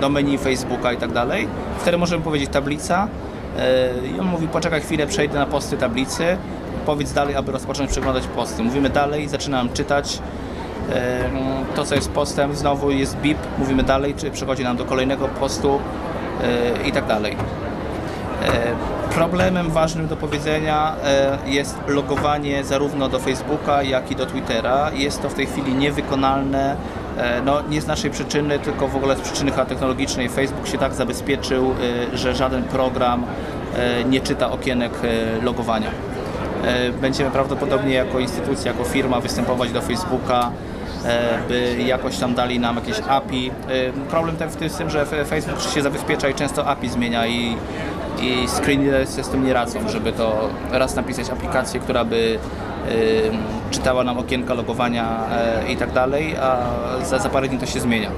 [0.02, 1.48] do menu Facebooka i tak dalej.
[1.80, 6.38] Wtedy możemy powiedzieć tablica y, i on mówi poczekaj chwilę, przejdę na posty tablicy,
[6.86, 8.64] powiedz dalej, aby rozpocząć przeglądać posty.
[8.64, 10.20] Mówimy dalej, zaczynam czytać
[11.76, 15.80] to, co jest postem, znowu jest BIP, mówimy dalej, czy przechodzi nam do kolejnego postu
[16.84, 17.38] y, i tak dalej.
[18.46, 24.92] E, Problemem ważnym do powiedzenia e, jest logowanie zarówno do Facebooka, jak i do Twittera.
[24.94, 26.76] Jest to w tej chwili niewykonalne,
[27.18, 30.30] e, no, nie z naszej przyczyny, tylko w ogóle z przyczyny technologicznej.
[30.30, 31.72] Facebook się tak zabezpieczył,
[32.14, 33.26] e, że żaden program
[33.76, 35.90] e, nie czyta okienek e, logowania.
[36.64, 40.73] E, Będziemy prawdopodobnie jako instytucja, jako firma występować do Facebooka, e,
[41.48, 43.52] by jakoś tam dali nam jakieś API.
[43.68, 47.58] E, Problem ten w tym, że Facebook się zabezpiecza i często API zmienia i,
[48.22, 48.48] i
[49.16, 52.40] się z tym nie radzą, żeby to raz napisać aplikację, która by
[52.88, 56.58] e, czytała nam okienka logowania e, i tak dalej, a
[57.04, 58.10] za, za parę dni to się zmienia.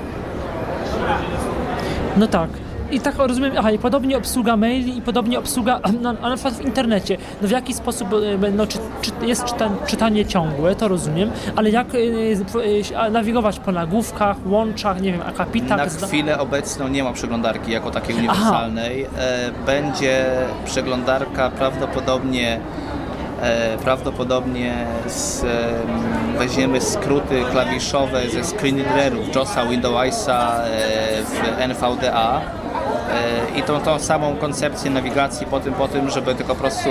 [2.17, 2.64] No tak.
[2.91, 6.65] I tak rozumiem, aha, i podobnie obsługa maili i podobnie obsługa, no, na przykład w
[6.65, 8.07] internecie, no w jaki sposób,
[8.43, 13.59] e, no, czy, czy jest czyta, czytanie ciągłe, to rozumiem, ale jak e, a nawigować
[13.59, 18.15] po nagłówkach, łączach, nie wiem, akapitach, Na zna- chwilę obecną nie ma przeglądarki jako takiej
[18.15, 19.05] uniwersalnej.
[19.65, 20.25] Będzie
[20.65, 22.59] przeglądarka prawdopodobnie
[23.83, 24.73] prawdopodobnie
[25.07, 25.49] z, em,
[26.39, 30.61] weźmiemy skróty klawiszowe ze screenreaderów JOSa, Windowsa
[31.25, 32.41] w NVDA
[33.55, 36.89] i tą, tą samą koncepcję nawigacji po tym, po tym, żeby tylko po prostu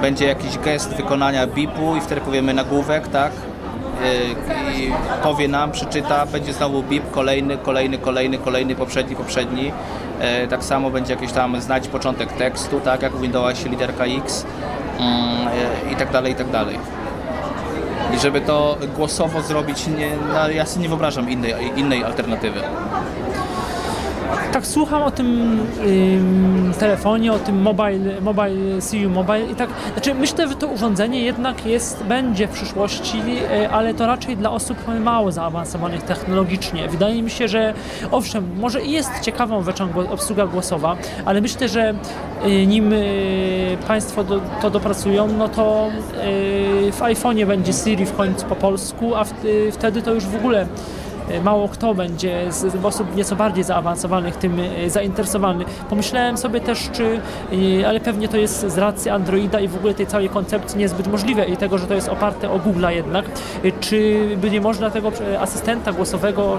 [0.00, 3.32] będzie jakiś gest wykonania bipu i wtedy powiemy nagłówek, tak?
[3.32, 4.92] Y, i
[5.22, 9.72] powie nam, przeczyta, będzie znowu bip, kolejny, kolejny, kolejny, kolejny, poprzedni, poprzedni.
[10.20, 14.46] E, Tak samo będzie jakiś tam znać początek tekstu, tak jak w Windowsie literka X
[14.98, 15.48] mm,
[15.88, 16.78] e, i tak dalej, i tak dalej.
[18.16, 22.60] I żeby to głosowo zrobić, nie, no, ja sobie nie wyobrażam innej, innej alternatywy.
[24.52, 30.14] Tak słucham o tym ym, telefonie, o tym mobile, mobile CU Mobile i tak, znaczy
[30.14, 33.22] myślę, że to urządzenie jednak jest, będzie w przyszłości,
[33.62, 36.88] y, ale to raczej dla osób mało zaawansowanych technologicznie.
[36.88, 37.74] Wydaje mi się, że
[38.10, 41.94] owszem, może i jest ciekawą rzeczą obsługa głosowa, ale myślę, że
[42.46, 45.90] y, nim y, Państwo do, to dopracują, no to
[46.88, 50.26] y, w iPhone'ie będzie Siri w końcu po polsku, a w, y, wtedy to już
[50.26, 50.66] w ogóle
[51.44, 55.64] mało kto będzie z osób nieco bardziej zaawansowanych tym y, zainteresowany.
[55.90, 57.20] Pomyślałem sobie też, czy,
[57.52, 61.06] y, ale pewnie to jest z racji Androida i w ogóle tej całej koncepcji niezbyt
[61.06, 63.24] możliwe i tego, że to jest oparte o Google'a jednak,
[63.80, 66.56] czy by nie można tego asystenta głosowego,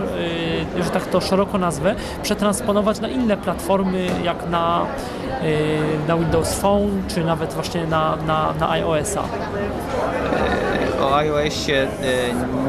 [0.79, 4.85] że tak to szeroko nazwę, przetransponować na inne platformy, jak na,
[6.07, 9.23] na Windows Phone, czy nawet właśnie na, na, na iOS-a.
[11.13, 11.87] O iOSie e,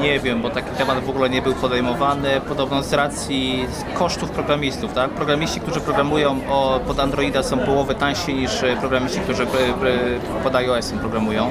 [0.00, 2.40] nie wiem, bo taki temat w ogóle nie był podejmowany.
[2.48, 5.10] Podobno z racji kosztów programistów, tak?
[5.10, 6.40] Programiści, którzy programują
[6.86, 11.50] pod Androida są połowę tańsi niż e, programiści, którzy e, e, pod iOS-em programują.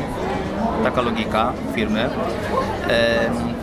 [0.83, 2.09] taka logika firmy.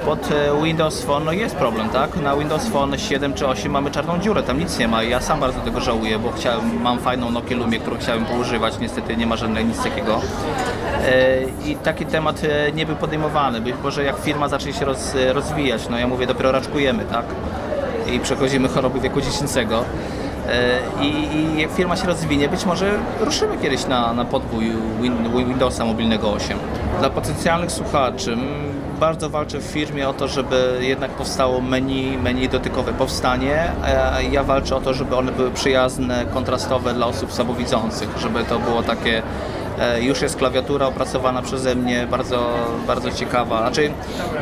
[0.04, 2.16] Pod e, Windows Phone no jest problem, tak?
[2.16, 5.02] Na Windows Phone 7 czy 8 mamy czarną dziurę, tam nic nie ma.
[5.02, 9.16] Ja sam bardzo tego żałuję, bo chciałem, mam fajną Nokia Lumie, którą chciałem poużywać, niestety
[9.16, 10.20] nie ma żadnego nic takiego.
[11.06, 13.60] E, I taki temat e, nie był podejmowany.
[13.60, 17.24] Być może jak firma zacznie się roz, rozwijać, no ja mówię, dopiero raczkujemy, tak?
[18.12, 19.84] I przechodzimy choroby wieku dziecięcego.
[21.00, 25.84] I, I jak firma się rozwinie, być może ruszymy kiedyś na, na podbój Win, Windowsa
[25.84, 26.58] mobilnego 8.
[26.98, 28.40] Dla potencjalnych słuchaczy m,
[29.00, 33.72] bardzo walczę w firmie o to, żeby jednak powstało menu, menu dotykowe powstanie.
[33.84, 38.58] E, Ja walczę o to, żeby one były przyjazne, kontrastowe dla osób słabowidzących, żeby to
[38.58, 39.22] było takie
[39.80, 42.54] E, Już jest klawiatura opracowana przeze mnie, bardzo,
[42.86, 43.58] bardzo ciekawa.
[43.58, 43.90] Znaczy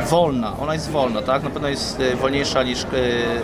[0.09, 1.43] wolna, ona jest wolna, tak?
[1.43, 2.85] Na pewno jest e, wolniejsza niż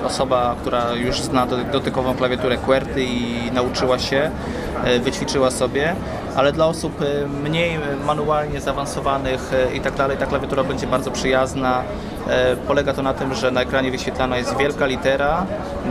[0.05, 4.31] osoba, która już zna do- dotykową klawiaturę QWERTY i nauczyła się,
[4.99, 5.95] wyćwiczyła sobie,
[6.35, 11.11] ale dla osób e, mniej manualnie zaawansowanych e, i tak dalej, ta klawiatura będzie bardzo
[11.11, 11.83] przyjazna.
[12.27, 15.45] E, Polega to na tym, że na ekranie wyświetlana jest wielka litera,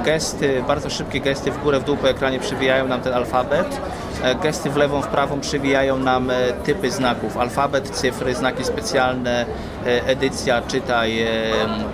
[0.05, 3.81] gesty, bardzo szybkie gesty w górę, w dół po ekranie przywijają nam ten alfabet.
[4.23, 6.35] E, Gesty w lewą, w prawą przywijają nam e,
[6.65, 9.47] typy znaków, alfabet, cyfry, znaki specjalne,
[9.87, 11.27] e, edycja, czytaj, e,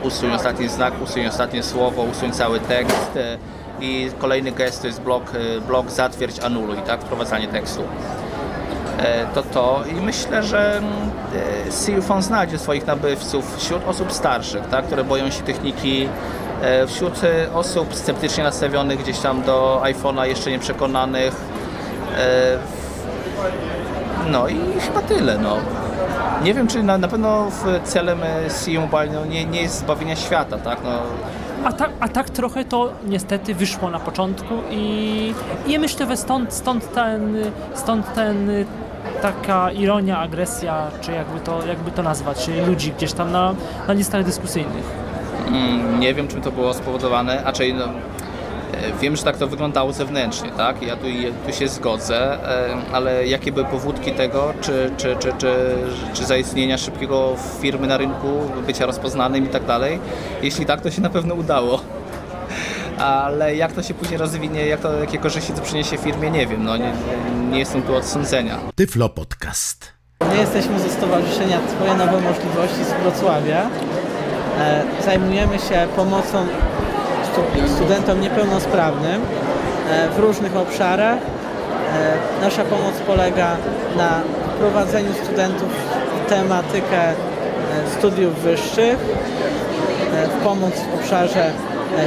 [0.02, 3.18] usuń ostatni znak, usuń ostatnie słowo, usuń cały tekst.
[3.80, 7.82] I kolejny gest to jest blok, e, blok zatwierdź, anuluj, tak, wprowadzanie tekstu.
[8.98, 10.92] E, To to i myślę, że mm,
[11.68, 16.08] e, Silfon znajdzie swoich nabywców wśród osób starszych, tak, które boją się techniki,
[16.62, 17.20] e, wśród
[17.54, 21.34] osób sceptycznie nastawionych gdzieś tam do iPhone'a, jeszcze nieprzekonanych.
[22.18, 22.58] E,
[24.30, 25.38] No i chyba tyle.
[25.38, 25.56] No.
[26.44, 28.18] Nie wiem, czy na, na pewno w celem
[28.48, 30.78] CU Mobile no, nie, nie jest zbawienia świata, tak?
[30.84, 30.90] No,
[31.64, 35.34] A tak, a tak trochę to niestety wyszło na początku i,
[35.66, 37.36] i myślę, że stąd, stąd ten,
[37.74, 38.48] stąd ten
[39.22, 43.54] taka ironia, agresja, czy jakby to, jakby to nazwać, ludzi gdzieś tam na,
[43.88, 44.84] na listach dyskusyjnych.
[45.48, 47.84] Mm, Nie wiem, czym to było spowodowane, a czyli no,
[49.00, 50.82] wiem, że tak to wyglądało zewnętrznie, tak?
[50.82, 51.06] Ja tu,
[51.46, 55.54] tu się zgodzę, e, ale jakie były powódki tego, czy, czy, czy, czy,
[56.14, 58.28] czy zaistnienia szybkiego firmy na rynku,
[58.66, 59.98] bycia rozpoznanym i tak dalej?
[60.42, 61.80] Jeśli tak, to się na pewno udało.
[62.98, 66.64] Ale jak to się później rozwinie, jak to, jakie korzyści to przyniesie firmie, nie wiem.
[66.64, 66.92] No, nie,
[67.50, 68.58] nie jestem tu od sądzenia.
[68.74, 69.92] Tyflo Podcast.
[70.28, 73.70] My jesteśmy ze Stowarzyszenia Twoje Nowe Możliwości z Wrocławia.
[74.58, 76.46] E, Zajmujemy się pomocą
[77.76, 79.22] studentom niepełnosprawnym
[79.90, 81.18] e, w różnych obszarach.
[81.18, 83.56] E, Nasza pomoc polega
[83.96, 84.20] na
[84.56, 85.68] wprowadzeniu studentów
[86.26, 87.14] w tematykę e,
[87.98, 88.96] studiów wyższych,
[90.28, 91.50] w pomoc w obszarze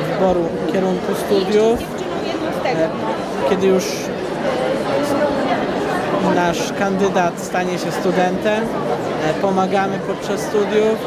[0.10, 1.80] wyboru kierunku studiów,
[3.50, 3.84] kiedy już
[6.36, 8.66] nasz kandydat stanie się studentem,
[9.42, 10.98] pomagamy podczas studiów,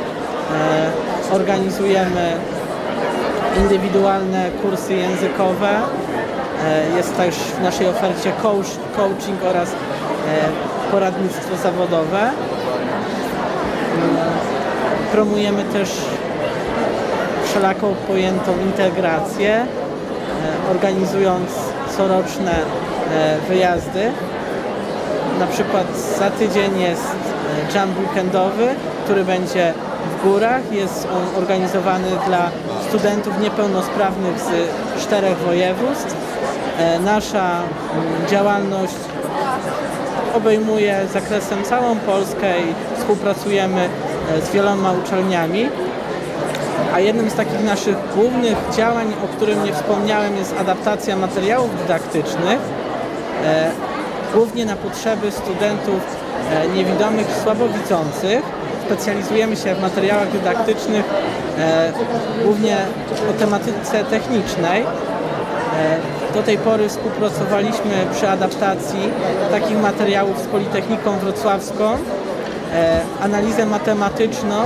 [1.32, 2.32] organizujemy
[3.61, 8.66] indywidualne kursy językowe, e, jest też w naszej ofercie coach,
[8.97, 9.74] coaching oraz e,
[10.91, 12.20] poradnictwo zawodowe.
[12.20, 12.35] Mm,
[15.12, 15.91] Promujemy też
[17.45, 19.66] wszelaką pojętą integrację, e,
[20.70, 21.51] organizując
[21.97, 24.12] coroczne e, wyjazdy
[25.39, 25.87] na przykład
[26.19, 27.16] za tydzień jest
[27.74, 28.69] e, jump weekendowy,
[29.05, 29.74] który będzie
[30.07, 30.73] w górach.
[30.73, 32.51] Jest on organizowany dla
[32.89, 34.51] studentów niepełnosprawnych z
[35.03, 36.16] czterech województw.
[36.78, 38.95] E, Nasza mm, działalność
[40.35, 45.69] obejmuje zakresem całą Polskę i współpracujemy e, z wieloma uczelniami.
[46.95, 52.59] A jednym z takich naszych głównych działań, o którym nie wspomniałem, jest adaptacja materiałów dydaktycznych.
[53.45, 53.70] E,
[54.35, 56.01] głównie na potrzeby studentów
[56.74, 58.43] niewidomych i słabowidzących.
[58.87, 61.05] Specjalizujemy się w materiałach dydaktycznych
[61.59, 61.93] e,
[62.45, 62.77] głównie
[63.31, 64.83] o tematyce technicznej.
[64.83, 64.87] E,
[66.35, 69.11] Do tej pory współpracowaliśmy przy adaptacji
[69.51, 71.85] takich materiałów z Politechniką Wrocławską,
[72.75, 74.57] e, analizę matematyczną,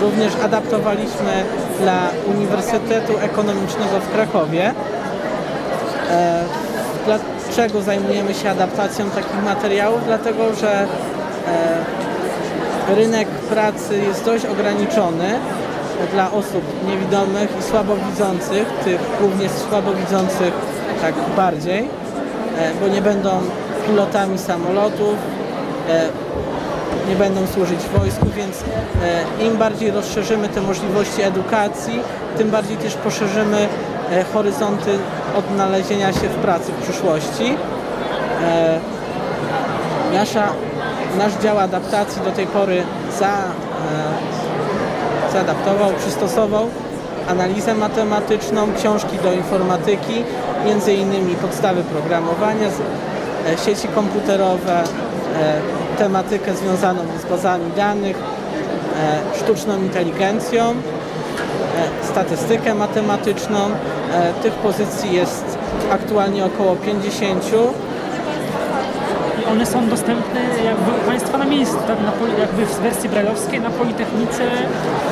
[0.00, 1.44] również adaptowaliśmy
[1.80, 1.98] dla
[2.34, 4.74] Uniwersytetu Ekonomicznego w Krakowie.
[7.06, 10.04] Dlaczego zajmujemy się adaptacją takich materiałów?
[10.06, 10.86] Dlatego, że
[12.88, 15.38] rynek pracy jest dość ograniczony
[16.12, 20.52] dla osób niewidomych i słabowidzących, tych głównie słabowidzących
[21.00, 23.30] tak bardziej, e, bo nie będą
[23.86, 25.14] pilotami samolotów,
[25.88, 26.08] e,
[27.08, 28.64] nie będą służyć wojsku, więc
[29.40, 32.00] e, im bardziej rozszerzymy te możliwości edukacji,
[32.38, 33.68] tym bardziej też poszerzymy
[34.32, 34.98] horyzonty
[35.38, 37.56] odnalezienia się w pracy w przyszłości.
[40.12, 40.48] Nasza
[41.18, 42.82] nasz dział adaptacji do tej pory
[43.18, 43.32] za, e,
[45.32, 46.66] zaadaptował, przystosował
[47.28, 50.24] analizę matematyczną, książki do informatyki,
[50.66, 54.84] między innymi podstawy programowania, e, sieci komputerowe, e,
[55.98, 58.16] tematykę związaną z bazami danych,
[59.36, 60.74] sztuczną inteligencją,
[62.02, 63.58] statystykę matematyczną.
[64.42, 65.58] Tych pozycji jest
[65.90, 67.44] aktualnie około 50.
[69.50, 72.00] One są dostępne jakby u Państwa na miejscu, tak?
[72.02, 74.42] Na, poli- jakby w wersji brajlowskiej na Politechnice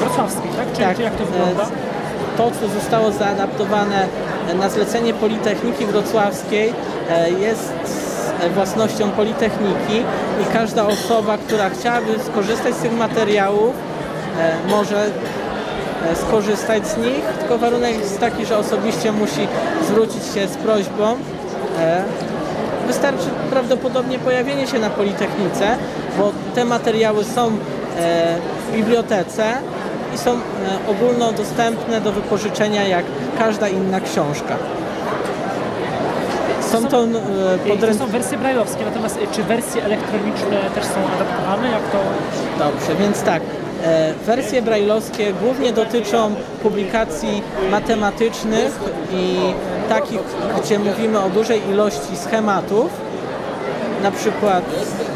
[0.01, 0.73] Wrocławskiej, tak?
[0.73, 1.63] Czy, Tak, czy jak to wygląda?
[1.63, 4.07] e, To, co zostało zaadaptowane
[4.55, 6.73] na zlecenie Politechniki Wrocławskiej
[7.11, 7.73] e, jest
[8.55, 9.97] własnością Politechniki
[10.43, 13.75] i każda osoba, która chciałaby skorzystać z tych materiałów,
[14.41, 15.07] e, może
[16.15, 19.49] skorzystać z nich, tylko warunek jest taki, że osobiście musi
[19.83, 21.17] zwrócić się z prośbą.
[22.87, 25.77] Wystarczy prawdopodobnie pojawienie się na Politechnice,
[26.19, 27.51] bo te materiały są e,
[28.69, 29.45] w bibliotece
[30.15, 30.39] i są e,
[30.91, 33.05] ogólnodostępne do wypożyczenia jak
[33.39, 34.57] każda inna książka.
[36.73, 37.05] Są to
[37.91, 41.71] e, są wersje brajlowskie, natomiast czy wersje elektroniczne też są adaptowane?
[41.71, 41.99] Jak to
[42.59, 43.43] Dobrze, więc tak.
[44.27, 48.81] Wersje brajlowskie głównie dotyczą publikacji matematycznych
[49.13, 49.37] i
[49.89, 50.21] takich,
[50.65, 52.91] gdzie mówimy o dużej ilości schematów.
[54.03, 54.65] Na przykład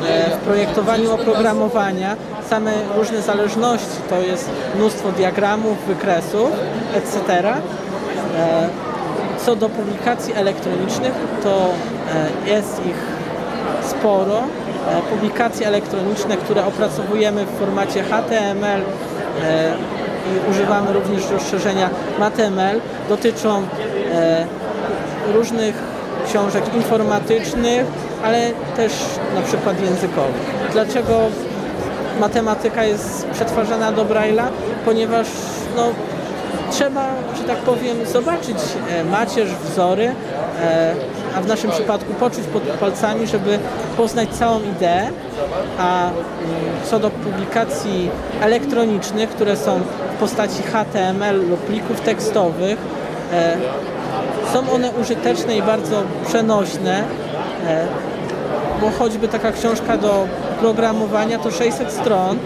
[0.09, 2.17] e, w projektowaniu oprogramowania
[2.51, 6.51] same różne zależności, to jest mnóstwo diagramów, wykresów,
[6.95, 7.49] etc.
[7.49, 8.69] E,
[9.45, 11.13] Co do publikacji elektronicznych,
[11.43, 11.69] to
[12.47, 12.97] e, jest ich
[13.91, 14.43] sporo.
[15.11, 18.83] Publikacje elektroniczne, które opracowujemy w formacie HTML
[20.51, 23.63] używamy również rozszerzenia MATML, dotyczą
[24.13, 24.47] e,
[25.35, 25.75] różnych
[26.27, 27.87] książek informatycznych,
[28.25, 28.93] ale też
[29.35, 30.69] na przykład językowych.
[30.73, 31.21] Dlaczego
[32.21, 34.47] matematyka jest przetwarzana do Braille'a?
[34.85, 35.27] Ponieważ
[35.77, 35.89] no,
[36.71, 37.07] trzeba,
[37.37, 38.57] że tak powiem, zobaczyć
[38.91, 40.15] e, macierz, wzory,
[40.63, 40.95] e,
[41.39, 43.59] a w naszym przypadku poczuć pod palcami, żeby
[43.97, 45.11] poznać całą ideę,
[45.79, 46.15] a mm,
[46.91, 48.11] co do publikacji
[48.41, 49.81] elektronicznych, które są
[50.17, 52.79] w postaci HTML lub plików tekstowych,
[53.33, 53.57] e,
[54.53, 57.05] są one użyteczne i bardzo przenośne,
[57.67, 57.87] e,
[58.81, 60.27] bo choćby taka książka do
[60.61, 62.39] programowania to 600 stron,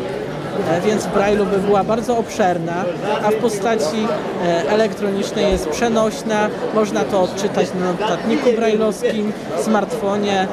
[0.87, 2.85] więc w Braille'u by była bardzo obszerna,
[3.25, 4.07] a w postaci
[4.45, 10.49] e, elektronicznej jest przenośna, można to odczytać na notatniku brailleowskim, smartfonie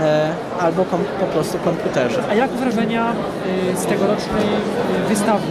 [0.00, 0.84] e, albo
[1.20, 2.22] po prostu komputerze.
[2.30, 3.12] A jak wrażenia
[3.72, 4.44] y, z tegorocznej
[5.04, 5.46] y, wystawy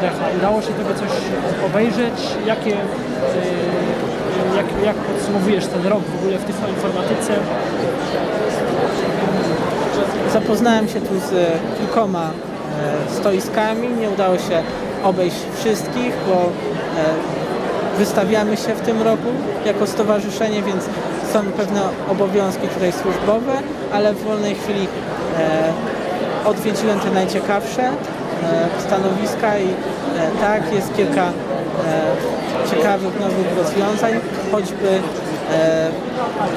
[0.00, 0.26] Decha?
[0.38, 1.10] Udało się tego coś
[1.66, 2.14] obejrzeć?
[2.46, 2.76] Jakie, y,
[4.56, 7.32] jak, jak podsumowujesz ten rok w ogóle w tej informatyce?
[10.32, 11.46] Zapoznałem się tu z e,
[11.78, 12.47] kilkoma e,
[13.10, 13.88] stoiskami.
[13.88, 14.62] Nie udało się
[15.04, 16.48] obejść wszystkich, bo e,
[17.98, 19.28] wystawiamy się w tym roku
[19.66, 20.84] jako stowarzyszenie, więc
[21.32, 21.80] są pewne
[22.10, 23.52] obowiązki tutaj służbowe,
[23.92, 24.86] ale w wolnej chwili
[25.38, 25.72] e,
[26.48, 27.92] odwiedziłem te najciekawsze e,
[28.86, 29.70] stanowiska i e,
[30.40, 34.12] tak, jest kilka e, ciekawych nowych rozwiązań,
[34.52, 35.27] choćby e,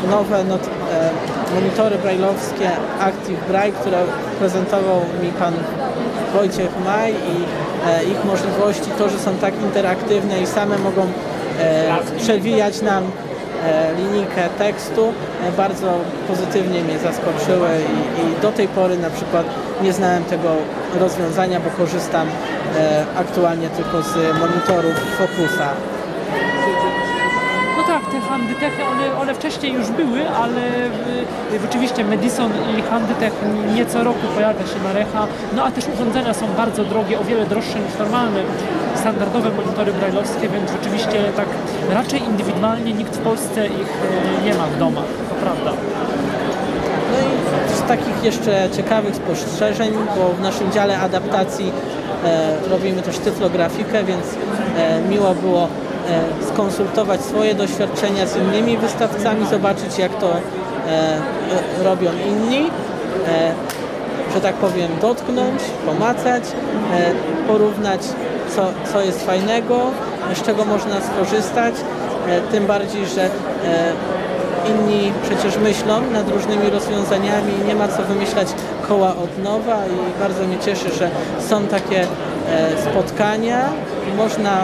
[0.10, 1.10] nowe not, e,
[1.56, 2.70] monitory brailleowskie
[3.00, 3.98] Active Braille, które
[4.40, 5.54] prezentował mi pan
[6.34, 7.36] Wojciech Maj i
[7.90, 11.02] e, ich możliwości, to, że są tak interaktywne i same mogą
[11.60, 15.14] e, przewijać nam e, linijkę tekstu,
[15.48, 15.88] e, bardzo
[16.28, 19.46] pozytywnie mnie zaskoczyły i, i do tej pory na przykład
[19.82, 20.50] nie znałem tego
[21.00, 25.70] rozwiązania, bo korzystam e, aktualnie tylko z monitorów Focusa.
[28.32, 30.62] Te handytechy, one, one wcześniej już były, ale
[31.54, 33.34] y, rzeczywiście Madison i Handytech
[33.76, 37.24] nie co roku pojawia się na Recha, no a też urządzenia są bardzo drogie, o
[37.24, 38.40] wiele droższe niż normalne
[38.96, 41.46] standardowe monitory brajlowskie, więc rzeczywiście tak
[41.90, 45.72] raczej indywidualnie nikt w Polsce ich y, nie ma w domach, to prawda.
[47.12, 51.72] No i z takich jeszcze ciekawych spostrzeżeń, bo w naszym dziale adaptacji
[52.26, 54.26] e, robimy też tyflografikę, więc
[54.78, 55.68] e, miło było
[56.54, 60.40] skonsultować swoje doświadczenia z innymi wystawcami, zobaczyć jak to e,
[60.90, 62.70] e, robią inni,
[63.28, 63.54] e,
[64.34, 68.02] że tak powiem dotknąć, pomacać, e, porównać
[68.56, 69.80] co, co jest fajnego,
[70.36, 71.76] z czego można skorzystać,
[72.28, 73.30] e, tym bardziej, że e,
[74.70, 78.48] inni przecież myślą nad różnymi rozwiązaniami, nie ma co wymyślać
[78.88, 81.10] koła od nowa i bardzo mnie cieszy, że
[81.50, 82.08] są takie e,
[82.92, 83.70] spotkania,
[84.18, 84.58] można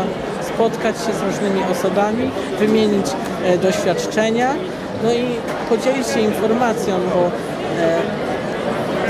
[0.58, 3.06] spotkać się z różnymi osobami, wymienić
[3.44, 4.54] e, doświadczenia,
[5.04, 5.26] no i
[5.70, 7.32] podzielić się informacją, bo e,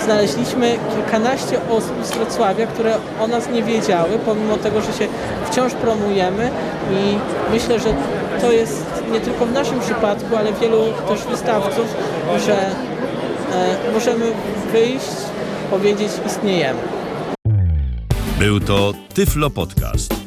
[0.06, 5.08] znaleźliśmy kilkanaście osób z Wrocławia, które o nas nie wiedziały, pomimo tego, że się
[5.52, 6.50] wciąż promujemy
[6.92, 7.18] i
[7.54, 7.90] myślę, że
[8.42, 11.96] to jest nie tylko w naszym przypadku, ale wielu też wystawców,
[12.46, 14.26] że e, możemy
[14.72, 15.16] wyjść,
[15.70, 16.80] powiedzieć istniejemy.
[18.40, 20.27] Był to Tyflo Podcast.